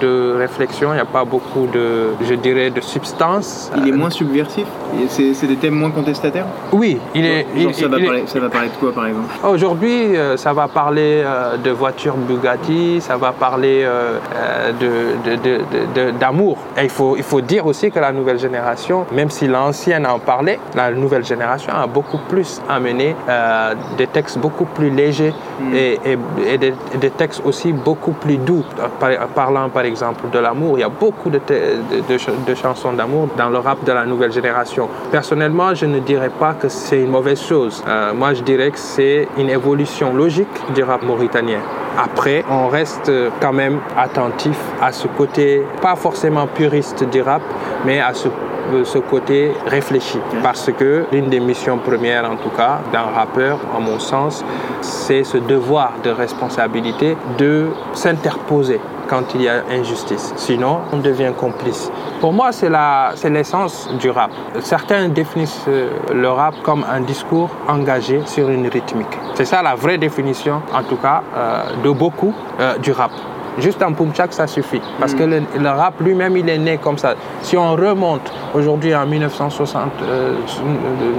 de 0.00 0.34
réflexion, 0.38 0.90
il 0.92 0.94
n'y 0.94 1.00
a 1.00 1.04
pas 1.04 1.24
beaucoup 1.24 1.66
de, 1.72 2.14
je 2.28 2.34
dirais, 2.34 2.70
de 2.70 2.80
substance. 2.80 3.70
Il 3.76 3.88
est 3.88 3.92
moins 3.92 4.10
subversif? 4.10 4.66
C'est 5.08 5.46
des 5.46 5.56
thèmes 5.56 5.74
moins 5.74 5.90
contestataires? 5.90 6.46
Oui, 6.72 6.98
il 7.14 7.24
est. 7.24 7.42
Genre, 7.56 7.70
il- 7.70 7.74
ça, 7.74 7.88
va 7.88 7.98
il 7.98 8.04
parler, 8.06 8.22
ça 8.26 8.40
va 8.40 8.48
parler 8.48 8.68
de 8.68 8.74
quoi 8.74 8.92
par 8.92 9.06
exemple? 9.06 9.28
Aujourd'hui, 9.46 10.08
ça 10.36 10.52
va 10.52 10.68
parler 10.68 11.24
de 11.62 11.70
voitures 11.70 12.16
Bugatti, 12.16 13.00
ça 13.00 13.16
va 13.16 13.32
parler 13.32 13.55
euh, 13.64 14.18
euh, 14.34 14.72
de- 14.72 15.94
de- 15.94 16.10
d'amour. 16.18 16.56
Il 16.82 16.88
faut, 16.90 17.16
il 17.16 17.22
faut 17.22 17.40
dire 17.40 17.66
aussi 17.66 17.90
que 17.90 17.98
la 17.98 18.12
nouvelle 18.12 18.38
génération, 18.38 19.06
même 19.12 19.30
si 19.30 19.46
l'ancienne 19.46 20.06
en 20.06 20.18
parlait, 20.18 20.58
la 20.74 20.90
nouvelle 20.90 21.24
génération 21.24 21.72
a 21.74 21.86
beaucoup 21.86 22.18
plus 22.28 22.60
amené 22.68 23.14
euh, 23.28 23.74
des 23.96 24.06
textes 24.06 24.38
beaucoup 24.38 24.64
plus 24.66 24.90
légers 24.90 25.32
et, 25.72 25.98
et- 26.04 26.18
et 26.52 26.58
des, 26.58 26.74
des 26.96 27.10
textes 27.10 27.42
aussi 27.44 27.72
beaucoup 27.72 28.12
plus 28.12 28.36
doux. 28.36 28.64
Par- 29.00 29.26
parlant 29.34 29.68
par 29.68 29.84
exemple 29.84 30.28
de 30.32 30.38
l'amour, 30.38 30.78
il 30.78 30.80
y 30.80 30.84
a 30.84 30.88
beaucoup 30.88 31.30
de, 31.30 31.38
de- 31.48 32.00
de 32.08 32.18
ch- 32.18 32.30
de 32.46 32.54
chansons 32.54 32.92
d'amour 32.92 33.28
dans 33.36 33.48
le 33.48 33.58
rap 33.58 33.82
de 33.84 33.92
la 33.92 34.04
nouvelle 34.04 34.32
génération. 34.32 34.88
Personnellement, 35.10 35.74
je 35.74 35.86
ne 35.86 35.98
dirais 36.00 36.30
pas 36.38 36.54
que 36.54 36.68
c'est 36.68 37.00
une 37.00 37.10
mauvaise 37.10 37.40
chose. 37.42 37.82
Euh, 37.88 38.12
moi, 38.14 38.34
je 38.34 38.42
dirais 38.42 38.70
que 38.70 38.78
c'est 38.78 39.28
une 39.38 39.50
évolution 39.50 40.12
logique 40.14 40.46
du 40.74 40.82
rap 40.82 41.02
mauritanien. 41.02 41.58
Après, 41.98 42.44
on 42.50 42.68
reste 42.68 43.10
quand 43.46 43.52
même 43.52 43.78
attentif 43.96 44.58
à 44.82 44.90
ce 44.90 45.06
côté, 45.06 45.62
pas 45.80 45.94
forcément 45.94 46.48
puriste 46.48 47.04
du 47.08 47.22
rap, 47.22 47.42
mais 47.84 48.00
à 48.00 48.12
ce 48.12 48.26
euh, 48.74 48.82
ce 48.84 48.98
côté 48.98 49.52
réfléchi. 49.68 50.18
Parce 50.42 50.68
que 50.76 51.04
l'une 51.12 51.28
des 51.28 51.38
missions 51.38 51.78
premières, 51.78 52.28
en 52.28 52.34
tout 52.34 52.48
cas, 52.56 52.80
d'un 52.92 53.06
rappeur, 53.14 53.60
à 53.76 53.78
mon 53.78 54.00
sens, 54.00 54.44
c'est 54.80 55.22
ce 55.22 55.38
devoir 55.38 55.92
de 56.02 56.10
responsabilité 56.10 57.16
de 57.38 57.68
s'interposer 57.92 58.80
quand 59.08 59.22
il 59.36 59.42
y 59.42 59.48
a 59.48 59.62
injustice. 59.70 60.32
Sinon, 60.34 60.80
on 60.92 60.96
devient 60.96 61.30
complice. 61.38 61.92
Pour 62.20 62.32
moi, 62.32 62.50
c'est 62.50 62.68
la- 62.68 63.12
c'est 63.14 63.30
l'essence 63.30 63.88
du 64.00 64.10
rap. 64.10 64.32
Certains 64.58 65.08
définissent 65.10 65.64
euh, 65.68 65.90
le 66.12 66.28
rap 66.28 66.54
comme 66.64 66.84
un 66.92 67.02
discours 67.02 67.50
engagé 67.68 68.20
sur 68.26 68.48
une 68.50 68.66
rythmique. 68.66 69.14
C'est 69.34 69.44
ça 69.44 69.62
la 69.62 69.76
vraie 69.76 69.98
définition, 69.98 70.56
en 70.74 70.82
tout 70.82 70.96
cas, 70.96 71.22
euh, 71.36 71.62
de 71.84 71.90
beaucoup 71.90 72.34
euh, 72.58 72.78
du 72.78 72.90
rap. 72.90 73.12
Juste 73.58 73.82
un 73.82 73.92
pumchak, 73.92 74.32
ça 74.32 74.46
suffit. 74.46 74.82
Parce 75.00 75.14
que 75.14 75.22
le, 75.24 75.42
le 75.58 75.68
rap 75.68 75.94
lui-même, 76.00 76.36
il 76.36 76.48
est 76.48 76.58
né 76.58 76.78
comme 76.78 76.98
ça. 76.98 77.14
Si 77.42 77.56
on 77.56 77.72
remonte 77.72 78.30
aujourd'hui 78.54 78.94
en 78.94 79.06
1960, 79.06 79.90
euh, 80.02 80.34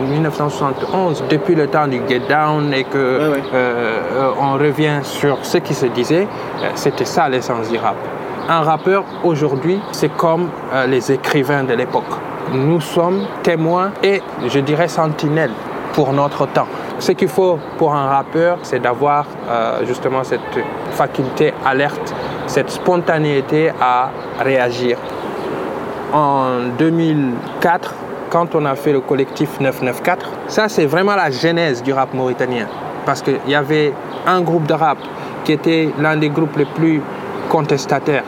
1971, 0.09 1.23
depuis 1.29 1.55
le 1.55 1.67
temps 1.67 1.87
du 1.87 2.01
Get 2.07 2.21
Down 2.29 2.73
et 2.73 2.83
que 2.83 2.97
Ouais, 2.97 3.27
ouais. 3.37 3.43
euh, 3.53 3.99
euh, 4.13 4.31
on 4.39 4.53
revient 4.53 4.99
sur 5.03 5.37
ce 5.43 5.57
qui 5.57 5.73
se 5.73 5.85
disait, 5.87 6.27
euh, 6.61 6.69
c'était 6.75 7.05
ça 7.05 7.29
l'essence 7.29 7.69
du 7.69 7.77
rap. 7.77 7.95
Un 8.49 8.61
rappeur 8.61 9.03
aujourd'hui, 9.23 9.79
c'est 9.91 10.15
comme 10.15 10.49
euh, 10.73 10.85
les 10.87 11.11
écrivains 11.11 11.63
de 11.63 11.73
l'époque. 11.73 12.03
Nous 12.53 12.79
sommes 12.79 13.23
témoins 13.43 13.91
et, 14.03 14.21
je 14.47 14.59
dirais, 14.59 14.87
sentinelles 14.87 15.51
pour 15.93 16.13
notre 16.13 16.45
temps. 16.47 16.67
Ce 16.99 17.11
qu'il 17.11 17.27
faut 17.27 17.59
pour 17.77 17.93
un 17.93 18.07
rappeur, 18.07 18.57
c'est 18.63 18.79
d'avoir 18.79 19.25
euh, 19.49 19.85
justement 19.85 20.23
cette 20.23 20.39
faculté 20.91 21.53
alerte, 21.65 22.13
cette 22.47 22.69
spontanéité 22.71 23.71
à 23.79 24.09
réagir. 24.39 24.97
En 26.13 26.69
2004, 26.77 27.93
quand 28.29 28.55
on 28.55 28.65
a 28.65 28.75
fait 28.75 28.93
le 28.93 29.01
collectif 29.01 29.59
994, 29.59 30.31
ça 30.47 30.69
c'est 30.69 30.85
vraiment 30.85 31.15
la 31.15 31.29
genèse 31.29 31.83
du 31.83 31.93
rap 31.93 32.13
mauritanien. 32.13 32.65
Parce 33.05 33.21
qu'il 33.21 33.39
y 33.47 33.55
avait 33.55 33.93
un 34.25 34.41
groupe 34.41 34.65
de 34.65 34.73
rap 34.73 34.97
qui 35.43 35.53
était 35.53 35.89
l'un 35.99 36.17
des 36.17 36.29
groupes 36.29 36.57
les 36.57 36.65
plus 36.65 37.01
contestataires. 37.49 38.23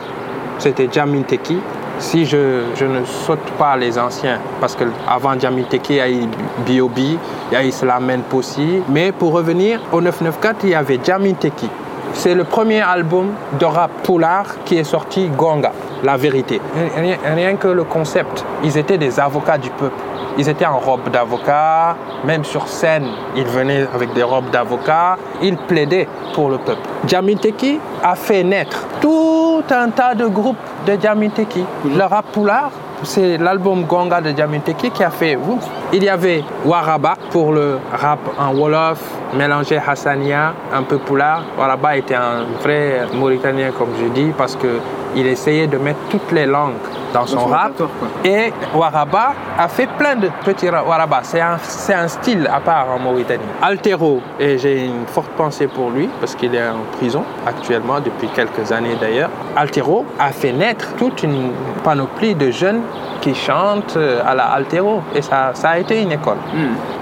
C'était 0.58 0.88
Jamin 0.90 1.22
Teki. 1.22 1.58
Si 1.98 2.24
je, 2.24 2.36
ne 2.82 3.04
saute 3.04 3.50
pas 3.58 3.76
les 3.76 3.98
anciens, 3.98 4.38
parce 4.58 4.74
qu'avant 4.74 5.38
Jamin 5.38 5.64
Teki, 5.64 5.92
il 5.92 5.96
y 5.96 6.00
a 6.00 6.10
eu 6.10 6.20
B.O.B., 6.66 6.98
il 6.98 7.18
y 7.52 7.56
a 7.56 7.64
eu 7.64 7.70
Slamen 7.70 8.22
Possi. 8.22 8.82
Mais 8.88 9.12
pour 9.12 9.32
revenir 9.32 9.80
au 9.92 10.00
994, 10.00 10.64
il 10.64 10.70
y 10.70 10.74
avait 10.74 10.98
Jamin 11.04 11.34
Teki. 11.34 11.68
C'est 12.12 12.34
le 12.34 12.44
premier 12.44 12.80
album 12.80 13.32
de 13.58 13.64
rap 13.64 13.90
poulard 14.02 14.46
qui 14.64 14.76
est 14.78 14.84
sorti 14.84 15.28
Gonga, 15.28 15.72
la 16.02 16.16
vérité. 16.16 16.60
Rien, 16.96 17.16
rien 17.34 17.56
que 17.56 17.68
le 17.68 17.84
concept, 17.84 18.44
ils 18.62 18.76
étaient 18.76 18.98
des 18.98 19.18
avocats 19.18 19.58
du 19.58 19.70
peuple. 19.70 19.96
Ils 20.38 20.48
étaient 20.48 20.66
en 20.66 20.78
robe 20.78 21.10
d'avocat, 21.10 21.96
même 22.24 22.44
sur 22.44 22.68
scène, 22.68 23.06
ils 23.36 23.44
venaient 23.44 23.86
avec 23.94 24.12
des 24.12 24.22
robes 24.22 24.50
d'avocat, 24.50 25.16
ils 25.42 25.56
plaidaient 25.56 26.08
pour 26.34 26.50
le 26.50 26.58
peuple. 26.58 26.82
Djamiteki 27.06 27.80
a 28.02 28.14
fait 28.14 28.44
naître 28.44 28.86
tout 29.00 29.62
un 29.70 29.90
tas 29.90 30.14
de 30.14 30.26
groupes 30.26 30.56
de 30.86 30.96
Djamiteki. 31.00 31.64
Le 31.84 32.04
rap 32.04 32.26
poulard, 32.32 32.70
c'est 33.02 33.38
l'album 33.38 33.84
Gonga 33.84 34.20
de 34.20 34.32
Diamanteki 34.32 34.90
qui 34.90 35.02
a 35.02 35.10
fait 35.10 35.36
ouf. 35.36 35.64
Il 35.92 36.04
y 36.04 36.08
avait 36.08 36.44
Waraba 36.64 37.14
pour 37.30 37.52
le 37.52 37.78
rap 37.92 38.20
en 38.38 38.54
Wolof, 38.54 39.00
mélangé 39.34 39.76
Hassania, 39.84 40.52
un 40.72 40.82
peu 40.84 40.98
poulard. 40.98 41.42
Waraba 41.58 41.96
était 41.96 42.14
un 42.14 42.44
vrai 42.62 43.06
Mauritanien, 43.12 43.70
comme 43.76 43.88
je 44.00 44.06
dis, 44.08 44.32
parce 44.38 44.56
qu'il 44.56 45.26
essayait 45.26 45.66
de 45.66 45.78
mettre 45.78 45.98
toutes 46.08 46.30
les 46.30 46.46
langues 46.46 46.74
dans 47.12 47.26
son 47.26 47.40
son 47.40 47.46
rap. 47.46 47.76
quoi. 47.76 47.88
Et 48.24 48.52
Waraba 48.72 49.32
a 49.58 49.66
fait 49.66 49.88
plein 49.98 50.14
de 50.14 50.28
petits 50.44 50.68
ra- 50.70 50.84
Waraba. 50.84 51.20
C'est 51.24 51.40
un, 51.40 51.58
c'est 51.60 51.94
un 51.94 52.06
style 52.06 52.48
à 52.52 52.60
part 52.60 52.86
en 52.94 53.00
Mauritanie. 53.00 53.42
Altero, 53.60 54.20
et 54.38 54.58
j'ai 54.58 54.84
une 54.86 55.06
forte 55.08 55.30
pensée 55.30 55.66
pour 55.66 55.90
lui, 55.90 56.08
parce 56.20 56.36
qu'il 56.36 56.54
est 56.54 56.68
en 56.68 56.84
prison 56.98 57.24
actuellement, 57.44 57.98
depuis 57.98 58.28
quelques 58.28 58.70
années 58.70 58.96
d'ailleurs. 59.00 59.30
Altero 59.56 60.04
a 60.20 60.28
fait 60.30 60.52
naître 60.52 60.94
toute 60.96 61.24
une 61.24 61.50
panoplie 61.82 62.36
de 62.36 62.52
jeunes 62.52 62.82
qui 63.20 63.34
chantent 63.34 63.96
euh, 63.96 64.22
à 64.26 64.34
la 64.34 64.44
Altero. 64.44 65.02
Et 65.14 65.22
ça, 65.22 65.50
ça 65.54 65.70
a 65.70 65.78
été 65.78 66.02
une 66.02 66.12
école. 66.12 66.38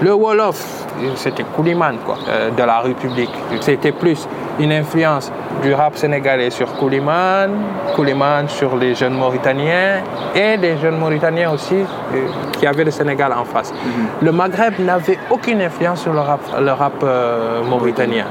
Le 0.01 0.13
Wolof, 0.13 0.85
c'était 1.15 1.43
Kouliman, 1.43 1.97
quoi, 2.05 2.17
euh, 2.27 2.49
de 2.51 2.63
la 2.63 2.79
République. 2.79 3.31
C'était 3.61 3.91
plus 3.91 4.27
une 4.59 4.71
influence 4.71 5.31
du 5.61 5.73
rap 5.73 5.97
sénégalais 5.97 6.49
sur 6.49 6.73
Kouliman, 6.77 7.49
Kouliman 7.95 8.47
sur 8.47 8.75
les 8.75 8.95
jeunes 8.95 9.13
Mauritaniens 9.13 10.01
et 10.35 10.57
des 10.57 10.77
jeunes 10.77 10.97
Mauritaniens 10.97 11.51
aussi 11.51 11.75
euh, 11.75 12.27
qui 12.53 12.67
avaient 12.67 12.83
le 12.83 12.91
Sénégal 12.91 13.33
en 13.33 13.45
face. 13.45 13.73
Le 14.21 14.31
Maghreb 14.31 14.73
n'avait 14.79 15.17
aucune 15.29 15.61
influence 15.61 16.01
sur 16.01 16.13
le 16.13 16.19
rap, 16.19 16.41
le 16.59 16.71
rap 16.71 16.93
euh, 17.03 17.63
mauritanien. 17.63 18.25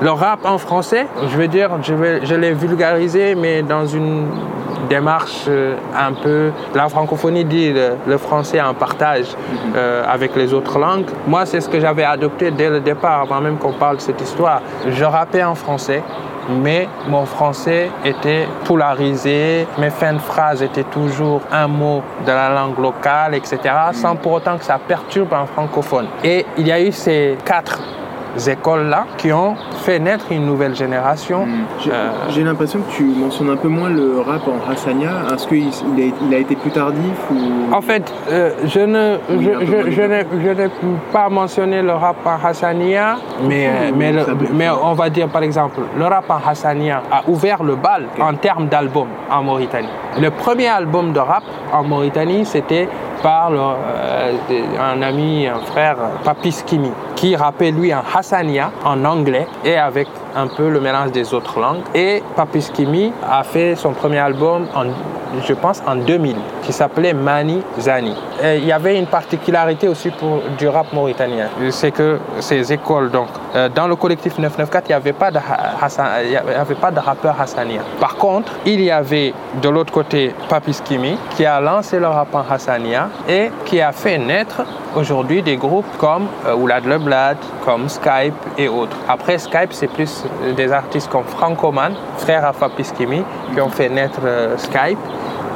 Le 0.00 0.10
rap 0.10 0.40
en 0.44 0.58
français, 0.58 1.06
je 1.30 1.36
veux 1.36 1.48
dire, 1.48 1.70
je, 1.82 1.94
vais, 1.94 2.24
je 2.24 2.34
l'ai 2.34 2.52
vulgarisé, 2.52 3.34
mais 3.34 3.62
dans 3.62 3.86
une 3.86 4.26
démarche 4.92 5.44
euh, 5.48 5.76
un 5.96 6.12
peu. 6.12 6.52
La 6.74 6.88
francophonie 6.88 7.44
dit 7.44 7.72
le, 7.72 7.96
le 8.06 8.18
français 8.18 8.60
en 8.60 8.74
partage 8.74 9.28
euh, 9.74 10.04
avec 10.16 10.36
les 10.36 10.52
autres 10.52 10.78
langues. 10.78 11.10
Moi, 11.26 11.46
c'est 11.46 11.62
ce 11.62 11.68
que 11.68 11.80
j'avais 11.80 12.04
adopté 12.04 12.50
dès 12.50 12.68
le 12.68 12.80
départ, 12.80 13.22
avant 13.22 13.40
même 13.40 13.56
qu'on 13.56 13.72
parle 13.72 13.96
de 13.96 14.02
cette 14.02 14.20
histoire. 14.20 14.60
Je 14.98 15.04
rappais 15.04 15.44
en 15.44 15.54
français. 15.54 16.02
Mais 16.50 16.88
mon 17.08 17.24
français 17.24 17.88
était 18.04 18.48
polarisé, 18.64 19.64
mes 19.78 19.90
fins 19.90 20.14
de 20.14 20.18
phrases 20.18 20.60
étaient 20.60 20.90
toujours 20.98 21.40
un 21.52 21.68
mot 21.68 22.02
de 22.26 22.32
la 22.32 22.48
langue 22.52 22.78
locale, 22.80 23.36
etc., 23.36 23.58
sans 23.92 24.16
pour 24.16 24.32
autant 24.32 24.58
que 24.58 24.64
ça 24.64 24.76
perturbe 24.92 25.32
un 25.34 25.46
francophone. 25.46 26.06
Et 26.24 26.44
il 26.58 26.66
y 26.66 26.72
a 26.72 26.80
eu 26.80 26.90
ces 26.90 27.38
quatre 27.44 27.78
écoles-là 28.48 29.06
qui 29.18 29.32
ont 29.32 29.54
fait 29.84 29.98
naître 29.98 30.26
une 30.30 30.46
nouvelle 30.46 30.74
génération. 30.74 31.46
J'ai 31.80 31.90
Euh, 31.92 32.10
j'ai 32.30 32.42
l'impression 32.44 32.80
que 32.80 32.90
tu 32.92 33.04
mentionnes 33.04 33.50
un 33.50 33.56
peu 33.56 33.68
moins 33.68 33.88
le 33.90 34.20
rap 34.26 34.42
en 34.48 34.70
Hassania. 34.70 35.10
Est-ce 35.34 35.46
qu'il 35.46 35.68
il 35.68 36.02
a, 36.02 36.14
il 36.28 36.34
a 36.34 36.38
été 36.38 36.54
plus 36.56 36.70
tardif 36.70 37.18
ou... 37.30 37.74
En 37.74 37.80
fait, 37.82 38.12
euh, 38.30 38.50
je 38.64 38.80
ne, 38.80 39.16
Oui, 39.30 39.48
je, 39.60 39.66
je, 39.66 39.90
je 39.90 40.02
n'ai, 40.02 40.24
je 40.44 40.48
n'ai 40.50 40.68
pas 41.12 41.28
mentionné 41.28 41.82
le 41.82 41.92
rap 41.92 42.16
en 42.24 42.38
Hassania, 42.46 43.16
mais, 43.48 43.68
Oui, 43.86 43.92
mais, 43.96 44.12
le- 44.12 44.26
mais 44.54 44.68
on 44.70 44.94
va 44.94 45.10
dire 45.10 45.28
par 45.28 45.42
exemple, 45.42 45.80
le 45.98 46.04
rap 46.04 46.28
en 46.30 46.40
Hassania 46.48 47.02
a 47.10 47.22
ouvert 47.28 47.62
le 47.62 47.76
bal 47.76 48.04
en 48.20 48.34
termes 48.34 48.66
d'albums 48.68 49.08
en 49.30 49.42
Mauritanie. 49.42 49.88
Le 50.20 50.30
premier 50.30 50.68
album 50.68 51.12
de 51.12 51.20
rap 51.20 51.42
en 51.72 51.82
Mauritanie, 51.84 52.44
c'était 52.44 52.88
par 53.22 53.50
le, 53.50 53.58
euh, 53.58 54.32
un 54.80 55.00
ami, 55.02 55.46
un 55.46 55.60
frère, 55.60 55.96
Papis 56.24 56.62
Kimi, 56.66 56.90
qui 57.14 57.36
rappait 57.36 57.70
lui 57.70 57.94
en 57.94 58.02
Hassania, 58.14 58.70
en 58.84 59.04
anglais, 59.04 59.46
et 59.64 59.76
avec 59.76 60.08
un 60.34 60.48
peu 60.48 60.68
le 60.68 60.80
mélange 60.80 61.12
des 61.12 61.32
autres 61.32 61.60
langues. 61.60 61.82
Et 61.94 62.22
Papis 62.36 62.70
Kimi 62.72 63.12
a 63.28 63.42
fait 63.44 63.76
son 63.76 63.92
premier 63.92 64.18
album, 64.18 64.66
en, 64.74 64.84
je 65.46 65.54
pense, 65.54 65.82
en 65.86 65.96
2000, 65.96 66.36
qui 66.62 66.72
s'appelait 66.72 67.14
Mani 67.14 67.62
Zani. 67.78 68.14
Il 68.42 68.64
y 68.64 68.72
avait 68.72 68.98
une 68.98 69.06
particularité 69.06 69.88
aussi 69.88 70.10
pour 70.10 70.42
du 70.58 70.68
rap 70.68 70.92
mauritanien, 70.92 71.48
c'est 71.70 71.90
que 71.90 72.18
ces 72.40 72.72
écoles, 72.72 73.10
donc, 73.10 73.28
euh, 73.54 73.68
dans 73.68 73.86
le 73.86 73.96
collectif 73.96 74.38
994, 74.38 74.84
il 74.86 74.92
n'y 74.92 74.94
avait 74.94 76.74
pas 76.74 76.90
de 76.90 76.98
rappeur 76.98 77.40
hassania. 77.40 77.82
Par 78.00 78.16
contre, 78.16 78.52
il 78.64 78.80
y 78.80 78.90
avait 78.90 79.34
de 79.60 79.68
l'autre 79.68 79.92
côté 79.92 80.34
Papis 80.48 80.80
Kimi, 80.84 81.16
qui 81.30 81.44
a 81.44 81.60
lancé 81.60 81.98
le 81.98 82.06
rap 82.06 82.34
en 82.34 82.44
hassania 82.50 83.08
et 83.28 83.50
qui 83.64 83.80
a 83.80 83.92
fait 83.92 84.18
naître 84.18 84.62
aujourd'hui 84.96 85.42
des 85.42 85.56
groupes 85.56 85.86
comme 85.98 86.26
euh, 86.46 86.54
Oulad 86.54 86.84
Le 86.84 86.98
Blad, 86.98 87.36
comme 87.64 87.88
Skype 87.88 88.34
et 88.58 88.68
autres. 88.68 88.96
Après 89.08 89.38
Skype, 89.38 89.72
c'est 89.72 89.88
plus 89.88 90.24
euh, 90.44 90.52
des 90.52 90.72
artistes 90.72 91.10
comme 91.10 91.24
Francoman, 91.24 91.94
frère 92.18 92.44
à 92.44 92.52
Papis 92.52 92.90
Kimi, 92.96 93.22
qui 93.54 93.60
ont 93.60 93.70
fait 93.70 93.88
naître 93.88 94.20
Skype. 94.56 94.98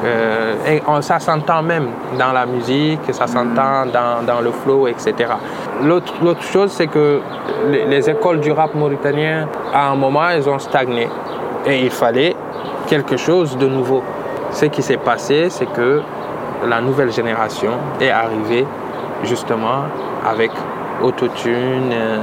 Euh, 0.07 0.54
et 0.68 0.82
on- 0.86 1.00
ça 1.02 1.18
s'entend 1.18 1.62
même 1.62 1.88
dans 2.18 2.32
la 2.32 2.46
musique, 2.46 3.00
ça 3.12 3.26
s'entend 3.26 3.86
dans, 3.92 4.24
dans 4.24 4.40
le 4.40 4.52
flow, 4.52 4.86
etc. 4.86 5.14
L'autre 5.82 6.12
l'autre 6.22 6.42
chose, 6.42 6.70
c'est 6.70 6.86
que 6.86 7.20
les, 7.68 7.84
les 7.86 8.09
écoles 8.09 8.40
du 8.40 8.52
rap 8.52 8.74
mauritanien, 8.74 9.48
à 9.74 9.88
un 9.90 9.96
moment, 9.96 10.28
elles 10.28 10.48
ont 10.48 10.59
stagné. 10.61 11.09
Et 11.66 11.80
il 11.80 11.90
fallait 11.90 12.36
quelque 12.86 13.16
chose 13.16 13.57
de 13.59 13.66
nouveau. 13.66 14.02
Ce 14.52 14.66
qui 14.66 14.80
s'est 14.82 14.96
passé, 14.98 15.48
c'est 15.50 15.66
que 15.72 16.00
la 16.66 16.80
nouvelle 16.80 17.11
génération 17.12 17.72
est 18.00 18.11
arrivée 18.11 18.64
justement 19.24 19.80
avec 20.24 20.52
autotune 21.02 21.90
euh, 21.92 22.18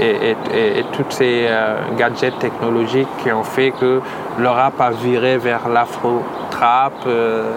et, 0.00 0.36
et, 0.54 0.78
et, 0.78 0.84
tous 0.92 1.04
ces 1.10 1.46
euh, 1.48 1.76
gadgets 1.96 2.38
technologiques 2.38 3.08
qui 3.22 3.32
ont 3.32 3.42
fait 3.42 3.72
que 3.72 4.00
le 4.38 4.48
rap 4.48 4.80
a 4.80 4.90
viré 4.90 5.38
vers 5.38 5.68
l'afro-trap, 5.68 6.92
euh, 7.06 7.52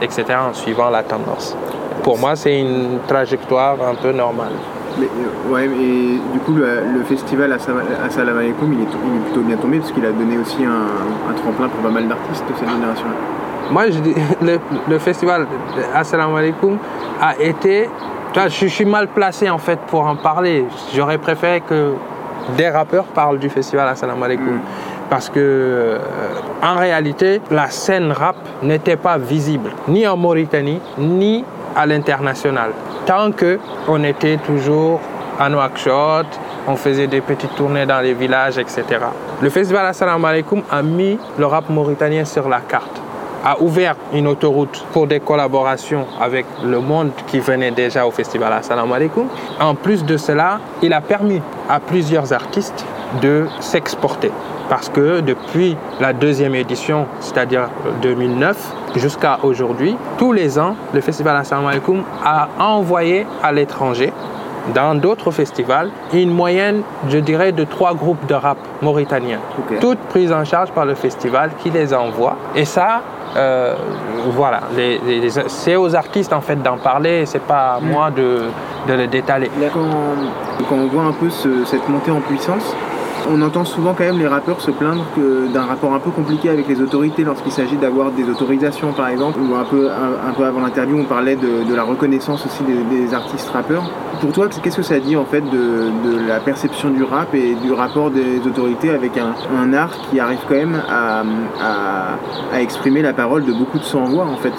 etc., 0.00 0.24
en 0.50 0.54
suivant 0.54 0.90
la 0.90 1.02
tendance. 1.02 1.56
Pour 2.02 2.18
moi, 2.18 2.36
c'est 2.36 2.60
une 2.60 2.98
trajectoire 3.06 3.76
un 3.88 3.94
peu 3.94 4.12
normale. 4.12 4.52
Mais, 4.98 5.06
euh, 5.06 5.52
ouais, 5.52 5.64
et 5.66 6.20
du 6.32 6.38
coup, 6.40 6.54
le, 6.54 6.82
le 6.96 7.04
festival 7.04 7.52
Alaikum, 7.52 8.72
il 8.72 8.80
est, 8.80 8.82
il 8.82 9.16
est 9.16 9.24
plutôt 9.24 9.40
bien 9.40 9.56
tombé 9.56 9.78
parce 9.78 9.92
qu'il 9.92 10.04
a 10.06 10.12
donné 10.12 10.38
aussi 10.38 10.64
un, 10.64 11.30
un 11.30 11.34
tremplin 11.34 11.68
pour 11.68 11.80
pas 11.80 11.90
mal 11.90 12.08
d'artistes 12.08 12.44
de 12.48 12.54
cette 12.58 12.70
génération-là. 12.70 13.14
Moi, 13.70 13.90
je 13.90 13.98
dis, 13.98 14.14
le, 14.42 14.58
le 14.88 14.98
festival 14.98 15.46
Assalamu 15.94 16.38
alaikum 16.38 16.78
a 17.20 17.36
été. 17.38 17.88
Je, 18.36 18.66
suis 18.66 18.84
mal 18.84 19.08
placé 19.08 19.48
en 19.48 19.56
fait 19.56 19.78
pour 19.86 20.06
en 20.06 20.14
parler. 20.14 20.66
J'aurais 20.94 21.16
préféré 21.16 21.62
que 21.62 21.94
des 22.54 22.68
rappeurs 22.68 23.04
parlent 23.04 23.38
du 23.38 23.48
festival 23.48 23.88
Assalamu 23.88 24.24
alaikum. 24.24 24.60
Parce 25.08 25.30
que, 25.30 25.38
euh, 25.38 25.98
en 26.62 26.74
réalité, 26.76 27.40
la 27.50 27.70
scène 27.70 28.12
rap 28.12 28.36
n'était 28.62 28.96
pas 28.96 29.16
visible, 29.16 29.70
ni 29.88 30.06
en 30.06 30.18
Mauritanie, 30.18 30.82
ni 30.98 31.46
à 31.74 31.86
l'international. 31.86 32.72
Tant 33.06 33.32
que 33.32 33.58
on 33.88 34.04
était 34.04 34.36
toujours 34.36 35.00
à 35.40 35.48
Nouakchott, 35.48 36.26
on 36.68 36.76
faisait 36.76 37.06
des 37.06 37.22
petites 37.22 37.54
tournées 37.54 37.86
dans 37.86 38.00
les 38.00 38.12
villages, 38.12 38.58
etc. 38.58 38.84
Le 39.40 39.48
festival 39.48 39.86
Assalamu 39.86 40.26
alaikum 40.26 40.62
a 40.70 40.82
mis 40.82 41.18
le 41.38 41.46
rap 41.46 41.70
mauritanien 41.70 42.26
sur 42.26 42.48
la 42.50 42.60
carte 42.60 43.00
a 43.46 43.62
ouvert 43.62 43.94
une 44.12 44.26
autoroute 44.26 44.84
pour 44.92 45.06
des 45.06 45.20
collaborations 45.20 46.04
avec 46.20 46.46
le 46.64 46.80
monde 46.80 47.12
qui 47.28 47.38
venait 47.38 47.70
déjà 47.70 48.04
au 48.04 48.10
festival 48.10 48.52
Assalamu 48.52 48.92
alaikum. 48.92 49.28
En 49.60 49.76
plus 49.76 50.04
de 50.04 50.16
cela, 50.16 50.58
il 50.82 50.92
a 50.92 51.00
permis 51.00 51.40
à 51.68 51.78
plusieurs 51.78 52.32
artistes 52.32 52.84
de 53.22 53.46
s'exporter. 53.60 54.32
Parce 54.68 54.88
que 54.88 55.20
depuis 55.20 55.76
la 56.00 56.12
deuxième 56.12 56.56
édition, 56.56 57.06
c'est-à-dire 57.20 57.68
2009, 58.02 58.56
jusqu'à 58.96 59.38
aujourd'hui, 59.44 59.96
tous 60.18 60.32
les 60.32 60.58
ans, 60.58 60.74
le 60.92 61.00
festival 61.00 61.36
Assalamu 61.36 61.68
alaikum 61.68 62.02
a 62.24 62.48
envoyé 62.58 63.28
à 63.44 63.52
l'étranger 63.52 64.12
dans 64.74 64.96
d'autres 64.96 65.30
festivals, 65.30 65.90
une 66.12 66.32
moyenne, 66.32 66.82
je 67.08 67.18
dirais, 67.18 67.52
de 67.52 67.62
trois 67.62 67.94
groupes 67.94 68.26
de 68.26 68.34
rap 68.34 68.58
mauritaniens. 68.82 69.38
Toutes 69.80 70.00
prises 70.08 70.32
en 70.32 70.44
charge 70.44 70.72
par 70.72 70.84
le 70.84 70.96
festival 70.96 71.50
qui 71.62 71.70
les 71.70 71.94
envoie. 71.94 72.36
Et 72.56 72.64
ça, 72.64 73.02
euh, 73.36 73.74
voilà, 74.30 74.60
c'est 75.48 75.76
aux 75.76 75.94
artistes 75.94 76.32
en 76.32 76.40
fait 76.40 76.56
d'en 76.62 76.78
parler, 76.78 77.26
c'est 77.26 77.42
pas 77.42 77.74
à 77.76 77.80
moi 77.80 78.10
de, 78.10 78.42
de 78.88 78.94
le 78.94 79.06
détaler. 79.06 79.50
Là, 79.60 79.68
quand, 79.72 80.74
on 80.76 80.86
voit 80.86 81.04
un 81.04 81.12
peu 81.12 81.30
ce- 81.30 81.64
cette 81.64 81.88
montée 81.88 82.10
en 82.10 82.20
puissance, 82.20 82.74
on 83.30 83.40
entend 83.42 83.64
souvent 83.64 83.94
quand 83.94 84.04
même 84.04 84.18
les 84.18 84.26
rappeurs 84.26 84.60
se 84.60 84.70
plaindre 84.70 85.04
d'un 85.52 85.62
rapport 85.62 85.94
un 85.94 85.98
peu 85.98 86.10
compliqué 86.10 86.48
avec 86.50 86.68
les 86.68 86.80
autorités 86.80 87.24
lorsqu'il 87.24 87.52
s'agit 87.52 87.76
d'avoir 87.76 88.10
des 88.10 88.24
autorisations 88.24 88.92
par 88.92 89.08
exemple, 89.08 89.38
ou 89.40 89.54
un 89.54 89.64
peu, 89.64 89.90
avant 89.90 90.60
l'interview 90.60 90.98
on 90.98 91.04
parlait 91.04 91.36
de, 91.36 91.74
la 91.74 91.82
reconnaissance 91.82 92.44
aussi 92.46 92.62
des, 92.64 93.14
artistes 93.14 93.48
rappeurs. 93.50 93.90
Pour 94.20 94.32
toi, 94.32 94.48
qu'est-ce 94.48 94.76
que 94.76 94.82
ça 94.82 94.98
dit 94.98 95.16
en 95.16 95.24
fait 95.24 95.42
de, 95.42 96.26
la 96.26 96.40
perception 96.40 96.90
du 96.90 97.02
rap 97.02 97.34
et 97.34 97.54
du 97.54 97.72
rapport 97.72 98.10
des 98.10 98.38
autorités 98.46 98.90
avec 98.90 99.12
un, 99.18 99.72
art 99.72 99.92
qui 100.10 100.20
arrive 100.20 100.40
quand 100.48 100.54
même 100.54 100.82
à, 100.88 101.24
exprimer 102.58 103.02
la 103.02 103.12
parole 103.12 103.44
de 103.44 103.52
beaucoup 103.52 103.78
de 103.78 103.84
sans-voix 103.84 104.24
en 104.24 104.36
fait 104.36 104.52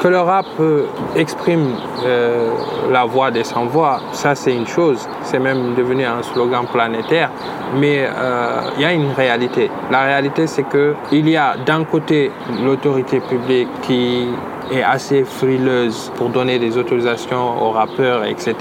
Que 0.00 0.08
le 0.08 0.20
rap 0.20 0.46
euh, 0.60 0.86
exprime 1.16 1.74
euh, 2.04 2.50
la 2.90 3.06
voix 3.06 3.30
des 3.30 3.44
sans-voix, 3.44 4.00
ça 4.12 4.34
c'est 4.34 4.54
une 4.54 4.66
chose, 4.66 5.08
c'est 5.22 5.38
même 5.38 5.74
devenu 5.74 6.04
un 6.04 6.22
slogan 6.22 6.66
planétaire, 6.70 7.30
mais 7.74 8.06
euh, 8.06 8.60
il 8.76 8.82
y 8.82 8.84
a 8.84 8.92
une 8.92 9.10
réalité. 9.12 9.70
La 9.90 10.02
réalité 10.02 10.46
c'est 10.46 10.64
que 10.64 10.94
il 11.12 11.28
y 11.28 11.36
a 11.36 11.56
d'un 11.56 11.84
côté 11.84 12.30
l'autorité 12.62 13.20
publique 13.20 13.68
qui 13.82 14.28
est 14.72 14.82
assez 14.82 15.24
frileuse 15.24 16.12
pour 16.16 16.28
donner 16.28 16.58
des 16.58 16.76
autorisations 16.78 17.62
aux 17.62 17.70
rappeurs, 17.70 18.24
etc. 18.24 18.54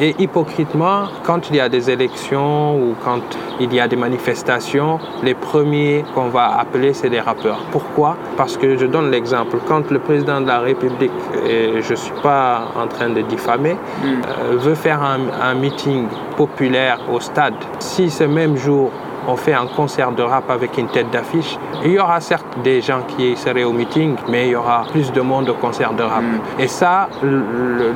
Et 0.00 0.14
hypocritement, 0.18 1.04
quand 1.24 1.50
il 1.50 1.56
y 1.56 1.60
a 1.60 1.68
des 1.68 1.90
élections 1.90 2.76
ou 2.76 2.94
quand 3.04 3.22
il 3.60 3.72
y 3.72 3.80
a 3.80 3.88
des 3.88 3.96
manifestations, 3.96 4.98
les 5.22 5.34
premiers 5.34 6.04
qu'on 6.14 6.28
va 6.28 6.58
appeler, 6.58 6.92
c'est 6.92 7.10
des 7.10 7.20
rappeurs. 7.20 7.60
Pourquoi? 7.70 8.16
Parce 8.36 8.56
que 8.56 8.76
je 8.76 8.86
donne 8.86 9.10
l'exemple. 9.10 9.58
Quand 9.66 9.90
le 9.90 9.98
président 9.98 10.40
de 10.40 10.46
la 10.46 10.60
République, 10.60 11.12
et 11.46 11.80
je 11.80 11.90
ne 11.90 11.96
suis 11.96 12.20
pas 12.22 12.62
en 12.76 12.86
train 12.86 13.10
de 13.10 13.20
diffamer, 13.22 13.76
euh, 14.04 14.56
veut 14.56 14.74
faire 14.74 15.02
un, 15.02 15.20
un 15.40 15.54
meeting 15.54 16.06
populaire 16.36 16.98
au 17.12 17.20
stade, 17.20 17.54
si 17.78 18.10
ce 18.10 18.24
même 18.24 18.56
jour 18.56 18.90
on 19.28 19.36
fait 19.36 19.54
un 19.54 19.66
concert 19.66 20.12
de 20.12 20.22
rap 20.22 20.50
avec 20.50 20.76
une 20.78 20.88
tête 20.88 21.10
d'affiche, 21.10 21.58
il 21.84 21.92
y 21.92 21.98
aura 21.98 22.20
certes 22.20 22.46
des 22.64 22.80
gens 22.80 23.00
qui 23.08 23.36
seraient 23.36 23.64
au 23.64 23.72
meeting, 23.72 24.16
mais 24.28 24.46
il 24.46 24.50
y 24.52 24.56
aura 24.56 24.84
plus 24.90 25.12
de 25.12 25.20
monde 25.20 25.48
au 25.48 25.54
concert 25.54 25.92
de 25.94 26.02
rap. 26.02 26.22
Et 26.58 26.68
ça, 26.68 27.08
le, 27.22 27.42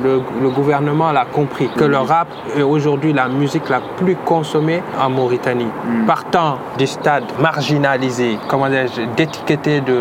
le- 0.03 0.21
le 0.41 0.49
gouvernement 0.49 1.11
l'a 1.11 1.25
compris, 1.25 1.69
que 1.75 1.83
le 1.83 1.97
rap 1.97 2.27
est 2.57 2.61
aujourd'hui 2.63 3.13
la 3.13 3.27
musique 3.27 3.69
la 3.69 3.81
plus 3.97 4.15
consommée 4.25 4.81
en 5.01 5.09
Mauritanie. 5.09 5.67
Partant 6.05 6.57
du 6.77 6.87
stade 6.87 7.23
marginalisé, 7.39 8.37
comment 8.47 8.67
dirais-je, 8.69 9.01
d'étiqueté 9.15 9.81
de 9.81 9.97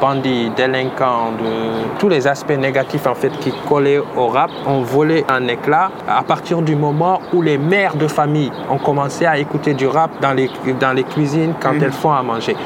bandits, 0.00 0.50
délinquants, 0.56 1.32
de 1.42 1.98
tous 1.98 2.08
les 2.08 2.26
aspects 2.26 2.56
négatifs 2.58 3.06
en 3.06 3.14
fait 3.14 3.30
qui 3.40 3.52
collaient 3.68 4.00
au 4.16 4.28
rap, 4.28 4.50
ont 4.66 4.82
volé 4.82 5.24
un 5.28 5.46
éclat. 5.48 5.90
À 6.08 6.22
partir 6.22 6.62
du 6.62 6.76
moment 6.76 7.20
où 7.32 7.42
les 7.42 7.58
mères 7.58 7.96
de 7.96 8.06
famille 8.06 8.52
ont 8.70 8.78
commencé 8.78 9.26
à 9.26 9.38
écouter 9.38 9.74
du 9.74 9.86
rap 9.86 10.10
dans 10.20 10.32
les, 10.32 10.48
dans 10.78 10.92
les 10.92 11.04
cuisines 11.04 11.54
quand 11.60 11.74
elles 11.80 11.92
font 11.92 12.12
à 12.12 12.22
manger. 12.22 12.56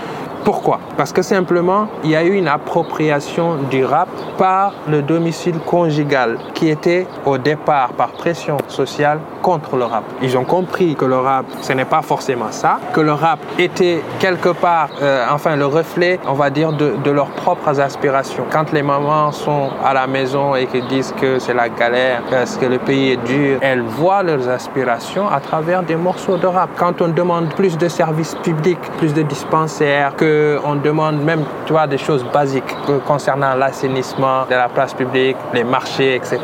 Pourquoi? 0.44 0.78
Parce 0.98 1.14
que 1.14 1.22
simplement, 1.22 1.88
il 2.04 2.10
y 2.10 2.16
a 2.16 2.22
eu 2.22 2.34
une 2.34 2.48
appropriation 2.48 3.56
du 3.70 3.82
rap 3.82 4.10
par 4.36 4.74
le 4.86 5.00
domicile 5.00 5.58
conjugal 5.58 6.36
qui 6.52 6.68
était 6.68 7.06
au 7.24 7.38
départ 7.38 7.94
par 7.94 8.08
pression 8.08 8.58
sociale 8.68 9.20
contre 9.40 9.76
le 9.76 9.84
rap. 9.84 10.04
Ils 10.20 10.36
ont 10.36 10.44
compris 10.44 10.96
que 10.96 11.06
le 11.06 11.16
rap, 11.16 11.46
ce 11.62 11.72
n'est 11.72 11.86
pas 11.86 12.02
forcément 12.02 12.50
ça, 12.50 12.78
que 12.92 13.00
le 13.00 13.12
rap 13.12 13.38
était 13.58 14.02
quelque 14.18 14.50
part, 14.50 14.90
euh, 15.00 15.24
enfin 15.30 15.56
le 15.56 15.64
reflet, 15.64 16.20
on 16.26 16.34
va 16.34 16.50
dire, 16.50 16.72
de, 16.72 17.10
leurs 17.10 17.30
propres 17.30 17.80
aspirations. 17.80 18.44
Quand 18.50 18.70
les 18.72 18.82
mamans 18.82 19.32
sont 19.32 19.70
à 19.82 19.94
la 19.94 20.06
maison 20.06 20.54
et 20.56 20.66
qu'ils 20.66 20.86
disent 20.88 21.14
que 21.18 21.38
c'est 21.38 21.54
la 21.54 21.70
galère, 21.70 22.22
parce 22.30 22.56
que 22.58 22.66
le 22.66 22.78
pays 22.78 23.12
est 23.12 23.24
dur, 23.24 23.58
elles 23.62 23.82
voient 23.82 24.22
leurs 24.22 24.48
aspirations 24.48 25.28
à 25.28 25.40
travers 25.40 25.82
des 25.82 25.96
morceaux 25.96 26.36
de 26.36 26.46
rap. 26.46 26.70
Quand 26.76 27.00
on 27.00 27.08
demande 27.08 27.54
plus 27.54 27.78
de 27.78 27.88
services 27.88 28.34
publics, 28.42 28.90
plus 28.98 29.14
de 29.14 29.22
dispensaires, 29.22 30.16
que 30.16 30.33
on 30.64 30.76
demande 30.76 31.22
même, 31.22 31.44
tu 31.66 31.72
vois, 31.72 31.86
des 31.86 31.98
choses 31.98 32.24
basiques 32.32 32.74
que 32.86 32.98
concernant 33.06 33.54
l'assainissement 33.54 34.44
de 34.48 34.54
la 34.54 34.68
place 34.68 34.94
publique, 34.94 35.36
les 35.52 35.64
marchés, 35.64 36.14
etc. 36.16 36.38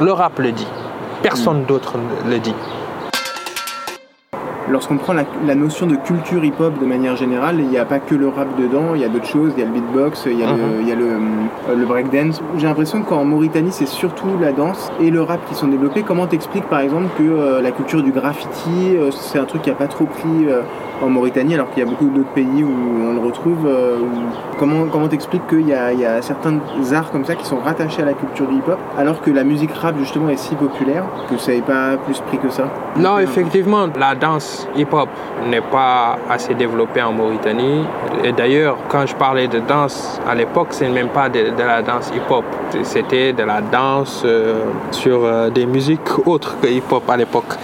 Le 0.00 0.12
rap 0.12 0.38
le 0.38 0.52
dit. 0.52 0.68
Personne 1.22 1.64
d'autre 1.64 1.94
le 2.28 2.38
dit. 2.38 2.54
Lorsqu'on 4.66 4.96
prend 4.96 5.12
la, 5.12 5.24
la 5.46 5.54
notion 5.54 5.86
de 5.86 5.94
culture 5.94 6.42
hip-hop 6.42 6.78
de 6.80 6.86
manière 6.86 7.16
générale, 7.16 7.56
il 7.58 7.68
n'y 7.68 7.76
a 7.76 7.84
pas 7.84 7.98
que 7.98 8.14
le 8.14 8.28
rap 8.28 8.48
dedans, 8.58 8.94
il 8.94 9.02
y 9.02 9.04
a 9.04 9.08
d'autres 9.08 9.26
choses, 9.26 9.52
il 9.56 9.60
y 9.60 9.62
a 9.62 9.66
le 9.66 9.72
beatbox, 9.72 10.24
il 10.24 10.40
y 10.40 10.42
a, 10.42 10.46
le, 10.46 10.80
il 10.80 10.88
y 10.88 10.92
a 10.92 10.94
le, 10.94 11.04
euh, 11.04 11.76
le 11.76 11.84
breakdance. 11.84 12.40
J'ai 12.56 12.66
l'impression 12.66 13.02
qu'en 13.02 13.24
Mauritanie, 13.26 13.72
c'est 13.72 13.86
surtout 13.86 14.38
la 14.40 14.52
danse 14.52 14.90
et 15.02 15.10
le 15.10 15.22
rap 15.22 15.40
qui 15.48 15.54
sont 15.54 15.68
développés. 15.68 16.02
Comment 16.02 16.26
t'expliques 16.26 16.64
par 16.64 16.80
exemple 16.80 17.08
que 17.18 17.22
euh, 17.22 17.60
la 17.60 17.72
culture 17.72 18.02
du 18.02 18.10
graffiti, 18.10 18.96
euh, 18.96 19.10
c'est 19.10 19.38
un 19.38 19.44
truc 19.44 19.60
qui 19.62 19.68
n'a 19.70 19.76
pas 19.76 19.86
trop 19.86 20.06
pris 20.06 20.48
euh, 20.48 20.62
en 21.02 21.08
Mauritanie 21.08 21.54
alors 21.54 21.70
qu'il 21.70 21.82
y 21.82 21.86
a 21.86 21.88
beaucoup 21.88 22.06
d'autres 22.06 22.32
pays 22.32 22.62
où 22.62 22.70
on 23.08 23.14
le 23.14 23.20
retrouve 23.20 23.66
euh, 23.66 23.98
Comment 24.58 24.86
comment 24.86 25.08
t'expliques 25.08 25.46
qu'il 25.48 25.68
y 25.68 25.74
a, 25.74 26.22
certains 26.22 26.58
arts 26.92 27.10
comme 27.10 27.24
ça 27.24 27.34
qui 27.34 27.44
sont 27.44 27.58
rattachés 27.58 28.02
à 28.02 28.04
la 28.04 28.12
culture 28.12 28.46
du 28.46 28.56
hip-hop 28.56 28.78
alors 28.96 29.20
que 29.20 29.30
la 29.30 29.42
musique 29.42 29.72
rap 29.72 29.96
justement 29.98 30.28
est 30.28 30.36
si 30.36 30.54
populaire 30.54 31.04
que 31.28 31.36
ça 31.38 31.52
n'est 31.52 31.60
pas 31.60 31.96
plus 31.96 32.20
pris 32.20 32.38
que 32.38 32.48
ça? 32.50 32.68
Non, 32.96 33.18
effectivement, 33.18 33.88
la 33.98 34.14
danse 34.14 34.68
hip-hop 34.76 35.08
n'est 35.50 35.60
pas 35.60 36.18
assez 36.30 36.54
développée 36.54 37.02
en 37.02 37.12
Mauritanie. 37.12 37.84
Et 38.22 38.32
d'ailleurs, 38.32 38.76
quand 38.88 39.06
je 39.06 39.14
parlais 39.16 39.48
de 39.48 39.58
danse 39.58 40.20
à 40.28 40.34
l'époque, 40.34 40.68
c'est 40.70 40.88
même 40.88 41.08
pas 41.08 41.28
de, 41.28 41.50
de 41.50 41.62
la 41.62 41.82
danse 41.82 42.12
hip-hop. 42.14 42.44
C'était 42.82 43.32
de 43.32 43.42
la 43.42 43.60
danse 43.60 44.22
euh, 44.24 44.64
sur 44.92 45.24
euh, 45.24 45.50
des 45.50 45.66
musiques 45.66 46.26
autres 46.26 46.56
que 46.60 46.68
hip-hop 46.68 47.02
à 47.08 47.16
l'époque. 47.16 47.54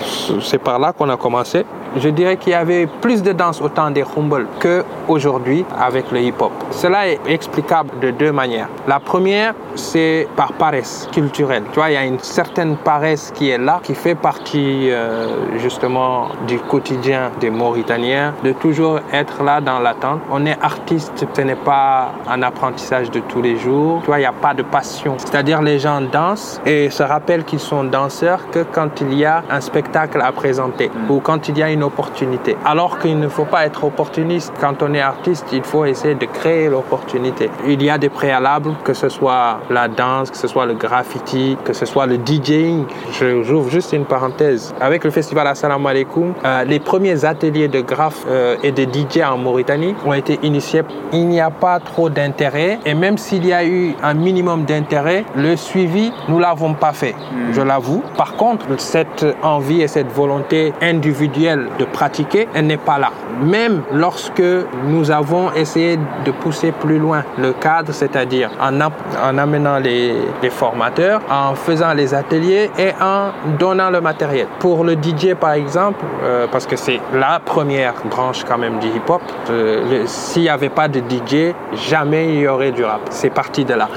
C'est 0.40 0.58
par 0.58 0.78
là 0.78 0.92
qu'on 0.92 1.08
a 1.08 1.16
commencé. 1.16 1.64
Je 1.96 2.08
dirais 2.08 2.36
qu'il 2.36 2.52
y 2.52 2.54
avait 2.54 2.86
plus 2.86 3.19
de 3.22 3.32
danse 3.32 3.60
au 3.60 3.68
temps 3.68 3.90
des 3.90 4.04
Humble 4.16 4.46
qu'aujourd'hui 4.60 5.64
avec 5.78 6.10
le 6.10 6.20
hip-hop. 6.20 6.52
Cela 6.70 7.08
est 7.08 7.20
explicable 7.26 7.90
de 8.00 8.10
deux 8.10 8.32
manières. 8.32 8.68
La 8.86 9.00
première, 9.00 9.54
c'est 9.74 10.28
par 10.36 10.52
paresse 10.52 11.08
culturelle. 11.12 11.64
Tu 11.72 11.78
vois, 11.78 11.90
il 11.90 11.94
y 11.94 11.96
a 11.96 12.04
une 12.04 12.18
certaine 12.18 12.76
paresse 12.76 13.32
qui 13.34 13.50
est 13.50 13.58
là, 13.58 13.80
qui 13.82 13.94
fait 13.94 14.14
partie 14.14 14.90
euh, 14.90 15.58
justement 15.58 16.28
du 16.46 16.58
quotidien 16.58 17.30
des 17.40 17.50
Mauritaniens, 17.50 18.34
de 18.44 18.52
toujours 18.52 19.00
être 19.12 19.42
là 19.42 19.60
dans 19.60 19.78
l'attente. 19.78 20.20
On 20.30 20.44
est 20.46 20.58
artiste, 20.60 21.26
ce 21.32 21.40
n'est 21.42 21.54
pas 21.54 22.12
un 22.28 22.42
apprentissage 22.42 23.10
de 23.10 23.20
tous 23.20 23.42
les 23.42 23.56
jours. 23.56 24.00
Tu 24.02 24.06
vois, 24.06 24.18
il 24.18 24.22
n'y 24.22 24.26
a 24.26 24.32
pas 24.32 24.54
de 24.54 24.62
passion. 24.62 25.14
C'est-à-dire 25.18 25.62
les 25.62 25.78
gens 25.78 26.00
dansent 26.00 26.60
et 26.66 26.90
se 26.90 27.02
rappellent 27.02 27.44
qu'ils 27.44 27.60
sont 27.60 27.84
danseurs 27.84 28.50
que 28.50 28.64
quand 28.72 29.00
il 29.00 29.14
y 29.14 29.24
a 29.24 29.42
un 29.50 29.60
spectacle 29.60 30.20
à 30.20 30.32
présenter 30.32 30.90
ou 31.08 31.20
quand 31.20 31.48
il 31.48 31.58
y 31.58 31.62
a 31.62 31.70
une 31.70 31.82
opportunité. 31.82 32.56
Alors 32.64 32.98
qu'il 33.10 33.18
ne 33.18 33.28
faut 33.28 33.44
pas 33.44 33.66
être 33.66 33.82
opportuniste. 33.84 34.52
Quand 34.60 34.82
on 34.82 34.94
est 34.94 35.00
artiste, 35.00 35.46
il 35.52 35.62
faut 35.64 35.84
essayer 35.84 36.14
de 36.14 36.26
créer 36.26 36.68
l'opportunité. 36.68 37.50
Il 37.66 37.82
y 37.82 37.90
a 37.90 37.98
des 37.98 38.08
préalables, 38.08 38.72
que 38.84 38.94
ce 38.94 39.08
soit 39.08 39.58
la 39.68 39.88
danse, 39.88 40.30
que 40.30 40.36
ce 40.36 40.46
soit 40.46 40.64
le 40.66 40.74
graffiti, 40.74 41.56
que 41.64 41.72
ce 41.72 41.86
soit 41.86 42.06
le 42.06 42.16
DJing. 42.24 42.84
Je- 43.12 43.42
J'ouvre 43.42 43.68
juste 43.70 43.92
une 43.92 44.04
parenthèse. 44.04 44.72
Avec 44.80 45.02
le 45.04 45.10
festival 45.10 45.46
Assalamu 45.48 45.88
alaikum, 45.88 46.34
euh, 46.44 46.64
les 46.64 46.78
premiers 46.78 47.24
ateliers 47.24 47.66
de 47.68 47.80
graphe 47.80 48.24
euh, 48.28 48.56
et 48.62 48.70
de 48.70 48.84
DJ 48.84 49.22
en 49.24 49.38
Mauritanie 49.38 49.94
ont 50.06 50.12
été 50.12 50.38
initiés. 50.42 50.82
Il 51.12 51.26
n'y 51.26 51.40
a 51.40 51.50
pas 51.50 51.80
trop 51.80 52.08
d'intérêt 52.10 52.78
et 52.86 52.94
même 52.94 53.18
s'il 53.18 53.44
y 53.46 53.52
a 53.52 53.64
eu 53.64 53.94
un 54.02 54.14
minimum 54.14 54.64
d'intérêt, 54.64 55.24
le 55.34 55.56
suivi, 55.56 56.12
nous 56.28 56.38
l'avons 56.38 56.74
pas 56.74 56.92
fait. 56.92 57.14
Je 57.52 57.60
l'avoue. 57.62 58.02
Par 58.16 58.34
contre, 58.36 58.66
cette 58.78 59.26
envie 59.42 59.82
et 59.82 59.88
cette 59.88 60.12
volonté 60.12 60.72
individuelle 60.80 61.66
de 61.78 61.84
pratiquer, 61.84 62.46
elle 62.54 62.66
n'est 62.66 62.76
pas 62.76 62.98
Même 63.42 63.82
lorsque 63.92 64.42
nous 64.86 65.10
avons 65.10 65.52
essayé 65.52 65.98
de 66.24 66.30
pousser 66.30 66.72
plus 66.72 66.98
loin 66.98 67.22
le 67.38 67.52
cadre, 67.52 67.92
c'est-à-dire 67.92 68.50
en, 68.60 69.38
amenant 69.38 69.78
les, 69.78 70.14
formateurs, 70.50 71.20
en 71.30 71.54
faisant 71.54 71.92
les 71.94 72.12
ateliers 72.14 72.70
et 72.78 72.90
en 73.00 73.30
donnant 73.58 73.90
le 73.90 74.00
matériel. 74.00 74.46
Pour 74.58 74.84
le 74.84 74.94
DJ 74.94 75.34
par 75.34 75.52
exemple, 75.52 76.04
euh, 76.22 76.46
parce 76.50 76.66
que 76.66 76.76
c'est 76.76 77.00
la 77.14 77.40
première 77.44 77.94
branche 78.04 78.44
quand 78.44 78.58
même 78.58 78.78
du 78.78 78.88
hip-hop, 78.88 79.22
euh, 79.50 80.02
s'il 80.06 80.42
n'y 80.42 80.48
avait 80.48 80.68
pas 80.68 80.88
de 80.88 81.00
DJ, 81.00 81.54
jamais 81.90 82.34
il 82.34 82.40
y 82.40 82.48
aurait 82.48 82.72
du 82.72 82.84
rap. 82.84 83.00
C'est 83.10 83.30
parti 83.30 83.64
de 83.64 83.74
là. 83.74 83.88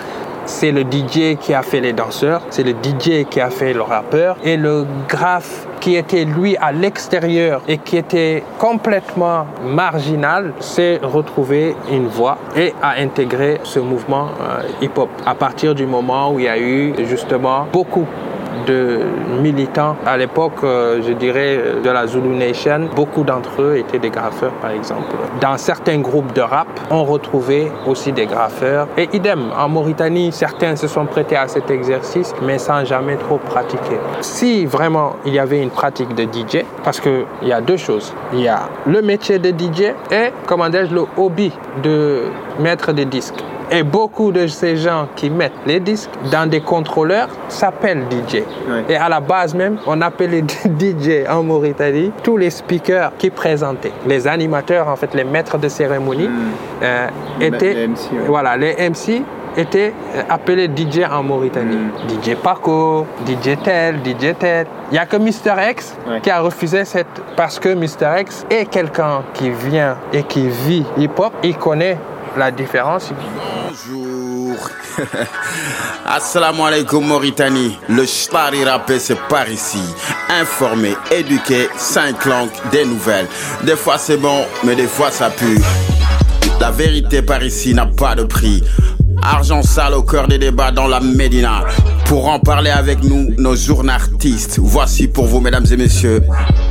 C'est 0.45 0.71
le 0.71 0.81
DJ 0.81 1.37
qui 1.39 1.53
a 1.53 1.61
fait 1.61 1.79
les 1.79 1.93
danseurs, 1.93 2.41
c'est 2.49 2.63
le 2.63 2.71
DJ 2.71 3.25
qui 3.29 3.39
a 3.39 3.49
fait 3.49 3.73
le 3.73 3.81
rappeur 3.81 4.35
et 4.43 4.57
le 4.57 4.85
graphe 5.07 5.67
qui 5.79 5.95
était 5.95 6.25
lui 6.25 6.55
à 6.57 6.71
l'extérieur 6.71 7.61
et 7.67 7.77
qui 7.77 7.97
était 7.97 8.43
complètement 8.57 9.47
marginal 9.65 10.53
s'est 10.59 10.99
retrouvé 11.01 11.75
une 11.91 12.07
voie 12.07 12.37
et 12.55 12.73
a 12.81 13.01
intégré 13.01 13.59
ce 13.63 13.79
mouvement 13.79 14.27
euh, 14.41 14.63
hip-hop. 14.81 15.09
À 15.25 15.35
partir 15.35 15.75
du 15.75 15.85
moment 15.85 16.31
où 16.31 16.39
il 16.39 16.45
y 16.45 16.49
a 16.49 16.57
eu 16.57 16.93
justement 17.05 17.67
beaucoup 17.71 18.07
de 18.65 18.99
militants 19.41 19.95
à 20.05 20.17
l'époque, 20.17 20.63
euh, 20.63 21.01
je 21.05 21.13
dirais, 21.13 21.59
de 21.83 21.89
la 21.89 22.07
Zulu 22.07 22.29
Nation. 22.29 22.89
Beaucoup 22.95 23.23
d'entre 23.23 23.61
eux 23.61 23.77
étaient 23.77 23.99
des 23.99 24.09
graffeurs, 24.09 24.53
par 24.53 24.71
exemple. 24.71 25.15
Dans 25.41 25.57
certains 25.57 25.99
groupes 25.99 26.33
de 26.33 26.41
rap, 26.41 26.67
on 26.89 27.03
retrouvait 27.03 27.71
aussi 27.87 28.11
des 28.11 28.25
graffeurs. 28.25 28.87
Et 28.97 29.09
idem, 29.13 29.51
en 29.57 29.69
Mauritanie, 29.69 30.31
certains 30.31 30.75
se 30.75 30.87
sont 30.87 31.05
prêtés 31.05 31.35
à 31.35 31.47
cet 31.47 31.69
exercice, 31.71 32.33
mais 32.41 32.57
sans 32.57 32.85
jamais 32.85 33.17
trop 33.17 33.37
pratiquer. 33.37 33.99
Si 34.21 34.65
vraiment 34.65 35.15
il 35.25 35.33
y 35.33 35.39
avait 35.39 35.61
une 35.61 35.69
pratique 35.69 36.13
de 36.15 36.23
DJ, 36.23 36.63
parce 36.83 36.99
qu'il 36.99 37.25
y 37.43 37.51
a 37.51 37.61
deux 37.61 37.77
choses. 37.77 38.13
Il 38.33 38.41
y 38.41 38.47
a 38.47 38.61
le 38.85 39.01
métier 39.01 39.39
de 39.39 39.49
DJ 39.49 39.93
et, 40.11 40.31
comment 40.45 40.69
dirais-je, 40.69 40.93
le 40.93 41.05
hobby 41.17 41.51
de 41.81 42.23
mettre 42.59 42.93
des 42.93 43.05
disques. 43.05 43.43
Et 43.71 43.83
beaucoup 43.83 44.31
de 44.31 44.45
ces 44.47 44.77
gens 44.77 45.07
qui 45.15 45.29
mettent 45.29 45.51
les 45.65 45.79
disques 45.79 46.09
dans 46.31 46.47
des 46.49 46.61
contrôleurs 46.61 47.27
s'appellent 47.49 48.03
DJ. 48.11 48.43
Et 48.89 48.95
à 48.95 49.09
la 49.09 49.19
base 49.19 49.55
même, 49.55 49.77
on 49.87 49.99
appelait 50.01 50.43
DJ 50.79 51.27
en 51.29 51.43
Mauritanie 51.43 52.11
tous 52.23 52.37
les 52.37 52.49
speakers 52.49 53.11
qui 53.17 53.29
présentaient. 53.29 53.91
Les 54.07 54.27
animateurs, 54.27 54.87
en 54.87 54.95
fait, 54.95 55.13
les 55.13 55.23
maîtres 55.23 55.57
de 55.57 55.67
cérémonie, 55.69 56.29
euh, 56.83 57.07
Les- 57.39 57.47
étaient, 57.47 57.73
les 57.73 57.87
MC, 57.87 58.11
ouais. 58.11 58.19
voilà, 58.27 58.57
les 58.57 58.75
MC 58.89 59.23
étaient 59.55 59.93
euh, 60.15 60.21
appelés 60.29 60.67
DJ 60.67 61.01
en 61.11 61.23
Mauritanie. 61.23 61.77
DJ 62.09 62.35
Paco, 62.35 63.05
DJ 63.25 63.57
tel, 63.63 63.97
DJ 64.03 64.35
tel. 64.37 64.67
Il 64.91 64.93
n'y 64.93 64.99
a 64.99 65.05
que 65.05 65.17
Mr. 65.17 65.53
X 65.71 65.95
Ouais. 66.07 66.19
qui 66.21 66.29
a 66.29 66.39
refusé 66.41 66.85
cette... 66.85 67.07
Parce 67.35 67.59
que 67.59 67.69
Mr. 67.73 68.19
X 68.21 68.45
est 68.49 68.65
quelqu'un 68.65 69.21
qui 69.33 69.49
vient 69.49 69.95
et 70.11 70.23
qui 70.23 70.47
vit 70.47 70.85
hip-hop, 70.97 71.33
il 71.43 71.55
connaît 71.57 71.97
la 72.35 72.49
différence. 72.51 73.11
Bonjour. 73.73 74.69
Assalamu 76.05 76.61
alaikum 76.61 77.03
Mauritanie. 77.07 77.75
Le 77.89 78.05
Shtari 78.05 78.63
rappé 78.63 78.99
c'est 78.99 79.17
par 79.27 79.49
ici. 79.49 79.81
Informé, 80.29 80.95
éduqué, 81.11 81.69
cinq 81.75 82.25
langues, 82.25 82.51
des 82.71 82.85
nouvelles. 82.85 83.27
Des 83.63 83.75
fois 83.75 83.97
c'est 83.97 84.17
bon, 84.17 84.45
mais 84.63 84.75
des 84.75 84.85
fois 84.85 85.09
ça 85.09 85.31
pue. 85.31 85.59
La 86.59 86.69
vérité 86.69 87.23
par 87.23 87.43
ici 87.43 87.73
n'a 87.73 87.87
pas 87.87 88.13
de 88.13 88.23
prix. 88.23 88.63
Argent 89.23 89.63
sale 89.63 89.95
au 89.95 90.03
cœur 90.03 90.27
des 90.27 90.37
débats 90.37 90.71
dans 90.71 90.87
la 90.87 90.99
Médina. 90.99 91.63
Pour 92.05 92.27
en 92.27 92.39
parler 92.39 92.69
avec 92.69 93.03
nous, 93.03 93.33
nos 93.37 93.55
journalistes. 93.55 94.59
Voici 94.61 95.07
pour 95.07 95.25
vous, 95.25 95.39
mesdames 95.39 95.65
et 95.71 95.77
messieurs, 95.77 96.21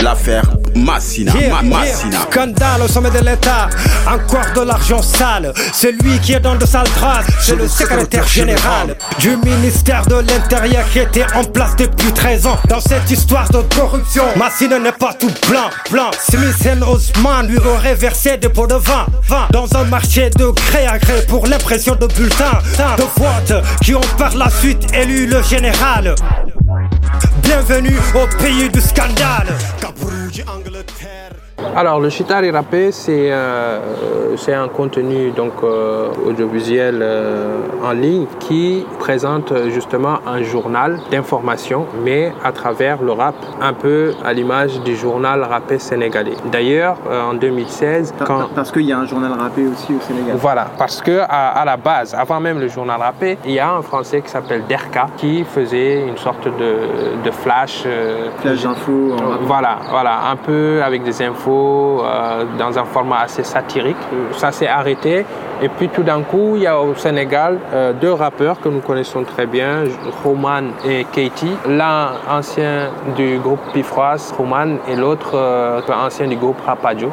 l'affaire 0.03 0.44
Massina. 0.75 1.33
Ma- 1.51 1.62
Massina. 1.62 2.18
Scandale 2.31 2.83
au 2.83 2.89
sommet 2.89 3.11
de 3.11 3.18
l'État, 3.18 3.68
encore 4.07 4.47
de 4.55 4.62
l'argent 4.66 5.03
sale. 5.03 5.53
Celui 5.73 6.18
qui 6.20 6.33
est 6.33 6.41
dans 6.41 6.55
de 6.57 6.66
sales 6.66 6.89
traces, 6.97 7.27
c'est 7.41 7.57
le 7.57 7.68
secrétaire 7.68 8.27
général 8.27 8.97
du 9.18 9.37
ministère 9.37 10.07
de 10.07 10.16
l'Intérieur 10.16 10.85
qui 10.93 11.01
était 11.01 11.27
en 11.35 11.45
place 11.45 11.77
depuis 11.77 12.12
13 12.12 12.47
ans. 12.47 12.57
Dans 12.68 12.81
cette 12.81 13.11
histoire 13.11 13.49
de 13.51 13.62
corruption, 13.75 14.25
Massina 14.37 14.79
n'est 14.79 14.93
pas 14.93 15.14
tout 15.14 15.31
blanc, 15.49 15.68
blanc. 15.91 16.11
Smith 16.31 16.68
Osman 16.87 17.47
lui 17.47 17.59
aurait 17.59 17.95
versé 17.95 18.37
des 18.37 18.49
pots 18.49 18.66
de 18.66 18.75
vin, 18.75 19.07
vin 19.29 19.47
dans 19.53 19.66
un 19.77 19.85
marché 19.85 20.31
de 20.37 20.47
gré 20.47 20.87
à 20.87 20.99
gré 20.99 21.23
pour 21.29 21.47
l'impression 21.47 21.95
de 21.95 22.07
bulletins 22.07 22.59
de 22.97 23.03
vote 23.03 23.64
qui 23.83 23.95
ont 23.95 24.01
par 24.18 24.35
la 24.37 24.49
suite 24.51 24.87
élu 24.95 25.27
le 25.27 25.43
général. 25.43 26.14
Bienvenue 27.53 27.98
au 28.14 28.26
pays 28.38 28.70
du 28.70 28.80
scandale. 28.80 29.55
Alors, 31.77 32.01
le 32.01 32.11
Chitari 32.11 32.51
Rappé, 32.51 32.93
c'est 32.93 33.33
euh, 33.33 33.79
c'est 34.37 34.53
un 34.55 34.69
contenu 34.69 35.31
donc, 35.31 35.53
euh, 35.63 36.09
audiovisuel 36.27 36.99
euh, 37.01 37.59
en 37.85 37.93
ligne 37.93 38.27
qui 38.41 38.85
présente 38.99 39.53
justement 39.71 40.17
un 40.27 40.43
journal 40.43 40.99
d'information, 41.11 41.87
mais 42.05 42.33
à 42.45 42.53
travers 42.53 43.03
le 43.03 43.13
rap, 43.13 43.35
un 43.61 43.73
peu 43.73 44.13
à 44.25 44.33
l'image 44.33 44.81
du 44.83 44.95
journal 44.97 45.43
rappé 45.43 45.79
sénégalais. 45.79 46.37
D'ailleurs, 46.51 46.97
en 47.11 47.35
2016, 47.35 48.13
Par- 48.19 48.27
quand... 48.29 48.39
par- 48.39 48.49
Parce 48.51 48.71
qu'il 48.71 48.83
y 48.83 48.93
a 48.93 48.99
un 48.99 49.07
journal 49.07 49.33
rappé 49.39 49.63
aussi 49.67 49.95
au 49.95 50.01
Sénégal. 50.01 50.37
Voilà, 50.37 50.67
parce 50.79 51.01
que 51.01 51.21
à, 51.21 51.49
à 51.61 51.65
la 51.65 51.77
base, 51.77 52.15
avant 52.15 52.41
même 52.41 52.59
le 52.61 52.69
journal 52.69 53.01
rappé, 53.01 53.39
il 53.47 53.53
y 53.53 53.59
a 53.61 53.71
un 53.73 53.83
Français 53.83 54.21
qui 54.21 54.29
s'appelle 54.31 54.65
Derka 54.69 55.07
qui 55.17 55.45
faisait 55.45 56.03
une 56.07 56.17
sorte 56.19 56.45
de, 56.45 57.25
de 57.25 57.31
flash. 57.31 57.85
Flash 58.41 58.63
d'infos 58.63 59.15
voilà, 59.43 59.79
voilà, 59.91 60.15
un 60.31 60.37
peu 60.37 60.81
avec 60.83 61.03
des 61.03 61.23
infos 61.23 61.51
euh, 61.57 62.44
dans 62.59 62.78
un 62.78 62.84
format 62.84 63.20
assez 63.20 63.42
satirique. 63.42 63.96
Ça 64.32 64.53
s'est 64.53 64.68
arrêté. 64.68 65.24
Et 65.64 65.68
puis 65.68 65.88
tout 65.88 66.03
d'un 66.03 66.22
coup, 66.22 66.55
il 66.57 66.62
y 66.62 66.66
a 66.66 66.80
au 66.80 66.94
Sénégal 66.96 67.59
euh, 67.72 67.92
deux 67.92 68.12
rappeurs 68.12 68.61
que 68.61 68.68
nous 68.68 68.80
connaissons 68.80 69.22
très 69.22 69.46
bien, 69.46 69.84
Roman 70.24 70.62
et 70.84 71.05
Katie. 71.12 71.57
L'un 71.68 72.09
ancien 72.28 72.88
du 73.16 73.38
groupe 73.38 73.61
Pifroas, 73.72 74.32
Roman, 74.36 74.78
et 74.88 74.96
l'autre 74.96 75.32
euh, 75.34 75.80
ancien 76.05 76.26
du 76.26 76.34
groupe 76.36 76.57
Rapadio, 76.66 77.11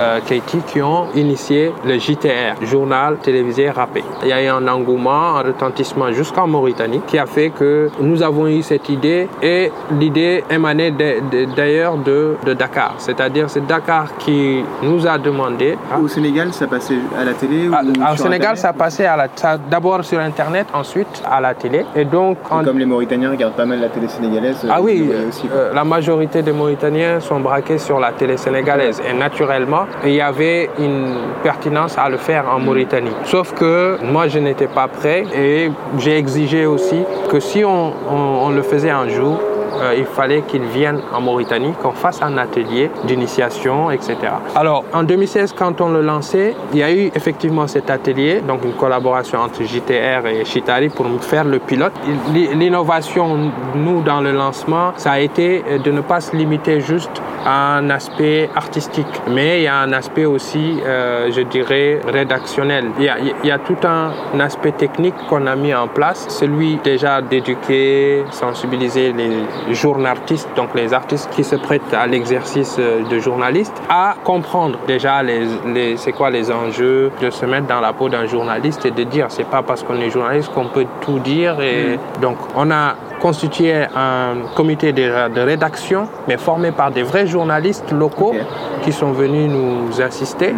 euh, 0.00 0.20
Katie, 0.24 0.60
qui 0.68 0.80
ont 0.80 1.06
initié 1.16 1.72
le 1.84 1.98
JTR, 1.98 2.62
journal 2.62 3.16
télévisé 3.16 3.68
rappé. 3.70 4.04
Il 4.22 4.28
y 4.28 4.32
a 4.32 4.44
eu 4.44 4.46
un 4.48 4.68
engouement, 4.68 5.36
un 5.38 5.42
retentissement 5.42 6.12
jusqu'en 6.12 6.46
Mauritanie 6.46 7.00
qui 7.06 7.18
a 7.18 7.26
fait 7.26 7.50
que 7.50 7.90
nous 8.00 8.22
avons 8.22 8.46
eu 8.46 8.62
cette 8.62 8.88
idée 8.88 9.28
et 9.42 9.72
l'idée 9.98 10.44
émanait 10.50 10.92
de- 10.92 11.46
d'ailleurs 11.56 11.96
de, 11.96 12.36
de 12.44 12.52
Dakar. 12.54 12.94
C'est-à-dire 12.98 13.50
c'est 13.50 13.66
Dakar 13.66 13.77
qui 14.18 14.64
nous 14.82 15.06
a 15.06 15.18
demandé 15.18 15.76
Au 16.02 16.08
Sénégal, 16.08 16.52
ça 16.52 16.66
passait 16.66 16.98
à 17.18 17.24
la 17.24 17.32
télé 17.32 17.68
ah, 17.72 17.80
au 18.12 18.16
Sénégal, 18.16 18.32
Internet 18.52 18.58
ça 18.58 18.72
passait 18.72 19.06
à 19.06 19.16
la, 19.16 19.26
ça- 19.34 19.58
d'abord 19.70 20.04
sur 20.04 20.18
Internet, 20.20 20.66
ensuite 20.74 21.22
à 21.30 21.40
la 21.40 21.54
télé. 21.54 21.84
Et 21.96 22.04
donc, 22.04 22.38
en- 22.50 22.64
Comme 22.64 22.78
les 22.78 22.86
Mauritaniens 22.86 23.30
regardent 23.30 23.54
pas 23.54 23.66
mal 23.66 23.80
la 23.80 23.88
télé 23.88 24.08
sénégalaise. 24.08 24.66
ah 24.70 24.80
oui, 24.80 25.08
aussi. 25.28 25.48
euh, 25.52 25.72
la 25.74 25.84
majorité 25.84 26.42
des 26.42 26.52
Mauritaniens 26.52 27.20
sont 27.20 27.40
braqués 27.40 27.78
sur 27.78 27.98
la 28.00 28.12
télé 28.12 28.36
sénégalaise. 28.36 29.00
Et 29.08 29.12
naturellement, 29.12 29.86
il 30.04 30.12
y 30.14 30.20
avait 30.20 30.70
une 30.78 31.14
pertinence 31.42 31.96
à 31.98 32.08
le 32.08 32.16
faire 32.16 32.44
en 32.54 32.58
Mauritanie. 32.58 33.12
Sauf 33.24 33.52
que 33.54 33.98
moi, 34.04 34.28
je 34.28 34.38
n'étais 34.38 34.66
pas 34.68 34.88
prêt 34.88 35.24
et 35.34 35.70
j'ai 35.98 36.16
exigé 36.18 36.66
aussi 36.66 37.02
que 37.30 37.40
si 37.40 37.64
on, 37.64 37.92
on- 38.10 38.46
on 38.46 38.50
le 38.50 38.62
faisait 38.62 38.90
un 38.90 39.08
jour, 39.08 39.38
euh, 39.80 39.94
il 39.96 40.04
fallait 40.04 40.42
qu'ils 40.42 40.64
viennent 40.64 41.00
en 41.12 41.20
Mauritanie, 41.20 41.72
qu'on 41.82 41.92
fasse 41.92 42.22
un 42.22 42.36
atelier 42.38 42.90
d'initiation, 43.04 43.90
etc. 43.90 44.16
Alors, 44.54 44.84
en 44.92 45.02
2016, 45.02 45.54
quand 45.56 45.80
on 45.80 45.88
le 45.90 46.02
lançait, 46.02 46.54
il 46.72 46.78
y 46.78 46.82
a 46.82 46.92
eu 46.92 47.10
effectivement 47.14 47.66
cet 47.66 47.90
atelier, 47.90 48.40
donc 48.40 48.64
une 48.64 48.72
collaboration 48.72 49.40
entre 49.40 49.62
JTR 49.62 50.26
et 50.26 50.44
Chitari 50.44 50.88
pour 50.88 51.06
faire 51.20 51.44
le 51.44 51.58
pilote. 51.58 51.92
L'innovation, 52.32 53.50
nous, 53.74 54.02
dans 54.02 54.20
le 54.20 54.32
lancement, 54.32 54.92
ça 54.96 55.12
a 55.12 55.20
été 55.20 55.62
de 55.84 55.90
ne 55.90 56.00
pas 56.00 56.20
se 56.20 56.34
limiter 56.36 56.80
juste 56.80 57.22
à 57.44 57.76
un 57.76 57.90
aspect 57.90 58.50
artistique, 58.54 59.06
mais 59.30 59.60
il 59.60 59.62
y 59.64 59.66
a 59.66 59.78
un 59.78 59.92
aspect 59.92 60.24
aussi, 60.24 60.78
euh, 60.84 61.30
je 61.30 61.40
dirais, 61.42 62.00
rédactionnel. 62.06 62.86
Il 62.98 63.04
y 63.04 63.08
a, 63.08 63.18
il 63.18 63.48
y 63.48 63.50
a 63.50 63.58
tout 63.58 63.76
un 63.84 64.40
aspect 64.40 64.72
technique 64.72 65.14
qu'on 65.28 65.46
a 65.46 65.56
mis 65.56 65.74
en 65.74 65.88
place, 65.88 66.26
celui 66.28 66.76
déjà 66.76 67.22
d'éduquer, 67.22 68.24
sensibiliser 68.30 69.12
les 69.12 69.30
journalistes, 69.70 70.48
donc 70.56 70.68
les 70.74 70.92
artistes 70.94 71.28
qui 71.30 71.44
se 71.44 71.56
prêtent 71.56 71.92
à 71.94 72.06
l'exercice 72.06 72.76
euh, 72.78 73.02
de 73.08 73.18
journaliste, 73.18 73.74
à 73.88 74.14
comprendre 74.24 74.78
déjà 74.86 75.22
les, 75.22 75.46
les- 75.66 75.96
c'est 75.96 76.12
quoi 76.12 76.30
les 76.30 76.50
enjeux, 76.50 77.10
de 77.20 77.30
se 77.30 77.44
mettre 77.46 77.66
dans 77.66 77.80
la 77.80 77.92
peau 77.92 78.08
d'un 78.08 78.26
journaliste 78.26 78.84
et 78.86 78.90
de 78.90 79.02
dire 79.04 79.26
c'est 79.28 79.46
pas 79.48 79.62
parce 79.62 79.82
qu'on 79.82 79.96
est 80.00 80.10
journaliste 80.10 80.52
qu'on 80.52 80.66
peut 80.68 80.86
tout 81.00 81.18
dire. 81.18 81.60
Et 81.60 81.98
donc 82.20 82.36
on 82.56 82.70
a 82.70 82.94
constitué 83.20 83.74
un 83.94 84.34
comité 84.54 84.92
de, 84.92 85.28
de 85.34 85.40
rédaction, 85.40 86.08
mais 86.26 86.36
formé 86.36 86.72
par 86.72 86.90
des 86.90 87.02
vrais 87.02 87.26
journalistes 87.26 87.90
locaux 87.92 88.34
qui 88.82 88.92
sont 88.92 89.12
venus 89.12 89.50
nous 89.50 90.00
assister. 90.00 90.54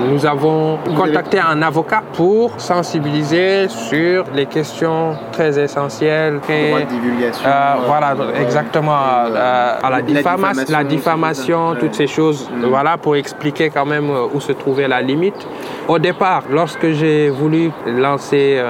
Nous 0.00 0.26
avons 0.26 0.78
contacté 0.96 1.38
un 1.40 1.62
avocat 1.62 2.02
pour 2.14 2.52
sensibiliser 2.60 3.68
sur 3.68 4.24
les 4.34 4.46
questions 4.46 5.16
très 5.32 5.58
essentielles. 5.58 6.40
et, 6.48 6.68
Droit 6.68 6.80
de 6.80 6.84
divulgation. 6.86 7.46
euh, 7.46 7.50
euh, 7.50 7.74
voilà, 7.86 8.14
euh, 8.18 8.42
exactement. 8.42 8.92
euh, 8.92 9.76
à 9.82 9.90
la, 9.90 9.96
la 9.98 10.02
diffama- 10.02 10.06
diffamation, 10.52 10.64
la 10.78 10.84
diffamation, 10.84 11.74
toutes 11.78 11.94
ces 11.94 12.06
choses, 12.06 12.48
Mm. 12.52 12.64
voilà, 12.66 12.96
pour 12.98 13.16
expliquer 13.16 13.70
quand 13.70 13.86
même 13.86 14.10
où 14.34 14.40
se 14.40 14.52
trouvait 14.52 14.88
la 14.88 15.00
limite. 15.00 15.46
Au 15.88 15.98
départ, 15.98 16.42
lorsque 16.50 16.90
j'ai 16.92 17.30
voulu 17.30 17.70
lancer 17.86 18.60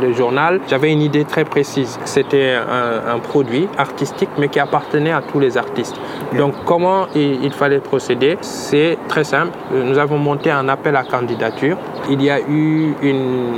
le 0.00 0.12
journal, 0.12 0.60
j'avais 0.68 0.92
une 0.92 1.02
idée 1.02 1.24
très 1.24 1.44
précise. 1.44 1.98
C'était 2.04 2.54
un, 2.54 2.83
un 3.06 3.18
produit 3.18 3.68
artistique, 3.78 4.30
mais 4.38 4.48
qui 4.48 4.60
appartenait 4.60 5.12
à 5.12 5.22
tous 5.22 5.40
les 5.40 5.56
artistes. 5.56 5.96
Donc, 6.36 6.54
comment 6.64 7.06
il, 7.14 7.44
il 7.44 7.52
fallait 7.52 7.78
procéder? 7.78 8.36
C'est 8.40 8.98
très 9.08 9.24
simple. 9.24 9.56
Nous 9.72 9.98
avons 9.98 10.18
monté 10.18 10.50
un 10.50 10.68
appel 10.68 10.96
à 10.96 11.04
candidature. 11.04 11.76
Il 12.10 12.22
y 12.22 12.30
a 12.30 12.40
eu 12.40 12.94
une 13.02 13.52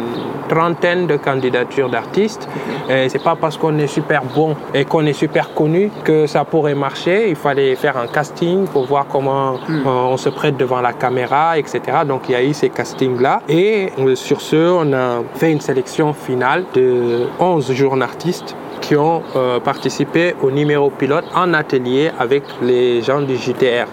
trentaine 0.49 1.07
de 1.07 1.16
candidatures 1.16 1.91
d'artistes. 1.91 2.49
Et 2.89 3.09
c'est 3.09 3.22
pas 3.22 3.37
parce 3.37 3.57
qu'on 3.57 3.77
est 3.79 3.87
super 3.89 4.22
bon 4.24 4.55
et 4.72 4.85
qu'on 4.85 5.05
est 5.07 5.12
super 5.12 5.53
connu 5.55 5.91
que 6.05 6.27
ça 6.27 6.45
pourrait 6.45 6.74
marcher. 6.74 7.29
Il 7.29 7.37
fallait 7.37 7.74
faire 7.74 7.97
un 7.97 8.07
casting 8.07 8.66
pour 8.66 8.87
voir 8.87 9.07
comment 9.09 9.55
euh, 9.55 9.85
on 9.85 10.16
se 10.16 10.29
prête 10.29 10.57
devant 10.57 10.81
la 10.81 10.93
caméra, 10.93 11.59
etc. 11.59 11.81
Donc 12.07 12.22
il 12.29 12.33
y 12.33 12.35
a 12.37 12.45
eu 12.45 12.55
ces 12.55 12.68
castings-là. 12.68 13.43
Et 13.49 13.91
euh, 13.99 14.14
sur 14.14 14.41
ce, 14.41 14.57
on 14.57 14.93
a 14.93 15.22
fait 15.35 15.51
une 15.51 15.61
sélection 15.61 16.12
finale 16.12 16.64
de 16.74 17.27
11 17.41 17.72
journalistes 17.72 18.55
qui 18.87 18.95
ont 18.97 19.22
euh, 19.34 19.59
participé 19.59 20.34
au 20.43 20.51
numéro 20.53 20.91
pilote 20.91 21.24
en 21.34 21.53
atelier 21.55 22.11
avec 22.20 22.45
les 22.62 23.03
gens 23.03 23.20
du 23.20 23.34
JTR. 23.37 23.87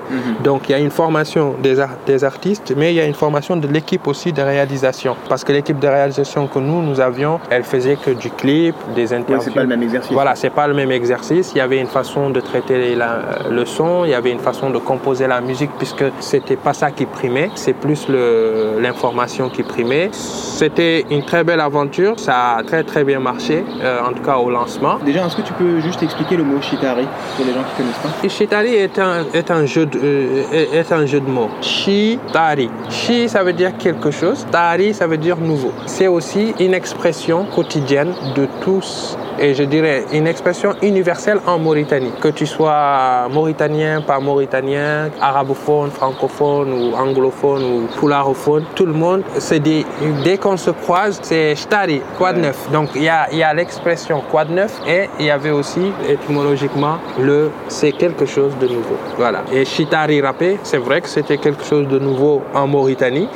Donc 0.44 0.70
il 0.70 0.74
y 0.74 0.76
a 0.76 0.78
une 0.80 0.91
formation 0.91 1.56
des, 1.64 1.80
ar- 1.80 1.98
des 2.06 2.24
artistes, 2.24 2.74
mais 2.78 2.91
il 2.91 2.96
y 2.98 3.00
a 3.00 3.06
une 3.06 3.16
formation 3.16 3.56
de 3.56 3.68
l'équipe 3.68 4.06
aussi 4.08 4.32
de 4.32 4.41
réalisation. 4.41 5.16
Parce 5.30 5.44
que 5.44 5.52
l'équipe 5.52 5.80
de 5.80 5.88
réalisation 5.88 6.46
que 6.48 6.60
nous, 6.60 6.82
nous 6.84 7.00
avions, 7.00 7.39
elle 7.50 7.64
faisait 7.64 7.96
que 7.96 8.12
du 8.12 8.30
clip, 8.30 8.76
des 8.96 9.14
interviews. 9.14 9.41
c'est 9.44 9.54
pas 9.56 9.62
le 9.62 9.68
même 9.68 9.82
exercice. 9.84 10.12
Voilà, 10.12 10.36
c'est 10.36 10.52
pas 10.52 10.68
le 10.68 10.76
même 10.76 10.91
exercice. 10.91 11.52
Il 11.56 11.58
y 11.58 11.62
avait 11.62 11.80
une 11.80 11.88
façon 11.88 12.30
de 12.30 12.39
traiter 12.39 12.94
la- 12.96 13.22
le 13.50 13.66
son, 13.66 14.04
il 14.06 14.12
y 14.12 14.14
avait 14.14 14.32
une 14.32 14.39
façon 14.50 14.70
de 14.70 14.78
composer 14.78 15.26
la 15.28 15.41
musique, 15.41 15.72
puisque 15.80 16.06
c'était 16.20 16.56
pas 16.68 16.74
ça 16.74 16.91
qui 16.91 17.06
primait, 17.08 17.50
c'est 17.56 17.74
plus 17.74 18.08
l'information 18.80 19.50
qui 19.50 19.64
primait. 19.64 20.10
C'était 20.12 21.06
une 21.10 21.24
très 21.26 21.44
belle 21.44 21.60
aventure, 21.62 22.20
ça 22.20 22.58
a 22.58 22.64
très 22.64 22.84
très 22.84 23.04
bien 23.04 23.20
marché, 23.20 23.64
euh, 23.82 24.00
en 24.08 24.14
tout 24.14 24.22
cas 24.24 24.38
au 24.38 24.50
lancement. 24.50 24.83
Déjà, 25.06 25.26
est-ce 25.26 25.36
que 25.38 25.42
tu 25.42 25.54
peux 25.54 25.80
juste 25.80 26.02
expliquer 26.04 26.36
le 26.38 26.44
mot 26.44 26.62
shitari 26.62 27.06
pour 27.36 27.46
les 27.46 27.54
gens 27.54 27.64
qui 27.64 27.82
connaissent 27.82 27.98
pas 28.22 28.28
Shitari 28.30 28.76
est 28.76 29.00
un, 29.00 29.26
est, 29.34 29.50
un 29.52 29.66
jeu 29.66 29.86
de, 29.86 30.00
euh, 30.04 30.44
est- 30.52 30.76
est 30.78 30.92
un 30.92 31.06
jeu 31.06 31.20
de 31.20 31.30
mots. 31.30 31.50
Shi-tari. 31.62 32.70
Shi, 32.90 33.30
ça 33.30 33.44
veut 33.44 33.54
dire 33.54 33.78
quelque 33.78 34.12
chose. 34.12 34.46
Tari, 34.52 34.94
ça 34.94 35.08
veut 35.08 35.18
dire 35.18 35.38
nouveau. 35.38 35.72
C'est 35.86 36.08
aussi 36.08 36.54
une 36.60 36.74
expression 36.74 37.46
quotidienne 37.46 38.14
de 38.36 38.48
tous 38.62 39.18
et 39.40 39.54
je 39.54 39.64
dirais 39.64 40.06
une 40.14 40.28
expression 40.28 40.74
universelle 40.82 41.40
en 41.48 41.60
Mauritanie. 41.60 42.12
Que 42.22 42.30
tu 42.30 42.46
sois 42.46 43.28
mauritanien, 43.32 44.02
pas 44.02 44.20
mauritanien, 44.20 45.10
arabophone, 45.22 45.92
francophone 45.92 46.74
ou 46.74 46.96
anglophone 46.96 47.64
ou 47.64 47.88
poularophone, 48.00 48.66
tout 48.76 48.86
le 48.86 48.94
monde 48.94 49.24
se 49.40 49.56
dit, 49.56 49.86
dès 50.24 50.38
qu'on 50.38 50.58
se 50.58 50.72
croise, 50.72 51.20
c'est 51.22 51.56
Shtari, 51.56 52.02
quoi 52.18 52.34
de 52.34 52.42
neuf. 52.42 52.70
Donc 52.72 52.90
il 52.96 53.04
y 53.04 53.10
a, 53.10 53.34
y 53.34 53.44
a 53.44 53.54
l'expression 53.54 54.22
quoi 54.32 54.46
de 54.46 54.54
neuf 54.54 54.80
et 54.88 55.10
il 55.20 55.26
y 55.26 55.32
avait 55.32 55.52
aussi 55.52 55.92
étymologiquement 56.08 56.98
le 57.20 57.52
c'est 57.68 57.92
quelque 57.92 58.26
chose 58.26 58.54
de 58.60 58.68
nouveau. 58.68 58.98
Voilà. 59.18 59.44
Et 59.52 59.66
Chitari 59.66 60.22
Rapé, 60.22 60.60
c'est 60.64 60.78
vrai 60.78 61.02
que 61.02 61.10
c'était 61.10 61.38
quelque 61.38 61.64
chose 61.64 61.88
de 61.88 62.00
nouveau 62.00 62.42
en 62.54 62.68
Mauritanie. 62.68 63.28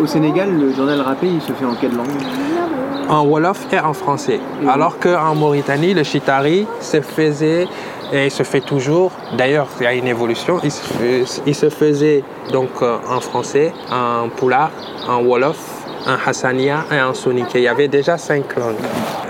Au 0.00 0.06
Sénégal, 0.06 0.50
le 0.58 0.72
journal 0.72 1.00
rappé, 1.00 1.26
il 1.26 1.40
se 1.40 1.52
fait 1.52 1.66
en 1.66 1.74
quelle 1.74 1.94
langue? 1.94 2.08
En 3.12 3.24
Wolof 3.26 3.66
et 3.72 3.78
en 3.78 3.92
français. 3.92 4.40
Alors 4.68 4.98
qu'en 4.98 5.34
Mauritanie, 5.34 5.92
le 5.94 6.02
Chitari 6.02 6.66
se 6.80 7.00
faisait 7.02 7.68
et 8.12 8.30
se 8.30 8.42
fait 8.42 8.60
toujours. 8.62 9.12
D'ailleurs, 9.36 9.68
il 9.80 9.84
y 9.84 9.86
a 9.86 9.92
une 9.94 10.06
évolution. 10.08 10.58
Il 10.64 10.70
se, 10.70 10.82
fais- 10.82 11.24
il 11.46 11.54
se 11.54 11.68
faisait 11.70 12.24
donc 12.52 12.70
euh, 12.80 12.96
en 13.08 13.20
français, 13.20 13.72
en 13.90 14.28
poulard, 14.28 14.70
en 15.08 15.22
Wolof, 15.22 15.81
en 16.06 16.28
Hassania 16.28 16.84
et 16.90 17.00
en 17.00 17.14
Soninké. 17.14 17.58
Il 17.58 17.64
y 17.64 17.68
avait 17.68 17.88
déjà 17.88 18.18
cinq 18.18 18.56
langues. 18.56 18.76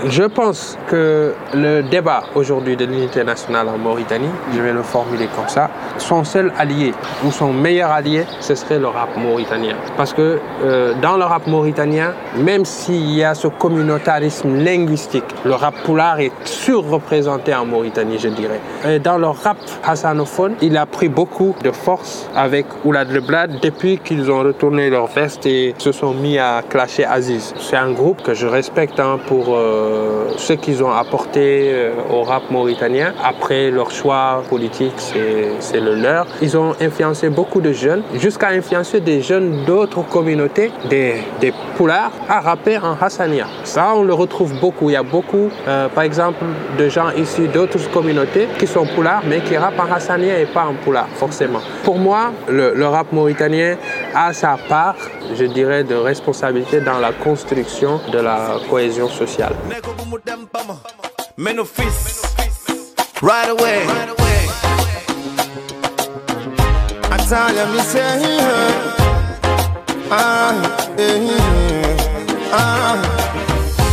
Je 0.07 0.25
pense 0.25 0.77
que 0.89 1.33
le 1.55 1.83
débat 1.83 2.25
aujourd'hui 2.35 2.77
de 2.77 2.85
l'unité 2.85 3.23
nationale 3.23 3.69
en 3.69 3.79
Mauritanie, 3.79 4.31
je 4.53 4.61
vais 4.61 4.73
le 4.73 4.83
formuler 4.83 5.29
comme 5.37 5.49
ça, 5.49 5.71
son 5.99 6.25
seul 6.25 6.53
allié 6.59 6.93
ou 7.25 7.31
son 7.31 7.53
meilleur 7.53 7.91
allié, 7.91 8.25
ce 8.41 8.55
serait 8.55 8.81
le 8.81 8.89
rap 8.89 9.17
mauritanien. 9.17 9.77
Parce 9.97 10.13
que 10.13 10.39
euh, 10.65 10.95
dans 11.01 11.17
le 11.17 11.25
rap 11.25 11.47
mauritanien, 11.47 12.15
même 12.37 12.65
s'il 12.65 13.11
y 13.13 13.23
a 13.23 13.35
ce 13.35 13.47
communautarisme 13.47 14.57
linguistique, 14.57 15.25
le 15.45 15.55
rap 15.55 15.75
poulard 15.85 16.19
est 16.19 16.33
surreprésenté 16.45 17.55
en 17.55 17.65
Mauritanie, 17.65 18.19
je 18.19 18.29
dirais. 18.29 18.61
Et 18.89 18.99
dans 18.99 19.19
le 19.19 19.29
rap 19.29 19.59
hassanophone, 19.87 20.55
il 20.63 20.77
a 20.77 20.87
pris 20.87 21.09
beaucoup 21.09 21.55
de 21.63 21.71
force 21.71 22.29
avec 22.35 22.67
Oulad 22.85 23.11
Leblad 23.11 23.61
depuis 23.61 23.99
qu'ils 23.99 24.31
ont 24.31 24.41
retourné 24.41 24.91
leur 24.91 25.07
veste 25.07 25.47
et 25.47 25.75
se 25.79 25.93
sont 25.93 26.15
mis 26.15 26.39
à 26.39 26.62
clasher 26.69 27.05
Aziz. 27.05 27.55
C'est 27.59 27.77
un 27.77 27.93
groupe 27.93 28.23
que 28.23 28.35
je 28.35 28.47
respecte 28.47 29.01
hein, 29.01 29.19
pour 29.27 29.47
euh, 29.51 30.27
ce 30.37 30.53
qu'ils 30.53 30.83
ont 30.83 30.91
apporté 30.91 31.71
euh, 31.73 31.93
au 32.11 32.23
rap 32.23 32.51
mauritanien. 32.51 33.13
Après 33.23 33.71
leur 33.71 33.91
choix 33.91 34.43
politique, 34.49 34.95
c'est 35.61 35.81
le 35.81 35.95
leur. 35.95 36.27
Ils 36.41 36.57
ont 36.57 36.75
influencé 36.81 37.29
beaucoup 37.29 37.61
de 37.61 37.73
jeunes, 37.73 38.03
jusqu'à 38.15 38.49
influencer 38.49 39.01
des 39.01 39.23
jeunes 39.23 39.65
d'autres 39.65 40.03
communautés, 40.03 40.71
des, 40.89 41.17
des 41.41 41.53
poulards, 41.77 42.13
à 42.29 42.41
rapper 42.41 42.79
en 42.79 42.97
Hassania. 43.01 43.47
Ça, 43.65 43.93
on 43.95 44.03
le 44.03 44.15
retrouve 44.15 44.59
beaucoup. 44.61 44.91
Il 44.91 44.93
y 44.93 44.97
a 44.97 45.03
beaucoup, 45.03 45.51
euh, 45.67 45.89
par 45.89 46.05
exemple, 46.05 46.45
de 46.79 46.89
gens 46.89 47.11
issus 47.17 47.49
d'autres 47.49 47.91
communautés 47.91 48.49
qui 48.59 48.67
sont 48.67 48.87
poulards, 48.87 49.23
mais 49.27 49.41
qui 49.41 49.57
rappent 49.57 49.81
en 49.81 49.93
Hassania 49.93 50.39
et 50.39 50.47
pas 50.47 50.65
en 50.65 50.75
poulard, 50.75 51.09
forcément. 51.15 51.61
Pour 51.85 51.99
moi, 51.99 52.33
le, 52.49 52.75
le 52.75 52.87
rap 52.87 53.13
mauritanien 53.13 53.77
a 54.15 54.33
sa 54.33 54.57
part, 54.69 54.97
je 55.35 55.45
dirais, 55.45 55.85
de 55.85 55.95
responsabilité 55.95 56.52
dans 56.85 56.99
la 56.99 57.13
construction 57.13 58.01
de 58.13 58.19
la 58.19 58.59
cohésion 58.69 59.09
sociale. 59.09 59.55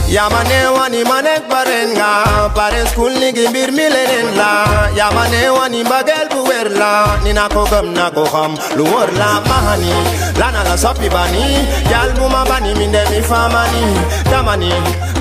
Yamane 0.09 0.65
wani 0.73 1.03
manek 1.03 1.45
barenga 1.49 2.49
Pare 2.55 2.81
school 2.87 3.11
nigi 3.21 3.45
bir 3.53 3.69
milenen 3.71 4.35
la 4.37 4.89
Yamane 4.97 5.41
wani 5.57 5.83
bagel 5.83 6.25
buwer 6.33 6.67
la 6.79 7.21
Nina 7.23 7.47
ko 7.49 7.63
gam 7.69 7.93
ham 7.93 8.57
Luwar 8.77 9.09
la 9.21 9.29
mahani. 9.49 9.93
Lana 10.39 10.63
la 10.67 10.75
sopi 10.75 11.09
bani 11.09 11.45
Yal 11.91 12.09
muma 12.17 12.43
bani 12.49 12.73
minde 12.73 13.03
mi 13.11 13.21
famani. 13.21 13.83
Damani 14.31 14.71